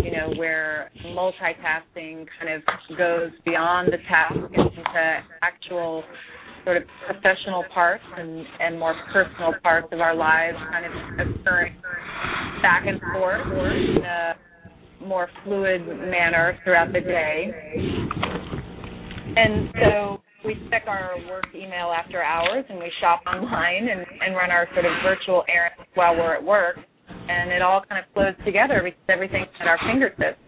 You 0.03 0.11
know, 0.11 0.33
where 0.37 0.89
multitasking 1.05 2.25
kind 2.39 2.51
of 2.51 2.97
goes 2.97 3.29
beyond 3.45 3.93
the 3.93 3.97
task 4.09 4.35
into 4.35 5.23
actual 5.43 6.03
sort 6.63 6.77
of 6.77 6.83
professional 7.05 7.63
parts 7.73 8.03
and, 8.17 8.45
and 8.59 8.79
more 8.79 8.95
personal 9.11 9.53
parts 9.61 9.87
of 9.91 9.99
our 9.99 10.15
lives 10.15 10.57
kind 10.71 10.85
of 10.85 10.91
occurring 11.27 11.75
back 12.61 12.83
and 12.87 12.99
forth 13.13 13.45
in 13.47 14.03
a 14.03 14.33
more 15.05 15.29
fluid 15.43 15.85
manner 15.85 16.57
throughout 16.63 16.93
the 16.93 17.01
day. 17.01 17.51
And 19.35 19.69
so 19.73 20.21
we 20.45 20.55
check 20.69 20.83
our 20.87 21.15
work 21.29 21.45
email 21.55 21.91
after 21.91 22.21
hours 22.23 22.65
and 22.69 22.79
we 22.79 22.91
shop 23.01 23.21
online 23.27 23.89
and, 23.89 24.05
and 24.21 24.35
run 24.35 24.51
our 24.51 24.67
sort 24.73 24.85
of 24.85 24.91
virtual 25.03 25.43
errands 25.49 25.89
while 25.95 26.15
we're 26.15 26.35
at 26.35 26.43
work. 26.43 26.77
And 27.07 27.51
it 27.51 27.61
all 27.61 27.81
kind 27.87 28.03
of 28.03 28.11
flows 28.13 28.35
together 28.45 28.81
because 28.83 28.99
everything's 29.09 29.47
at 29.59 29.67
our 29.67 29.79
fingertips. 29.87 30.39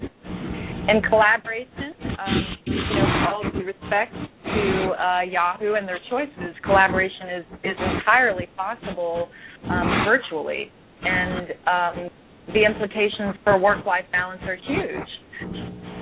In 0.87 1.01
collaboration, 1.09 1.95
um, 2.19 2.57
you 2.65 2.75
know, 2.75 3.25
all 3.29 3.43
due 3.51 3.65
respect 3.65 4.13
to 4.45 4.91
uh, 4.91 5.21
Yahoo 5.21 5.73
and 5.73 5.87
their 5.87 5.99
choices, 6.09 6.55
collaboration 6.63 7.29
is, 7.39 7.45
is 7.63 7.77
entirely 7.95 8.47
possible 8.55 9.29
um, 9.69 10.05
virtually. 10.05 10.71
And 11.03 11.49
um, 11.67 12.09
the 12.53 12.63
implications 12.65 13.35
for 13.43 13.57
work-life 13.59 14.05
balance 14.11 14.41
are 14.43 14.55
huge. 14.55 15.09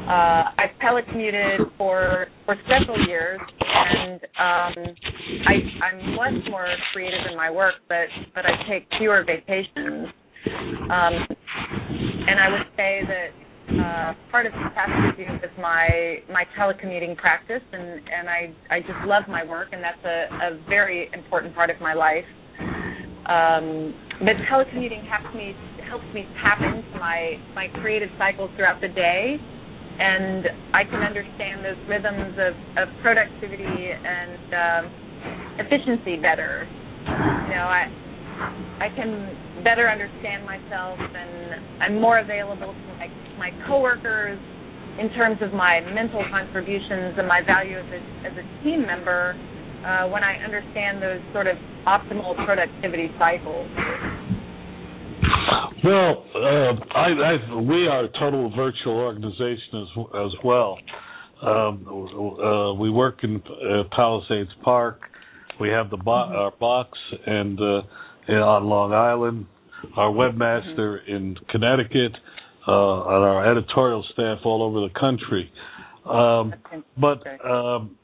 Uh, 0.03 0.51
I've 0.59 0.75
telecommuted 0.83 1.77
for 1.77 2.27
for 2.45 2.55
several 2.67 3.07
years, 3.07 3.39
and 3.61 4.19
um, 4.37 4.95
I, 5.47 5.85
I'm 5.85 6.15
much 6.15 6.49
more 6.49 6.67
creative 6.91 7.21
in 7.31 7.37
my 7.37 7.49
work, 7.49 7.75
but 7.87 8.07
but 8.35 8.45
I 8.45 8.51
take 8.69 8.85
fewer 8.97 9.23
vacations. 9.25 10.09
Um, 10.45 11.25
and 12.27 12.37
I 12.39 12.49
would 12.51 12.67
say 12.75 13.01
that 13.07 13.27
uh, 13.79 14.13
part 14.31 14.45
of 14.45 14.53
this 14.53 14.61
has 14.75 15.15
to 15.15 15.25
do 15.25 15.61
my 15.61 16.19
my 16.31 16.45
telecommuting 16.57 17.17
practice, 17.17 17.61
and 17.71 18.01
and 18.09 18.29
I 18.29 18.53
I 18.69 18.79
just 18.79 18.99
love 19.05 19.23
my 19.27 19.43
work, 19.43 19.69
and 19.71 19.83
that's 19.83 20.03
a, 20.05 20.53
a 20.53 20.69
very 20.69 21.09
important 21.13 21.55
part 21.55 21.69
of 21.69 21.79
my 21.81 21.93
life. 21.93 22.25
Um, 23.25 23.93
but 24.19 24.35
telecommuting 24.51 25.07
helps 25.07 25.33
me 25.35 25.55
helps 25.87 26.05
me 26.13 26.25
tap 26.41 26.59
into 26.61 26.99
my 26.99 27.39
my 27.55 27.67
creative 27.81 28.09
cycles 28.17 28.49
throughout 28.55 28.81
the 28.81 28.89
day 28.89 29.39
and 29.99 30.47
I 30.73 30.83
can 30.83 31.01
understand 31.03 31.63
those 31.63 31.77
rhythms 31.87 32.33
of, 32.41 32.53
of 32.81 32.87
productivity 33.01 33.93
and 33.93 34.41
um, 34.57 34.83
efficiency 35.59 36.17
better. 36.17 36.65
You 37.05 37.53
know, 37.53 37.69
I 37.69 37.93
I 38.79 38.89
can 38.95 39.63
better 39.63 39.89
understand 39.89 40.45
myself, 40.45 40.99
and 40.99 41.61
I'm 41.81 42.01
more 42.01 42.19
available 42.19 42.73
to 42.73 42.93
my 42.99 43.07
my 43.37 43.49
coworkers 43.67 44.39
in 44.99 45.09
terms 45.11 45.41
of 45.41 45.53
my 45.53 45.81
mental 45.93 46.23
contributions 46.29 47.15
and 47.17 47.27
my 47.27 47.41
value 47.45 47.77
as 47.77 47.85
a 47.91 48.27
as 48.27 48.33
a 48.37 48.63
team 48.63 48.85
member 48.85 49.35
uh, 49.85 50.07
when 50.09 50.23
I 50.23 50.35
understand 50.43 51.01
those 51.01 51.21
sort 51.33 51.47
of 51.47 51.57
optimal 51.87 52.35
productivity 52.45 53.09
cycles. 53.19 53.69
Well, 55.83 56.25
uh, 56.35 56.95
I, 56.95 57.07
I, 57.11 57.55
we 57.59 57.87
are 57.87 58.05
a 58.05 58.09
total 58.19 58.49
virtual 58.55 58.93
organization 58.93 59.83
as, 59.83 60.05
as 60.15 60.31
well. 60.43 60.77
Um, 61.41 61.85
uh, 62.41 62.73
we 62.75 62.89
work 62.89 63.19
in 63.23 63.35
uh, 63.35 63.83
Palisades 63.93 64.49
Park. 64.63 65.01
We 65.59 65.69
have 65.69 65.89
the 65.89 65.97
bo- 65.97 66.11
our 66.11 66.51
box 66.57 66.97
and 67.25 67.59
uh, 67.59 67.81
on 68.29 68.65
Long 68.65 68.93
Island, 68.93 69.45
our 69.97 70.11
webmaster 70.11 70.99
mm-hmm. 70.99 71.15
in 71.15 71.35
Connecticut, 71.49 72.13
uh, 72.67 72.71
and 72.71 73.23
our 73.23 73.51
editorial 73.51 74.05
staff 74.13 74.39
all 74.45 74.63
over 74.63 74.87
the 74.87 74.99
country. 74.99 75.51
Um, 76.05 76.53
but 76.99 77.23
um, 77.45 77.97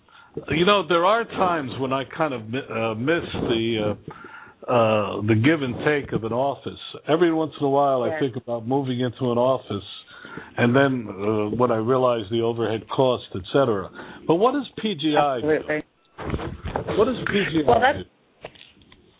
you 0.49 0.65
know, 0.65 0.88
there 0.88 1.05
are 1.05 1.26
times 1.26 1.72
when 1.80 1.93
I 1.93 2.03
kind 2.05 2.34
of 2.34 2.41
uh, 2.41 2.95
miss 2.95 3.24
the 3.34 3.95
uh, 4.07 4.72
uh, 4.72 5.22
the 5.22 5.36
give 5.36 5.61
and 5.61 5.76
take 5.86 6.13
of 6.13 6.24
an 6.24 6.34
office. 6.34 6.80
Every 7.07 7.34
once 7.34 7.53
in 7.59 7.65
a 7.65 7.70
while, 7.70 8.03
I 8.03 8.20
think 8.20 8.36
about 8.36 8.67
moving 8.67 8.99
into 8.99 9.32
an 9.32 9.38
office, 9.38 9.88
and 10.57 10.76
then 10.76 11.07
uh, 11.09 11.55
when 11.55 11.72
I 11.72 11.78
realize 11.78 12.24
the 12.30 12.41
overhead 12.41 12.88
cost, 12.89 13.26
etc. 13.36 13.89
But 14.28 14.36
what 14.36 14.53
does 14.53 14.67
PGI 14.84 15.38
Absolutely. 15.38 15.78
do? 15.80 16.97
What 16.97 17.05
does 17.05 17.17
PGI 17.28 17.65
well, 17.65 17.80
that's, 17.80 17.99
do? 17.99 18.03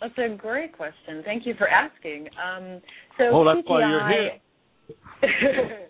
That's 0.02 0.18
a 0.18 0.36
great 0.36 0.76
question. 0.76 1.22
Thank 1.26 1.45
you 1.45 1.54
for 1.58 1.68
asking. 1.68 2.28
Um, 2.38 2.82
so 3.18 3.26
oh, 3.34 3.45
that's 3.45 3.68
PGI, 3.68 3.70
why 3.70 4.12
you're 5.20 5.30
here. 5.30 5.80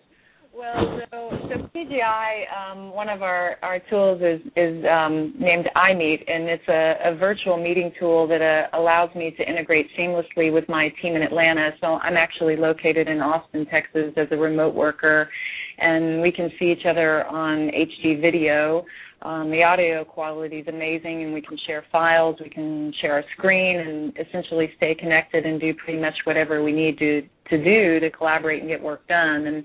Well, 0.52 1.00
so 1.10 1.30
so 1.48 1.70
PGI, 1.74 2.42
um, 2.52 2.92
one 2.92 3.08
of 3.08 3.22
our 3.22 3.56
our 3.62 3.78
tools 3.88 4.20
is 4.20 4.40
is 4.56 4.84
um, 4.84 5.32
named 5.38 5.66
iMeet, 5.76 6.22
and 6.26 6.48
it's 6.50 6.68
a, 6.68 7.12
a 7.12 7.16
virtual 7.16 7.56
meeting 7.56 7.92
tool 7.98 8.26
that 8.28 8.42
uh, 8.42 8.76
allows 8.76 9.08
me 9.14 9.32
to 9.38 9.48
integrate 9.48 9.86
seamlessly 9.98 10.52
with 10.52 10.68
my 10.68 10.88
team 11.00 11.14
in 11.14 11.22
Atlanta. 11.22 11.70
So 11.80 11.86
I'm 11.86 12.16
actually 12.16 12.56
located 12.56 13.08
in 13.08 13.20
Austin, 13.20 13.64
Texas, 13.70 14.12
as 14.16 14.26
a 14.32 14.36
remote 14.36 14.74
worker, 14.74 15.30
and 15.78 16.20
we 16.20 16.32
can 16.32 16.50
see 16.58 16.66
each 16.66 16.84
other 16.84 17.24
on 17.26 17.70
HD 17.70 18.20
video. 18.20 18.84
Um, 19.22 19.50
the 19.50 19.62
audio 19.62 20.04
quality 20.04 20.60
is 20.60 20.68
amazing, 20.68 21.24
and 21.24 21.34
we 21.34 21.42
can 21.42 21.58
share 21.66 21.84
files, 21.92 22.36
we 22.42 22.48
can 22.48 22.92
share 23.02 23.14
our 23.14 23.24
screen, 23.36 23.78
and 23.78 24.16
essentially 24.26 24.70
stay 24.76 24.94
connected 24.94 25.44
and 25.44 25.60
do 25.60 25.74
pretty 25.74 26.00
much 26.00 26.14
whatever 26.24 26.62
we 26.62 26.72
need 26.72 26.98
to 26.98 27.22
to 27.50 27.62
do 27.62 28.00
to 28.00 28.10
collaborate 28.10 28.60
and 28.60 28.68
get 28.68 28.80
work 28.80 29.06
done. 29.08 29.46
And 29.46 29.64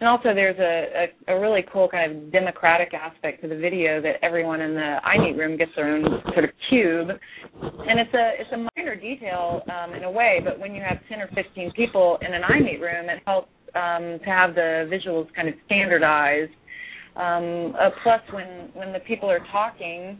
and 0.00 0.08
also, 0.08 0.32
there's 0.32 0.58
a, 0.58 1.10
a, 1.28 1.36
a 1.36 1.40
really 1.40 1.62
cool 1.72 1.88
kind 1.88 2.10
of 2.10 2.32
democratic 2.32 2.94
aspect 2.94 3.42
to 3.42 3.48
the 3.48 3.56
video 3.56 4.00
that 4.00 4.22
everyone 4.22 4.60
in 4.60 4.74
the 4.74 4.96
iMeet 5.04 5.36
room 5.36 5.56
gets 5.58 5.72
their 5.74 5.92
own 5.92 6.04
sort 6.32 6.44
of 6.44 6.50
cube, 6.68 7.08
and 7.10 7.98
it's 7.98 8.14
a 8.14 8.30
it's 8.38 8.52
a 8.52 8.68
minor 8.76 8.94
detail 8.94 9.62
um, 9.66 9.94
in 9.94 10.04
a 10.04 10.10
way, 10.10 10.40
but 10.44 10.58
when 10.60 10.72
you 10.74 10.82
have 10.82 10.98
10 11.08 11.20
or 11.20 11.28
15 11.34 11.72
people 11.74 12.18
in 12.22 12.32
an 12.32 12.42
iMeet 12.42 12.80
room, 12.80 13.10
it 13.10 13.20
helps 13.26 13.48
um, 13.74 14.18
to 14.22 14.30
have 14.30 14.54
the 14.54 14.88
visuals 14.90 15.26
kind 15.34 15.48
of 15.48 15.54
standardized. 15.66 16.52
Um, 17.16 17.74
uh, 17.80 17.90
plus, 18.02 18.20
when 18.32 18.70
when 18.74 18.92
the 18.92 19.00
people 19.00 19.30
are 19.30 19.44
talking, 19.50 20.18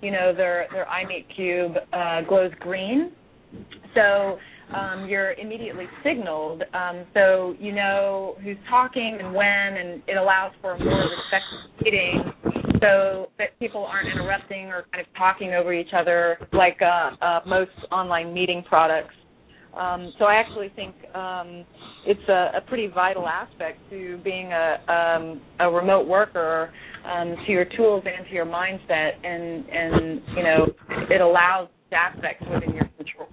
you 0.00 0.10
know, 0.10 0.32
their 0.34 0.66
their 0.72 0.86
iMeet 0.86 1.26
cube 1.34 1.76
uh, 1.92 2.22
glows 2.22 2.52
green, 2.60 3.12
so 3.94 4.38
um, 4.74 5.06
you're 5.08 5.32
immediately 5.32 5.86
signaled, 6.04 6.62
um, 6.74 7.06
so 7.14 7.54
you 7.58 7.72
know 7.72 8.36
who's 8.42 8.56
talking 8.68 9.18
and 9.20 9.34
when, 9.34 9.46
and 9.48 10.02
it 10.06 10.16
allows 10.16 10.52
for 10.60 10.72
a 10.72 10.78
more 10.78 11.04
respectful 11.04 11.82
meeting, 11.82 12.32
so 12.80 13.28
that 13.38 13.58
people 13.58 13.84
aren't 13.84 14.08
interrupting 14.08 14.66
or 14.66 14.84
kind 14.92 15.06
of 15.06 15.12
talking 15.16 15.54
over 15.54 15.72
each 15.72 15.92
other 15.96 16.38
like 16.52 16.78
uh, 16.82 17.10
uh, 17.24 17.40
most 17.46 17.70
online 17.90 18.32
meeting 18.34 18.62
products. 18.68 19.14
Um, 19.76 20.12
so 20.18 20.24
I 20.24 20.34
actually 20.34 20.70
think 20.74 20.94
um, 21.14 21.64
it's 22.06 22.28
a, 22.28 22.52
a, 22.56 22.60
pretty 22.66 22.88
vital 22.88 23.28
aspect 23.28 23.78
to 23.90 24.18
being 24.24 24.52
a, 24.52 24.78
um, 24.88 25.40
a 25.60 25.70
remote 25.70 26.06
worker, 26.06 26.70
um, 27.04 27.36
to 27.46 27.52
your 27.52 27.66
tools 27.76 28.02
and 28.06 28.26
to 28.26 28.32
your 28.32 28.46
mindset, 28.46 29.12
and 29.24 29.68
and 29.68 30.22
you 30.36 30.42
know 30.42 30.66
it 31.10 31.20
allows 31.20 31.68
aspects 31.92 32.44
within 32.50 32.74
your 32.74 32.88
control 32.96 33.28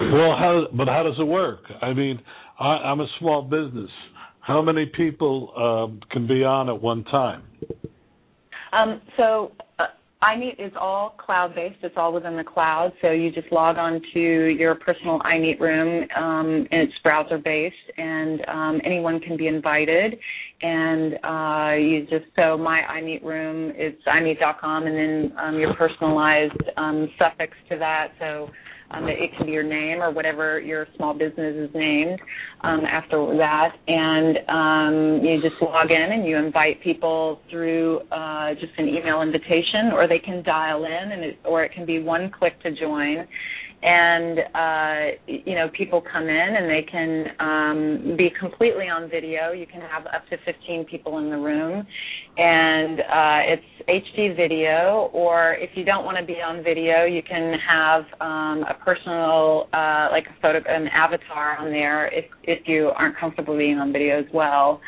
well, 0.00 0.36
how? 0.36 0.66
But 0.72 0.88
how 0.88 1.02
does 1.02 1.18
it 1.18 1.26
work? 1.26 1.60
I 1.80 1.92
mean, 1.92 2.20
I, 2.58 2.64
I'm 2.64 3.00
a 3.00 3.06
small 3.18 3.42
business. 3.42 3.90
How 4.40 4.60
many 4.60 4.86
people 4.86 5.52
um, 5.56 6.00
can 6.10 6.26
be 6.26 6.44
on 6.44 6.68
at 6.68 6.80
one 6.80 7.04
time? 7.04 7.42
Um, 8.72 9.00
so 9.16 9.52
uh, 9.78 9.86
iMeet 10.24 10.58
is 10.58 10.72
all 10.80 11.10
cloud-based. 11.18 11.76
It's 11.82 11.94
all 11.96 12.12
within 12.12 12.36
the 12.36 12.44
cloud. 12.44 12.92
So 13.02 13.10
you 13.10 13.30
just 13.30 13.50
log 13.52 13.76
on 13.76 14.00
to 14.14 14.20
your 14.20 14.74
personal 14.76 15.20
iMeet 15.20 15.60
room, 15.60 16.08
um, 16.16 16.66
and 16.70 16.82
it's 16.82 16.92
browser-based, 17.02 17.74
and 17.98 18.40
um, 18.48 18.80
anyone 18.84 19.20
can 19.20 19.36
be 19.36 19.46
invited. 19.46 20.16
And 20.62 21.14
uh, 21.22 21.74
you 21.76 22.06
just 22.08 22.24
so 22.36 22.56
my 22.56 22.80
iMeet 22.90 23.22
room 23.22 23.70
is 23.70 23.92
iMeet.com, 24.06 24.86
and 24.86 24.96
then 24.96 25.38
um, 25.38 25.58
your 25.58 25.74
personalized 25.74 26.62
um, 26.76 27.10
suffix 27.18 27.52
to 27.70 27.78
that. 27.78 28.08
So 28.18 28.48
um, 28.94 29.08
it 29.08 29.30
can 29.36 29.46
be 29.46 29.52
your 29.52 29.62
name 29.62 30.02
or 30.02 30.10
whatever 30.10 30.60
your 30.60 30.86
small 30.96 31.14
business 31.14 31.56
is 31.56 31.70
named 31.74 32.20
um, 32.62 32.80
after 32.84 33.36
that. 33.36 33.76
And 33.88 34.38
um, 34.48 35.24
you 35.24 35.40
just 35.42 35.60
log 35.60 35.90
in 35.90 36.12
and 36.12 36.26
you 36.26 36.36
invite 36.36 36.82
people 36.82 37.40
through 37.50 38.00
uh, 38.12 38.54
just 38.54 38.72
an 38.78 38.88
email 38.88 39.22
invitation, 39.22 39.92
or 39.92 40.06
they 40.08 40.18
can 40.18 40.42
dial 40.42 40.84
in, 40.84 41.12
and 41.12 41.24
it, 41.24 41.38
or 41.44 41.64
it 41.64 41.72
can 41.72 41.86
be 41.86 42.00
one 42.00 42.30
click 42.30 42.60
to 42.62 42.74
join. 42.74 43.26
And 43.84 44.38
uh, 44.54 45.16
you 45.26 45.54
know 45.54 45.68
people 45.76 46.02
come 46.10 46.24
in 46.24 46.30
and 46.30 46.70
they 46.70 46.86
can 46.90 47.26
um, 47.38 48.16
be 48.16 48.30
completely 48.40 48.88
on 48.88 49.10
video. 49.10 49.52
You 49.52 49.66
can 49.66 49.82
have 49.82 50.06
up 50.06 50.26
to 50.30 50.38
15 50.46 50.86
people 50.86 51.18
in 51.18 51.28
the 51.28 51.36
room, 51.36 51.86
and 52.38 53.00
uh, 53.00 53.52
it's 53.52 54.08
HD 54.08 54.34
video. 54.34 55.10
Or 55.12 55.54
if 55.54 55.70
you 55.74 55.84
don't 55.84 56.06
want 56.06 56.16
to 56.16 56.24
be 56.24 56.40
on 56.40 56.64
video, 56.64 57.04
you 57.04 57.22
can 57.22 57.58
have 57.68 58.04
um, 58.22 58.64
a 58.64 58.74
personal, 58.82 59.68
uh, 59.74 60.08
like 60.10 60.24
a 60.26 60.40
photo, 60.40 60.62
an 60.66 60.88
avatar 60.88 61.58
on 61.58 61.70
there 61.70 62.06
if 62.06 62.24
if 62.44 62.66
you 62.66 62.90
aren't 62.96 63.18
comfortable 63.18 63.56
being 63.56 63.76
on 63.76 63.92
video 63.92 64.18
as 64.18 64.26
well. 64.32 64.80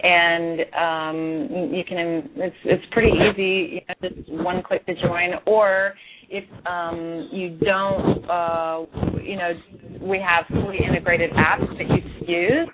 And 0.00 0.60
um, 0.76 1.72
you 1.74 1.84
can, 1.88 2.28
it's 2.36 2.56
it's 2.64 2.84
pretty 2.92 3.12
easy. 3.12 3.80
You 3.80 3.80
know, 3.88 4.10
just 4.10 4.30
one 4.30 4.62
click 4.62 4.84
to 4.84 4.94
join, 4.96 5.30
or 5.46 5.94
if 6.32 6.44
um, 6.66 7.28
you 7.30 7.58
don't, 7.58 8.24
uh, 8.28 8.86
you 9.22 9.36
know, 9.36 9.52
we 10.00 10.18
have 10.18 10.46
fully 10.48 10.78
integrated 10.82 11.30
apps 11.32 11.68
that 11.76 11.88
you 11.94 12.00
can 12.00 12.28
use 12.28 12.68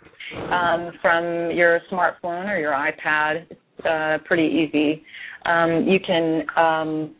um, 0.53 0.93
from 1.03 1.51
your 1.51 1.81
smartphone 1.91 2.49
or 2.49 2.59
your 2.59 2.73
iPad. 2.73 3.47
It's 3.51 3.87
uh, 3.87 4.19
pretty 4.27 4.45
easy. 4.45 5.03
Um, 5.45 5.87
you 5.89 5.99
can 6.07 6.47
um, 6.57 7.15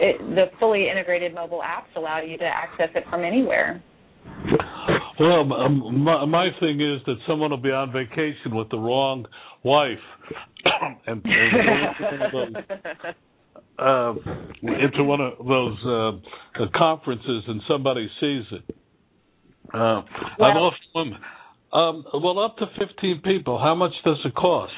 it, 0.00 0.18
the 0.34 0.46
fully 0.58 0.88
integrated 0.90 1.32
mobile 1.32 1.62
apps 1.64 1.94
allow 1.96 2.20
you 2.20 2.36
to 2.38 2.44
access 2.44 2.88
it 2.94 3.04
from 3.08 3.24
anywhere. 3.24 3.82
Well, 5.20 5.52
um, 5.52 6.02
my, 6.02 6.24
my 6.24 6.48
thing 6.60 6.80
is 6.80 7.00
that 7.06 7.16
someone 7.26 7.50
will 7.50 7.56
be 7.56 7.70
on 7.70 7.92
vacation 7.92 8.54
with 8.54 8.68
the 8.70 8.78
wrong 8.78 9.26
wife, 9.64 9.98
and, 11.06 11.22
and 11.24 12.56
uh, 13.78 14.14
into 14.62 15.04
one 15.04 15.20
of 15.20 15.38
those 15.46 15.78
uh, 15.86 16.66
conferences 16.76 17.44
and 17.46 17.60
somebody 17.68 18.08
sees 18.20 18.44
it. 18.52 18.76
Uh, 19.72 20.02
well, 20.38 20.50
I've 20.50 20.56
often, 20.56 21.14
um, 21.72 22.04
well, 22.22 22.38
up 22.38 22.56
to 22.58 22.66
15 22.78 23.20
people. 23.22 23.58
How 23.58 23.74
much 23.74 23.92
does 24.04 24.18
it 24.24 24.34
cost? 24.34 24.72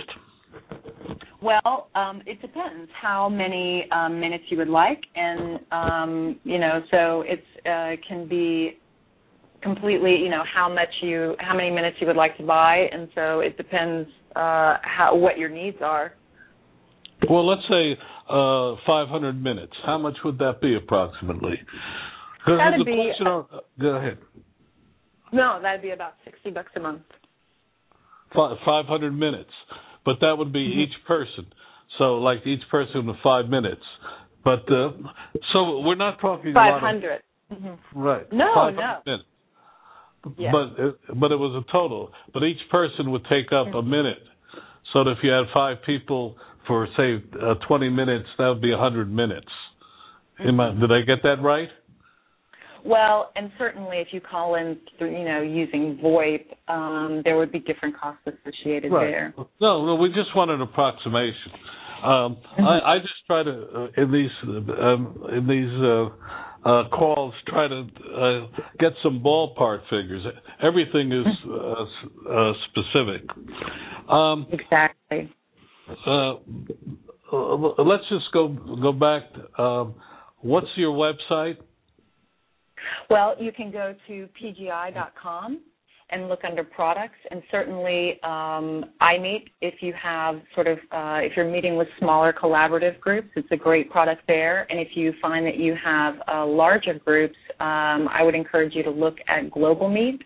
Well, 1.43 1.89
um, 1.95 2.23
it 2.27 2.41
depends 2.43 2.91
how 3.01 3.29
many 3.29 3.87
um, 3.93 4.21
minutes 4.21 4.45
you 4.51 4.59
would 4.59 4.69
like, 4.69 5.01
and 5.15 5.61
um, 5.73 6.41
you 6.45 6.59
know, 6.59 6.83
so 6.91 7.25
it 7.27 7.43
uh, 7.67 7.97
can 8.07 8.29
be 8.29 8.79
completely, 9.63 10.17
you 10.17 10.29
know, 10.29 10.43
how 10.55 10.73
much 10.73 10.89
you, 11.03 11.37
how 11.39 11.55
many 11.55 11.71
minutes 11.71 11.97
you 12.01 12.07
would 12.07 12.17
like 12.17 12.37
to 12.37 12.43
buy, 12.43 12.89
and 12.93 13.09
so 13.15 13.41
it 13.41 13.57
depends 13.57 14.09
uh, 14.37 14.77
how 14.83 15.13
what 15.15 15.39
your 15.39 15.49
needs 15.49 15.79
are. 15.83 16.15
Well, 17.29 17.47
let's 17.47 17.63
say 17.69 17.97
uh, 18.29 18.77
500 18.87 19.43
minutes. 19.43 19.73
How 19.85 19.99
much 19.99 20.17
would 20.25 20.39
that 20.39 20.61
be 20.61 20.77
approximately? 20.77 21.61
That'd 22.47 22.87
be. 22.87 23.13
Uh, 23.21 23.43
go 23.81 23.89
ahead. 23.89 24.19
No, 25.33 25.59
that'd 25.63 25.83
be 25.83 25.91
about 25.91 26.15
60 26.25 26.51
bucks 26.51 26.73
a 26.77 26.81
month. 26.81 27.03
500 28.35 29.11
minutes, 29.11 29.51
but 30.05 30.17
that 30.21 30.37
would 30.39 30.53
be 30.53 30.61
mm-hmm. 30.61 30.81
each 30.81 31.07
person. 31.07 31.47
So, 31.99 32.15
like 32.15 32.47
each 32.47 32.63
person 32.71 33.07
with 33.07 33.17
five 33.23 33.47
minutes. 33.47 33.83
But 34.45 34.71
uh, 34.73 34.93
so 35.53 35.81
we're 35.81 35.97
not 35.97 36.21
talking 36.21 36.55
500. 36.55 37.21
Of, 37.51 37.59
mm-hmm. 37.59 37.99
Right. 37.99 38.33
No, 38.33 38.71
no. 38.71 38.99
Minutes. 39.05 39.25
Yeah. 40.39 40.51
But 40.53 40.85
it, 40.85 40.95
but 41.19 41.33
it 41.33 41.37
was 41.37 41.63
a 41.67 41.73
total. 41.73 42.13
But 42.33 42.45
each 42.45 42.61
person 42.71 43.11
would 43.11 43.25
take 43.25 43.47
up 43.53 43.69
mm-hmm. 43.69 43.77
a 43.77 43.83
minute. 43.83 44.23
So 44.93 45.05
that 45.05 45.11
if 45.13 45.19
you 45.23 45.31
had 45.31 45.45
five 45.55 45.79
people 45.85 46.37
for 46.67 46.87
say 46.97 47.23
uh, 47.43 47.55
20 47.67 47.89
minutes, 47.91 48.29
that 48.39 48.49
would 48.49 48.63
be 48.63 48.71
100 48.71 49.13
minutes. 49.13 49.47
Mm-hmm. 50.41 50.61
I, 50.61 50.71
did 50.73 50.93
I 50.93 51.01
get 51.07 51.23
that 51.23 51.43
right? 51.43 51.69
Well, 52.85 53.31
and 53.37 53.51
certainly 53.59 53.99
if 53.99 54.09
you 54.13 54.21
call 54.21 54.55
in, 54.55 54.79
through, 54.99 55.13
you 55.19 55.25
know, 55.25 55.43
using 55.43 55.99
VoIP, 56.03 56.47
um, 56.69 57.23
there 57.25 57.37
would 57.37 57.53
be 57.53 57.59
different 57.61 57.99
costs 57.99 58.23
associated 58.27 58.91
right. 58.91 59.05
there. 59.05 59.35
No, 59.61 59.85
no, 59.85 59.97
we 59.97 60.09
just 60.09 60.35
want 60.35 60.51
an 60.51 60.63
approximation. 60.63 61.53
Um, 62.03 62.37
mm-hmm. 62.37 62.65
I, 62.65 62.95
I 62.95 62.99
just 62.99 63.13
try 63.27 63.43
to 63.43 63.51
uh, 63.51 64.03
in 64.03 64.11
these 64.11 64.31
um, 64.43 65.23
in 65.31 65.47
these 65.47 65.71
uh, 65.83 66.69
uh, 66.69 66.89
calls 66.89 67.35
try 67.47 67.69
to 67.69 67.81
uh, 67.81 68.47
get 68.79 68.93
some 69.03 69.23
ballpark 69.23 69.83
figures. 69.85 70.25
Everything 70.63 71.13
is 71.13 71.27
uh, 71.47 72.33
uh, 72.33 72.53
specific. 72.71 73.29
Um, 74.09 74.47
exactly. 74.51 75.31
Uh, 76.07 76.35
let's 77.83 78.09
just 78.09 78.33
go 78.33 78.49
go 78.49 78.93
back. 78.93 79.23
Um, 79.59 79.95
what's 80.41 80.69
your 80.77 80.93
website? 80.93 81.57
Well, 83.09 83.35
you 83.39 83.53
can 83.53 83.71
go 83.71 83.95
to 84.09 84.29
pgi.com 84.41 85.61
and 86.13 86.29
look 86.29 86.41
under 86.45 86.65
products, 86.65 87.19
and 87.31 87.43
certainly 87.51 88.19
um, 88.25 88.85
iMeet. 89.01 89.45
If 89.61 89.75
you 89.81 89.95
have 90.01 90.37
sort 90.55 90.67
of 90.67 90.79
uh, 90.91 91.19
if 91.23 91.33
you're 91.37 91.51
meeting 91.51 91.77
with 91.77 91.89
smaller 91.99 92.33
collaborative 92.33 92.99
groups, 93.01 93.29
it's 93.37 93.49
a 93.53 93.57
great 93.57 93.91
product 93.91 94.23
there. 94.27 94.67
And 94.71 94.81
if 94.81 94.89
you 94.95 95.13
find 95.23 95.47
that 95.47 95.57
you 95.57 95.75
have 95.83 96.15
uh, 96.33 96.47
larger 96.47 96.95
groups, 96.95 97.37
um, 97.61 98.09
I 98.09 98.23
would 98.23 98.35
encourage 98.35 98.75
you 98.75 98.83
to 98.83 98.91
look 98.91 99.17
at 99.29 99.51
Global 99.51 99.89
Meet. 99.89 100.23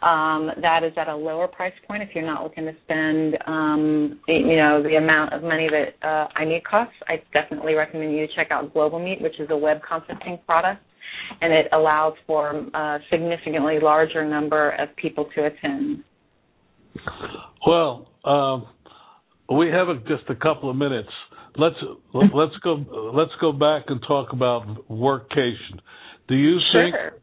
Um, 0.00 0.50
that 0.62 0.84
is 0.84 0.92
at 0.96 1.08
a 1.08 1.16
lower 1.16 1.48
price 1.48 1.72
point 1.88 2.04
if 2.04 2.10
you're 2.14 2.24
not 2.24 2.44
looking 2.44 2.64
to 2.66 2.72
spend, 2.84 3.36
um, 3.46 4.20
you 4.28 4.54
know, 4.54 4.80
the 4.80 4.94
amount 4.94 5.32
of 5.32 5.42
money 5.42 5.68
that 5.68 6.06
uh, 6.06 6.28
iMeet 6.40 6.62
costs. 6.62 6.94
I 7.08 7.20
definitely 7.32 7.74
recommend 7.74 8.12
you 8.12 8.28
check 8.36 8.52
out 8.52 8.72
Global 8.72 9.00
Meet, 9.00 9.20
which 9.20 9.40
is 9.40 9.48
a 9.50 9.56
web 9.56 9.78
conferencing 9.82 10.44
product, 10.46 10.80
and 11.40 11.52
it 11.52 11.66
allows 11.72 12.14
for 12.28 12.50
a 12.74 12.98
significantly 13.10 13.78
larger 13.82 14.24
number 14.24 14.70
of 14.70 14.94
people 14.94 15.28
to 15.34 15.46
attend. 15.46 16.04
Well, 17.66 18.08
um, 18.24 18.66
we 19.56 19.68
have 19.68 19.88
just 20.06 20.30
a 20.30 20.36
couple 20.36 20.70
of 20.70 20.76
minutes. 20.76 21.10
Let's 21.56 21.76
let's 22.14 22.56
go 22.62 23.12
let's 23.14 23.32
go 23.40 23.50
back 23.50 23.86
and 23.88 24.00
talk 24.06 24.32
about 24.32 24.88
workcation. 24.88 25.80
Do 26.28 26.36
you 26.36 26.58
sure. 26.70 26.82
think 26.84 27.17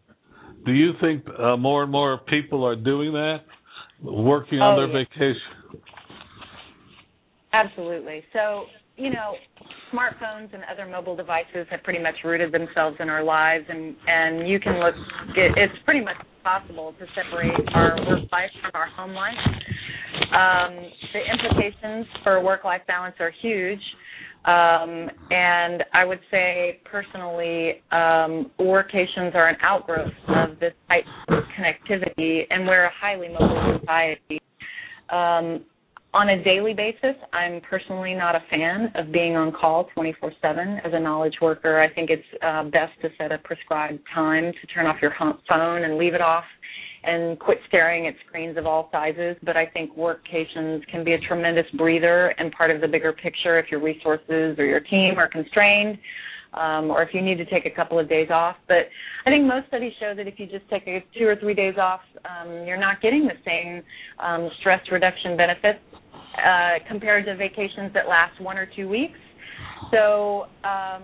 do 0.66 0.72
you 0.72 0.91
think 0.99 1.24
uh, 1.39 1.57
more 1.57 1.84
and 1.84 1.91
more 1.91 2.18
people 2.18 2.66
are 2.66 2.76
doing 2.76 3.13
that, 3.13 3.39
working 4.01 4.59
on 4.59 4.78
oh, 4.78 4.88
their 4.88 4.99
yeah. 4.99 5.05
vacation? 5.05 5.82
Absolutely. 7.53 8.24
So, 8.34 8.66
you 8.97 9.11
know, 9.11 9.36
smartphones 9.93 10.53
and 10.53 10.63
other 10.72 10.89
mobile 10.89 11.16
devices 11.16 11.68
have 11.70 11.84
pretty 11.84 12.01
much 12.01 12.16
rooted 12.24 12.51
themselves 12.51 12.97
in 12.99 13.09
our 13.09 13.24
lives, 13.24 13.66
and 13.70 13.95
and 14.07 14.47
you 14.47 14.59
can 14.59 14.80
look. 14.80 14.95
It, 15.36 15.53
it's 15.55 15.74
pretty 15.86 16.03
much 16.03 16.18
possible 16.43 16.93
to 16.99 17.05
separate 17.16 17.53
our 17.74 17.97
work 18.07 18.32
life 18.32 18.51
from 18.61 18.72
our 18.74 18.88
home 18.88 19.13
life. 19.13 19.34
Um, 20.32 20.76
the 21.13 21.22
implications 21.32 22.05
for 22.24 22.41
work-life 22.41 22.82
balance 22.88 23.16
are 23.20 23.32
huge. 23.41 23.80
Um, 24.46 25.10
and 25.32 25.84
I 25.93 26.06
would 26.06 26.20
say 26.30 26.80
personally, 26.86 27.82
um, 27.91 28.52
workations 28.60 29.34
are 29.34 29.50
an 29.50 29.58
outgrowth 29.64 30.14
of 30.28 30.60
this 30.60 30.74
type 30.88 31.04
of 31.30 31.43
connectivity, 31.58 32.41
and 32.52 32.68
we're 32.68 32.86
a 32.86 32.91
highly 33.02 33.30
mobile 33.30 33.80
society. 33.80 34.39
Um, 35.10 35.66
on 36.14 36.30
a 36.30 36.43
daily 36.43 36.74
basis, 36.74 37.16
I'm 37.34 37.60
personally 37.70 38.14
not 38.14 38.36
a 38.36 38.43
fan 38.50 38.91
of 38.96 39.12
being 39.12 39.36
on 39.36 39.52
call 39.52 39.89
24 39.96 40.32
7 40.41 40.80
as 40.86 40.93
a 40.93 41.00
knowledge 41.00 41.36
worker. 41.41 41.82
I 41.82 41.93
think 41.93 42.10
it's 42.12 42.24
uh, 42.41 42.64
best 42.66 42.93
to 43.02 43.10
set 43.18 43.32
a 43.32 43.39
prescribed 43.39 44.00
time 44.14 44.54
to 44.62 44.68
turn 44.68 44.86
off 44.86 44.98
your 45.02 45.14
phone 45.18 45.84
and 45.84 45.98
leave 45.98 46.14
it 46.14 46.22
off 46.22 46.46
and 47.06 47.39
quit 47.39 47.60
staring 47.68 48.08
at 48.08 48.14
screens 48.28 48.58
of 48.58 48.66
all 48.66 48.89
sizes. 48.91 49.36
But 49.43 49.58
I 49.58 49.66
think 49.68 49.95
workations 49.95 50.86
can 50.88 51.03
be 51.03 51.14
a 51.14 51.20
tremendous 51.20 51.66
breather 51.78 52.34
and 52.38 52.51
part 52.51 52.72
of 52.72 52.82
the 52.82 52.88
bigger 52.88 53.14
picture 53.14 53.60
if 53.60 53.72
your 53.72 53.82
resources 53.82 54.58
or 54.58 54.66
your 54.66 54.80
team 54.80 55.16
are 55.18 55.30
constrained. 55.30 55.97
Um, 56.53 56.89
or 56.89 57.03
if 57.03 57.10
you 57.14 57.22
need 57.22 57.36
to 57.36 57.45
take 57.45 57.66
a 57.66 57.70
couple 57.70 57.99
of 57.99 58.08
days 58.08 58.30
off. 58.32 58.56
But 58.70 58.88
I 59.26 59.30
think 59.30 59.45
most 59.45 59.68
studies 59.68 59.91
show 59.99 60.14
that 60.16 60.26
if 60.26 60.39
you 60.39 60.45
just 60.45 60.64
take 60.70 60.88
a, 60.88 61.03
two 61.20 61.26
or 61.26 61.36
three 61.36 61.53
days 61.53 61.76
off, 61.78 61.99
um, 62.24 62.66
you're 62.66 62.80
not 62.80 63.01
getting 63.01 63.28
the 63.28 63.36
same 63.43 63.84
um, 64.26 64.49
stress 64.62 64.80
reduction 64.89 65.36
benefits 65.36 65.80
uh, 66.38 66.80
compared 66.88 67.26
to 67.26 67.36
vacations 67.36 67.93
that 67.93 68.08
last 68.08 68.39
one 68.39 68.58
or 68.58 68.70
two 68.74 68.88
weeks. 68.88 69.20
So 69.91 70.45
um, 70.64 71.03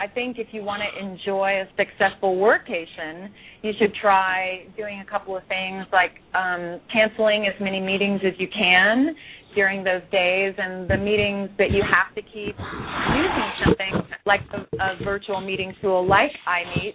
I 0.00 0.06
think 0.06 0.38
if 0.38 0.48
you 0.52 0.62
want 0.62 0.82
to 0.82 1.04
enjoy 1.04 1.60
a 1.60 1.64
successful 1.76 2.36
workation, 2.36 3.28
you 3.62 3.72
should 3.78 3.92
try 4.00 4.66
doing 4.76 5.00
a 5.00 5.10
couple 5.10 5.36
of 5.36 5.42
things 5.48 5.86
like 5.92 6.12
um, 6.34 6.80
canceling 6.92 7.46
as 7.46 7.60
many 7.60 7.80
meetings 7.80 8.20
as 8.24 8.34
you 8.38 8.46
can 8.46 9.16
during 9.56 9.82
those 9.82 10.02
days, 10.12 10.54
and 10.56 10.88
the 10.88 10.96
meetings 10.96 11.50
that 11.58 11.72
you 11.72 11.82
have 11.82 12.14
to 12.14 12.22
keep 12.22 12.54
using 12.54 13.50
something 13.64 14.16
like 14.24 14.42
a, 14.52 14.60
a 14.80 15.04
virtual 15.04 15.40
meeting 15.40 15.72
tool 15.80 16.06
like 16.06 16.30
iMeet 16.46 16.94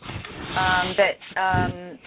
um, 0.55 0.95
that 0.95 1.41
um, 1.41 1.99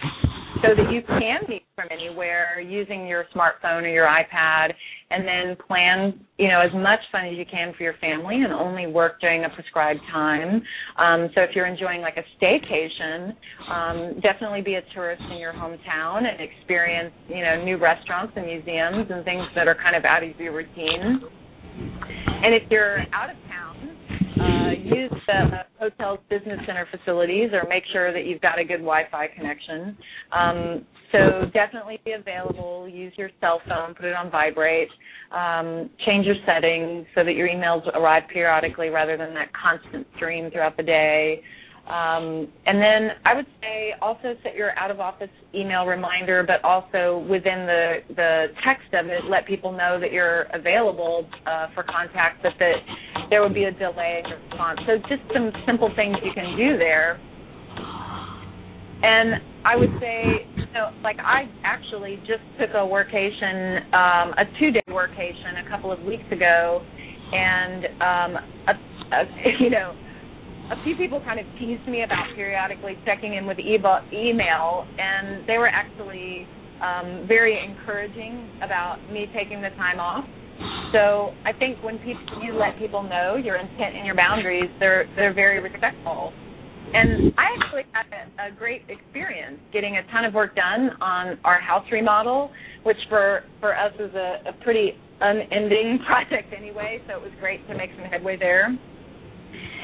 so 0.63 0.69
that 0.75 0.91
you 0.91 1.01
can 1.03 1.41
meet 1.47 1.63
from 1.75 1.87
anywhere 1.91 2.59
using 2.59 3.05
your 3.05 3.25
smartphone 3.35 3.83
or 3.83 3.89
your 3.89 4.07
iPad 4.07 4.73
and 5.09 5.25
then 5.25 5.55
plan, 5.67 6.19
you 6.37 6.49
know, 6.49 6.59
as 6.59 6.73
much 6.73 6.99
fun 7.11 7.25
as 7.25 7.37
you 7.37 7.45
can 7.49 7.73
for 7.77 7.83
your 7.83 7.95
family 8.01 8.43
and 8.43 8.51
only 8.51 8.87
work 8.87 9.21
during 9.21 9.45
a 9.45 9.49
prescribed 9.49 10.01
time. 10.11 10.61
Um, 10.97 11.29
so 11.33 11.41
if 11.41 11.51
you're 11.55 11.65
enjoying 11.65 12.01
like 12.01 12.17
a 12.17 12.25
staycation, 12.35 13.33
um, 13.71 14.19
definitely 14.21 14.61
be 14.61 14.75
a 14.75 14.81
tourist 14.93 15.21
in 15.31 15.37
your 15.37 15.53
hometown 15.53 16.23
and 16.27 16.41
experience, 16.41 17.13
you 17.29 17.41
know, 17.41 17.63
new 17.63 17.77
restaurants 17.77 18.33
and 18.35 18.45
museums 18.45 19.07
and 19.09 19.23
things 19.23 19.43
that 19.55 19.67
are 19.67 19.75
kind 19.75 19.95
of 19.95 20.03
out 20.03 20.23
of 20.23 20.37
your 20.39 20.53
routine. 20.53 21.21
And 22.43 22.53
if 22.53 22.63
you're 22.69 22.99
out 23.13 23.29
of 23.29 23.37
use 24.71 25.11
the 25.27 25.65
hotel's 25.79 26.19
business 26.29 26.59
center 26.65 26.87
facilities 26.91 27.51
or 27.53 27.67
make 27.67 27.83
sure 27.91 28.13
that 28.13 28.25
you've 28.25 28.41
got 28.41 28.59
a 28.59 28.63
good 28.63 28.79
Wi-Fi 28.79 29.27
connection. 29.35 29.97
Um, 30.31 30.85
so 31.11 31.49
definitely 31.53 31.99
be 32.03 32.11
available. 32.11 32.87
Use 32.87 33.13
your 33.17 33.29
cell 33.39 33.61
phone, 33.67 33.93
put 33.93 34.05
it 34.05 34.13
on 34.15 34.29
vibrate. 34.29 34.89
Um, 35.31 35.89
change 36.05 36.25
your 36.25 36.35
settings 36.45 37.05
so 37.15 37.23
that 37.23 37.33
your 37.33 37.47
emails 37.47 37.85
arrive 37.95 38.23
periodically 38.31 38.89
rather 38.89 39.17
than 39.17 39.33
that 39.33 39.49
constant 39.53 40.05
stream 40.15 40.51
throughout 40.51 40.77
the 40.77 40.83
day. 40.83 41.41
Um, 41.87 42.49
and 42.65 42.81
then 42.81 43.11
I 43.23 43.33
would 43.33 43.45
say 43.61 43.93
also 44.01 44.35
set 44.43 44.55
your 44.55 44.77
out 44.77 44.91
of 44.91 44.99
office 44.99 45.29
email 45.55 45.85
reminder, 45.85 46.43
but 46.45 46.61
also 46.67 47.25
within 47.29 47.65
the 47.65 47.99
the 48.09 48.47
text 48.65 48.93
of 48.93 49.07
it, 49.07 49.23
let 49.29 49.47
people 49.47 49.71
know 49.71 49.97
that 49.97 50.11
you're 50.11 50.47
available 50.53 51.29
uh, 51.45 51.67
for 51.73 51.83
contact, 51.83 52.43
but 52.43 52.51
that 52.59 52.75
there 53.29 53.41
would 53.41 53.53
be 53.53 53.65
a 53.65 53.71
delay 53.71 54.23
in 54.23 54.31
response. 54.31 54.79
So 54.87 54.97
just 55.09 55.21
some 55.33 55.51
simple 55.65 55.91
things 55.95 56.17
you 56.23 56.31
can 56.33 56.57
do 56.57 56.77
there. 56.77 57.19
And 59.03 59.41
I 59.63 59.75
would 59.75 59.91
say, 59.99 60.47
you 60.55 60.65
know, 60.73 60.89
like 61.03 61.17
I 61.19 61.43
actually 61.63 62.17
just 62.27 62.41
took 62.59 62.71
a 62.71 62.83
workation, 62.83 63.83
um, 63.93 64.33
a 64.37 64.45
two 64.59 64.71
day 64.71 64.81
workation 64.89 65.65
a 65.65 65.69
couple 65.69 65.91
of 65.91 65.99
weeks 66.01 66.25
ago, 66.31 66.81
and 67.31 67.85
um, 68.01 68.43
a, 68.67 68.73
a, 69.15 69.23
you 69.59 69.69
know 69.69 69.93
a 70.71 70.83
few 70.83 70.95
people 70.95 71.21
kind 71.21 71.39
of 71.39 71.45
teased 71.59 71.87
me 71.87 72.03
about 72.03 72.25
periodically 72.35 72.97
checking 73.05 73.35
in 73.35 73.45
with 73.45 73.57
email, 73.59 74.85
and 74.97 75.47
they 75.47 75.57
were 75.57 75.69
actually 75.69 76.45
um, 76.83 77.25
very 77.27 77.57
encouraging 77.63 78.49
about 78.63 78.97
me 79.11 79.27
taking 79.33 79.61
the 79.61 79.69
time 79.77 79.99
off. 79.99 80.25
So 80.93 81.33
I 81.45 81.53
think 81.57 81.83
when 81.83 81.99
people, 81.99 82.41
you 82.41 82.53
let 82.53 82.77
people 82.79 83.03
know 83.03 83.35
your 83.35 83.57
intent 83.57 83.95
and 83.95 84.05
your 84.05 84.15
boundaries, 84.15 84.69
they're 84.79 85.05
they're 85.15 85.33
very 85.33 85.61
respectful. 85.61 86.33
And 86.93 87.33
I 87.37 87.45
actually 87.59 87.83
had 87.91 88.05
a, 88.15 88.47
a 88.47 88.55
great 88.55 88.83
experience 88.87 89.59
getting 89.73 89.97
a 89.97 90.11
ton 90.11 90.23
of 90.23 90.33
work 90.33 90.55
done 90.55 90.91
on 91.01 91.37
our 91.43 91.59
house 91.59 91.85
remodel, 91.91 92.49
which 92.83 92.97
for 93.09 93.43
for 93.59 93.75
us 93.77 93.93
is 93.99 94.13
a, 94.15 94.49
a 94.49 94.63
pretty 94.63 94.93
unending 95.19 95.99
project 96.07 96.53
anyway. 96.57 97.01
So 97.07 97.15
it 97.15 97.21
was 97.21 97.31
great 97.39 97.67
to 97.67 97.75
make 97.75 97.91
some 97.97 98.05
headway 98.05 98.37
there 98.37 98.77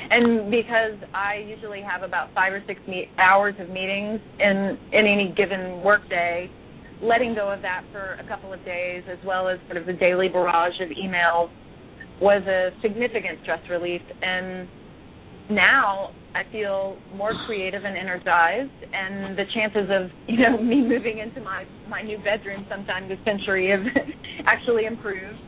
and 0.09 0.51
because 0.51 0.97
I 1.13 1.37
usually 1.47 1.81
have 1.81 2.03
about 2.03 2.33
five 2.33 2.53
or 2.53 2.63
six 2.67 2.79
meet- 2.87 3.09
hours 3.17 3.55
of 3.59 3.69
meetings 3.69 4.19
in 4.39 4.77
in 4.91 5.07
any 5.07 5.33
given 5.35 5.81
workday, 5.83 6.49
letting 7.03 7.35
go 7.35 7.51
of 7.51 7.61
that 7.61 7.83
for 7.91 8.13
a 8.15 8.27
couple 8.27 8.53
of 8.53 8.63
days, 8.65 9.03
as 9.11 9.19
well 9.25 9.47
as 9.47 9.59
sort 9.67 9.77
of 9.77 9.85
the 9.85 9.93
daily 9.93 10.29
barrage 10.29 10.79
of 10.81 10.89
emails, 10.89 11.49
was 12.21 12.41
a 12.47 12.69
significant 12.81 13.39
stress 13.43 13.59
relief. 13.69 14.01
And 14.21 14.67
now 15.49 16.11
I 16.33 16.43
feel 16.51 16.97
more 17.15 17.33
creative 17.45 17.83
and 17.83 17.97
energized, 17.97 18.71
and 18.93 19.37
the 19.37 19.43
chances 19.53 19.89
of 19.91 20.09
you 20.27 20.37
know 20.37 20.61
me 20.61 20.81
moving 20.81 21.19
into 21.19 21.41
my 21.41 21.65
my 21.89 22.01
new 22.01 22.17
bedroom 22.17 22.65
sometime 22.69 23.09
this 23.09 23.19
century 23.25 23.69
have 23.69 23.85
actually 24.47 24.85
improved. 24.85 25.39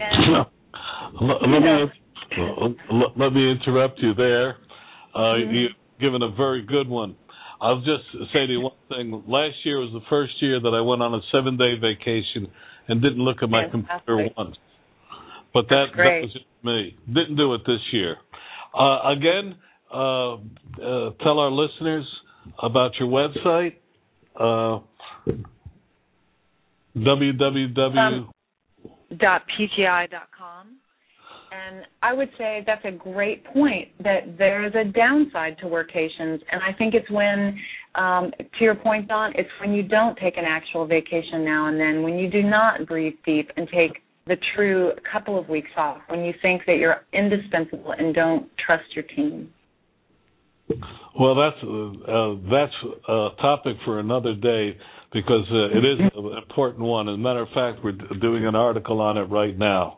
And, 0.00 0.46
let, 1.20 1.36
let 1.42 1.60
me 1.60 2.76
let 3.16 3.32
me 3.32 3.50
interrupt 3.52 3.98
you 4.00 4.14
there. 4.14 4.56
Uh, 5.14 5.18
mm-hmm. 5.18 5.54
You've 5.54 5.72
given 6.00 6.22
a 6.22 6.30
very 6.30 6.62
good 6.64 6.88
one. 6.88 7.16
I'll 7.60 7.78
just 7.80 8.04
say 8.32 8.46
to 8.46 8.52
you 8.52 8.60
one 8.60 8.72
thing. 8.88 9.22
Last 9.26 9.56
year 9.64 9.78
was 9.78 9.90
the 9.92 10.04
first 10.10 10.34
year 10.40 10.60
that 10.60 10.74
I 10.74 10.80
went 10.80 11.02
on 11.02 11.14
a 11.14 11.20
seven 11.32 11.56
day 11.56 11.74
vacation 11.80 12.50
and 12.88 13.02
didn't 13.02 13.18
look 13.18 13.38
at 13.42 13.48
my 13.48 13.64
computer 13.70 14.28
once. 14.36 14.56
But 15.54 15.68
that, 15.68 15.86
that 15.96 16.20
was 16.22 16.32
just 16.32 16.44
me. 16.62 16.96
Didn't 17.06 17.36
do 17.36 17.54
it 17.54 17.62
this 17.66 17.80
year. 17.92 18.16
Uh, 18.78 19.12
again, 19.12 19.56
uh, 19.92 20.34
uh, 20.34 20.38
tell 21.22 21.38
our 21.38 21.50
listeners 21.50 22.06
about 22.62 22.92
your 23.00 23.08
website. 23.08 23.76
Uh, 24.38 24.80
www. 26.96 27.98
Um, 27.98 28.32
.pgi.com. 29.12 30.76
And 31.52 31.84
I 32.02 32.12
would 32.12 32.30
say 32.38 32.62
that's 32.66 32.84
a 32.84 32.90
great 32.90 33.44
point 33.44 33.88
that 34.02 34.36
there 34.38 34.66
is 34.66 34.72
a 34.74 34.84
downside 34.84 35.56
to 35.58 35.66
workations. 35.66 36.40
And 36.50 36.62
I 36.62 36.72
think 36.76 36.94
it's 36.94 37.10
when, 37.10 37.58
um, 37.94 38.32
to 38.38 38.64
your 38.64 38.74
point, 38.74 39.08
Don, 39.08 39.32
it's 39.34 39.48
when 39.60 39.72
you 39.72 39.82
don't 39.82 40.16
take 40.18 40.36
an 40.36 40.44
actual 40.46 40.86
vacation 40.86 41.44
now 41.44 41.68
and 41.68 41.78
then, 41.78 42.02
when 42.02 42.18
you 42.18 42.30
do 42.30 42.42
not 42.42 42.86
breathe 42.86 43.14
deep 43.24 43.50
and 43.56 43.68
take 43.68 44.02
the 44.26 44.36
true 44.54 44.92
couple 45.10 45.38
of 45.38 45.48
weeks 45.48 45.70
off, 45.76 45.98
when 46.08 46.24
you 46.24 46.34
think 46.42 46.62
that 46.66 46.76
you're 46.76 47.04
indispensable 47.12 47.92
and 47.96 48.14
don't 48.14 48.48
trust 48.64 48.84
your 48.94 49.04
team. 49.04 49.50
Well, 51.18 51.36
that's 51.36 51.62
uh, 51.62 52.34
that's 52.50 52.74
a 53.08 53.28
topic 53.40 53.76
for 53.84 54.00
another 54.00 54.34
day 54.34 54.76
because 55.16 55.46
uh, 55.50 55.78
it 55.78 55.82
is 55.82 55.98
an 56.14 56.36
important 56.36 56.84
one. 56.84 57.08
As 57.08 57.14
a 57.14 57.16
matter 57.16 57.40
of 57.40 57.48
fact, 57.54 57.82
we're 57.82 57.92
doing 58.20 58.44
an 58.46 58.54
article 58.54 59.00
on 59.00 59.16
it 59.16 59.22
right 59.22 59.56
now. 59.58 59.96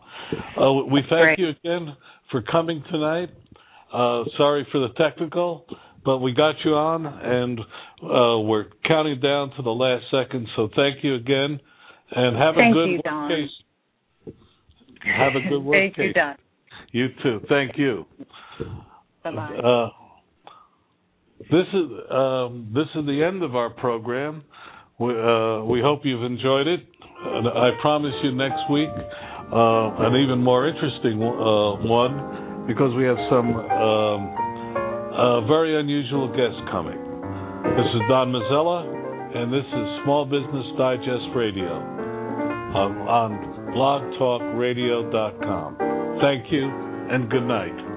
Uh, 0.56 0.84
we 0.90 1.02
thank 1.10 1.40
you 1.40 1.48
again 1.48 1.96
for 2.30 2.40
coming 2.42 2.84
tonight. 2.88 3.30
Uh, 3.92 4.22
sorry 4.36 4.64
for 4.70 4.78
the 4.78 4.94
technical, 4.96 5.64
but 6.04 6.18
we 6.18 6.32
got 6.32 6.54
you 6.64 6.72
on, 6.74 7.04
and 7.04 7.58
uh, 7.58 8.38
we're 8.46 8.66
counting 8.86 9.18
down 9.20 9.50
to 9.56 9.62
the 9.62 9.70
last 9.70 10.04
second. 10.12 10.46
So 10.54 10.68
thank 10.76 11.02
you 11.02 11.16
again, 11.16 11.58
and 12.12 12.36
have 12.36 12.54
thank 12.54 12.70
a 12.70 12.74
good 12.74 12.88
you, 12.90 13.00
Don. 13.02 13.48
Have 15.16 15.32
a 15.34 15.48
good 15.48 15.58
work 15.64 15.74
thank 15.74 15.98
you, 15.98 16.12
Don. 16.12 16.36
You 16.92 17.08
too. 17.24 17.40
Thank 17.48 17.76
you. 17.76 18.04
Bye 19.24 19.34
bye. 19.34 19.56
Uh, 19.56 19.88
this 21.50 21.66
is 21.72 21.90
um, 22.10 22.70
this 22.72 22.86
is 22.94 23.04
the 23.06 23.24
end 23.26 23.42
of 23.42 23.56
our 23.56 23.70
program. 23.70 24.44
We, 24.98 25.14
uh, 25.14 25.62
we 25.64 25.80
hope 25.80 26.00
you've 26.04 26.24
enjoyed 26.24 26.66
it. 26.66 26.80
I 27.24 27.70
promise 27.80 28.12
you 28.22 28.32
next 28.32 28.68
week 28.70 28.90
uh, 28.90 30.04
an 30.06 30.16
even 30.16 30.42
more 30.42 30.68
interesting 30.68 31.22
uh, 31.22 31.76
one 31.86 32.66
because 32.66 32.92
we 32.96 33.04
have 33.04 33.16
some 33.30 33.54
um, 33.54 34.34
uh, 35.14 35.40
very 35.46 35.78
unusual 35.78 36.26
guests 36.28 36.60
coming. 36.70 36.98
This 37.78 37.86
is 37.94 38.02
Don 38.08 38.32
Mazzella, 38.32 38.84
and 39.36 39.52
this 39.52 39.64
is 39.66 40.02
Small 40.04 40.24
Business 40.24 40.66
Digest 40.76 41.30
Radio 41.34 41.98
on 42.74 43.38
blogtalkradio.com. 43.74 45.76
Thank 46.20 46.52
you, 46.52 46.64
and 46.66 47.30
good 47.30 47.46
night. 47.46 47.87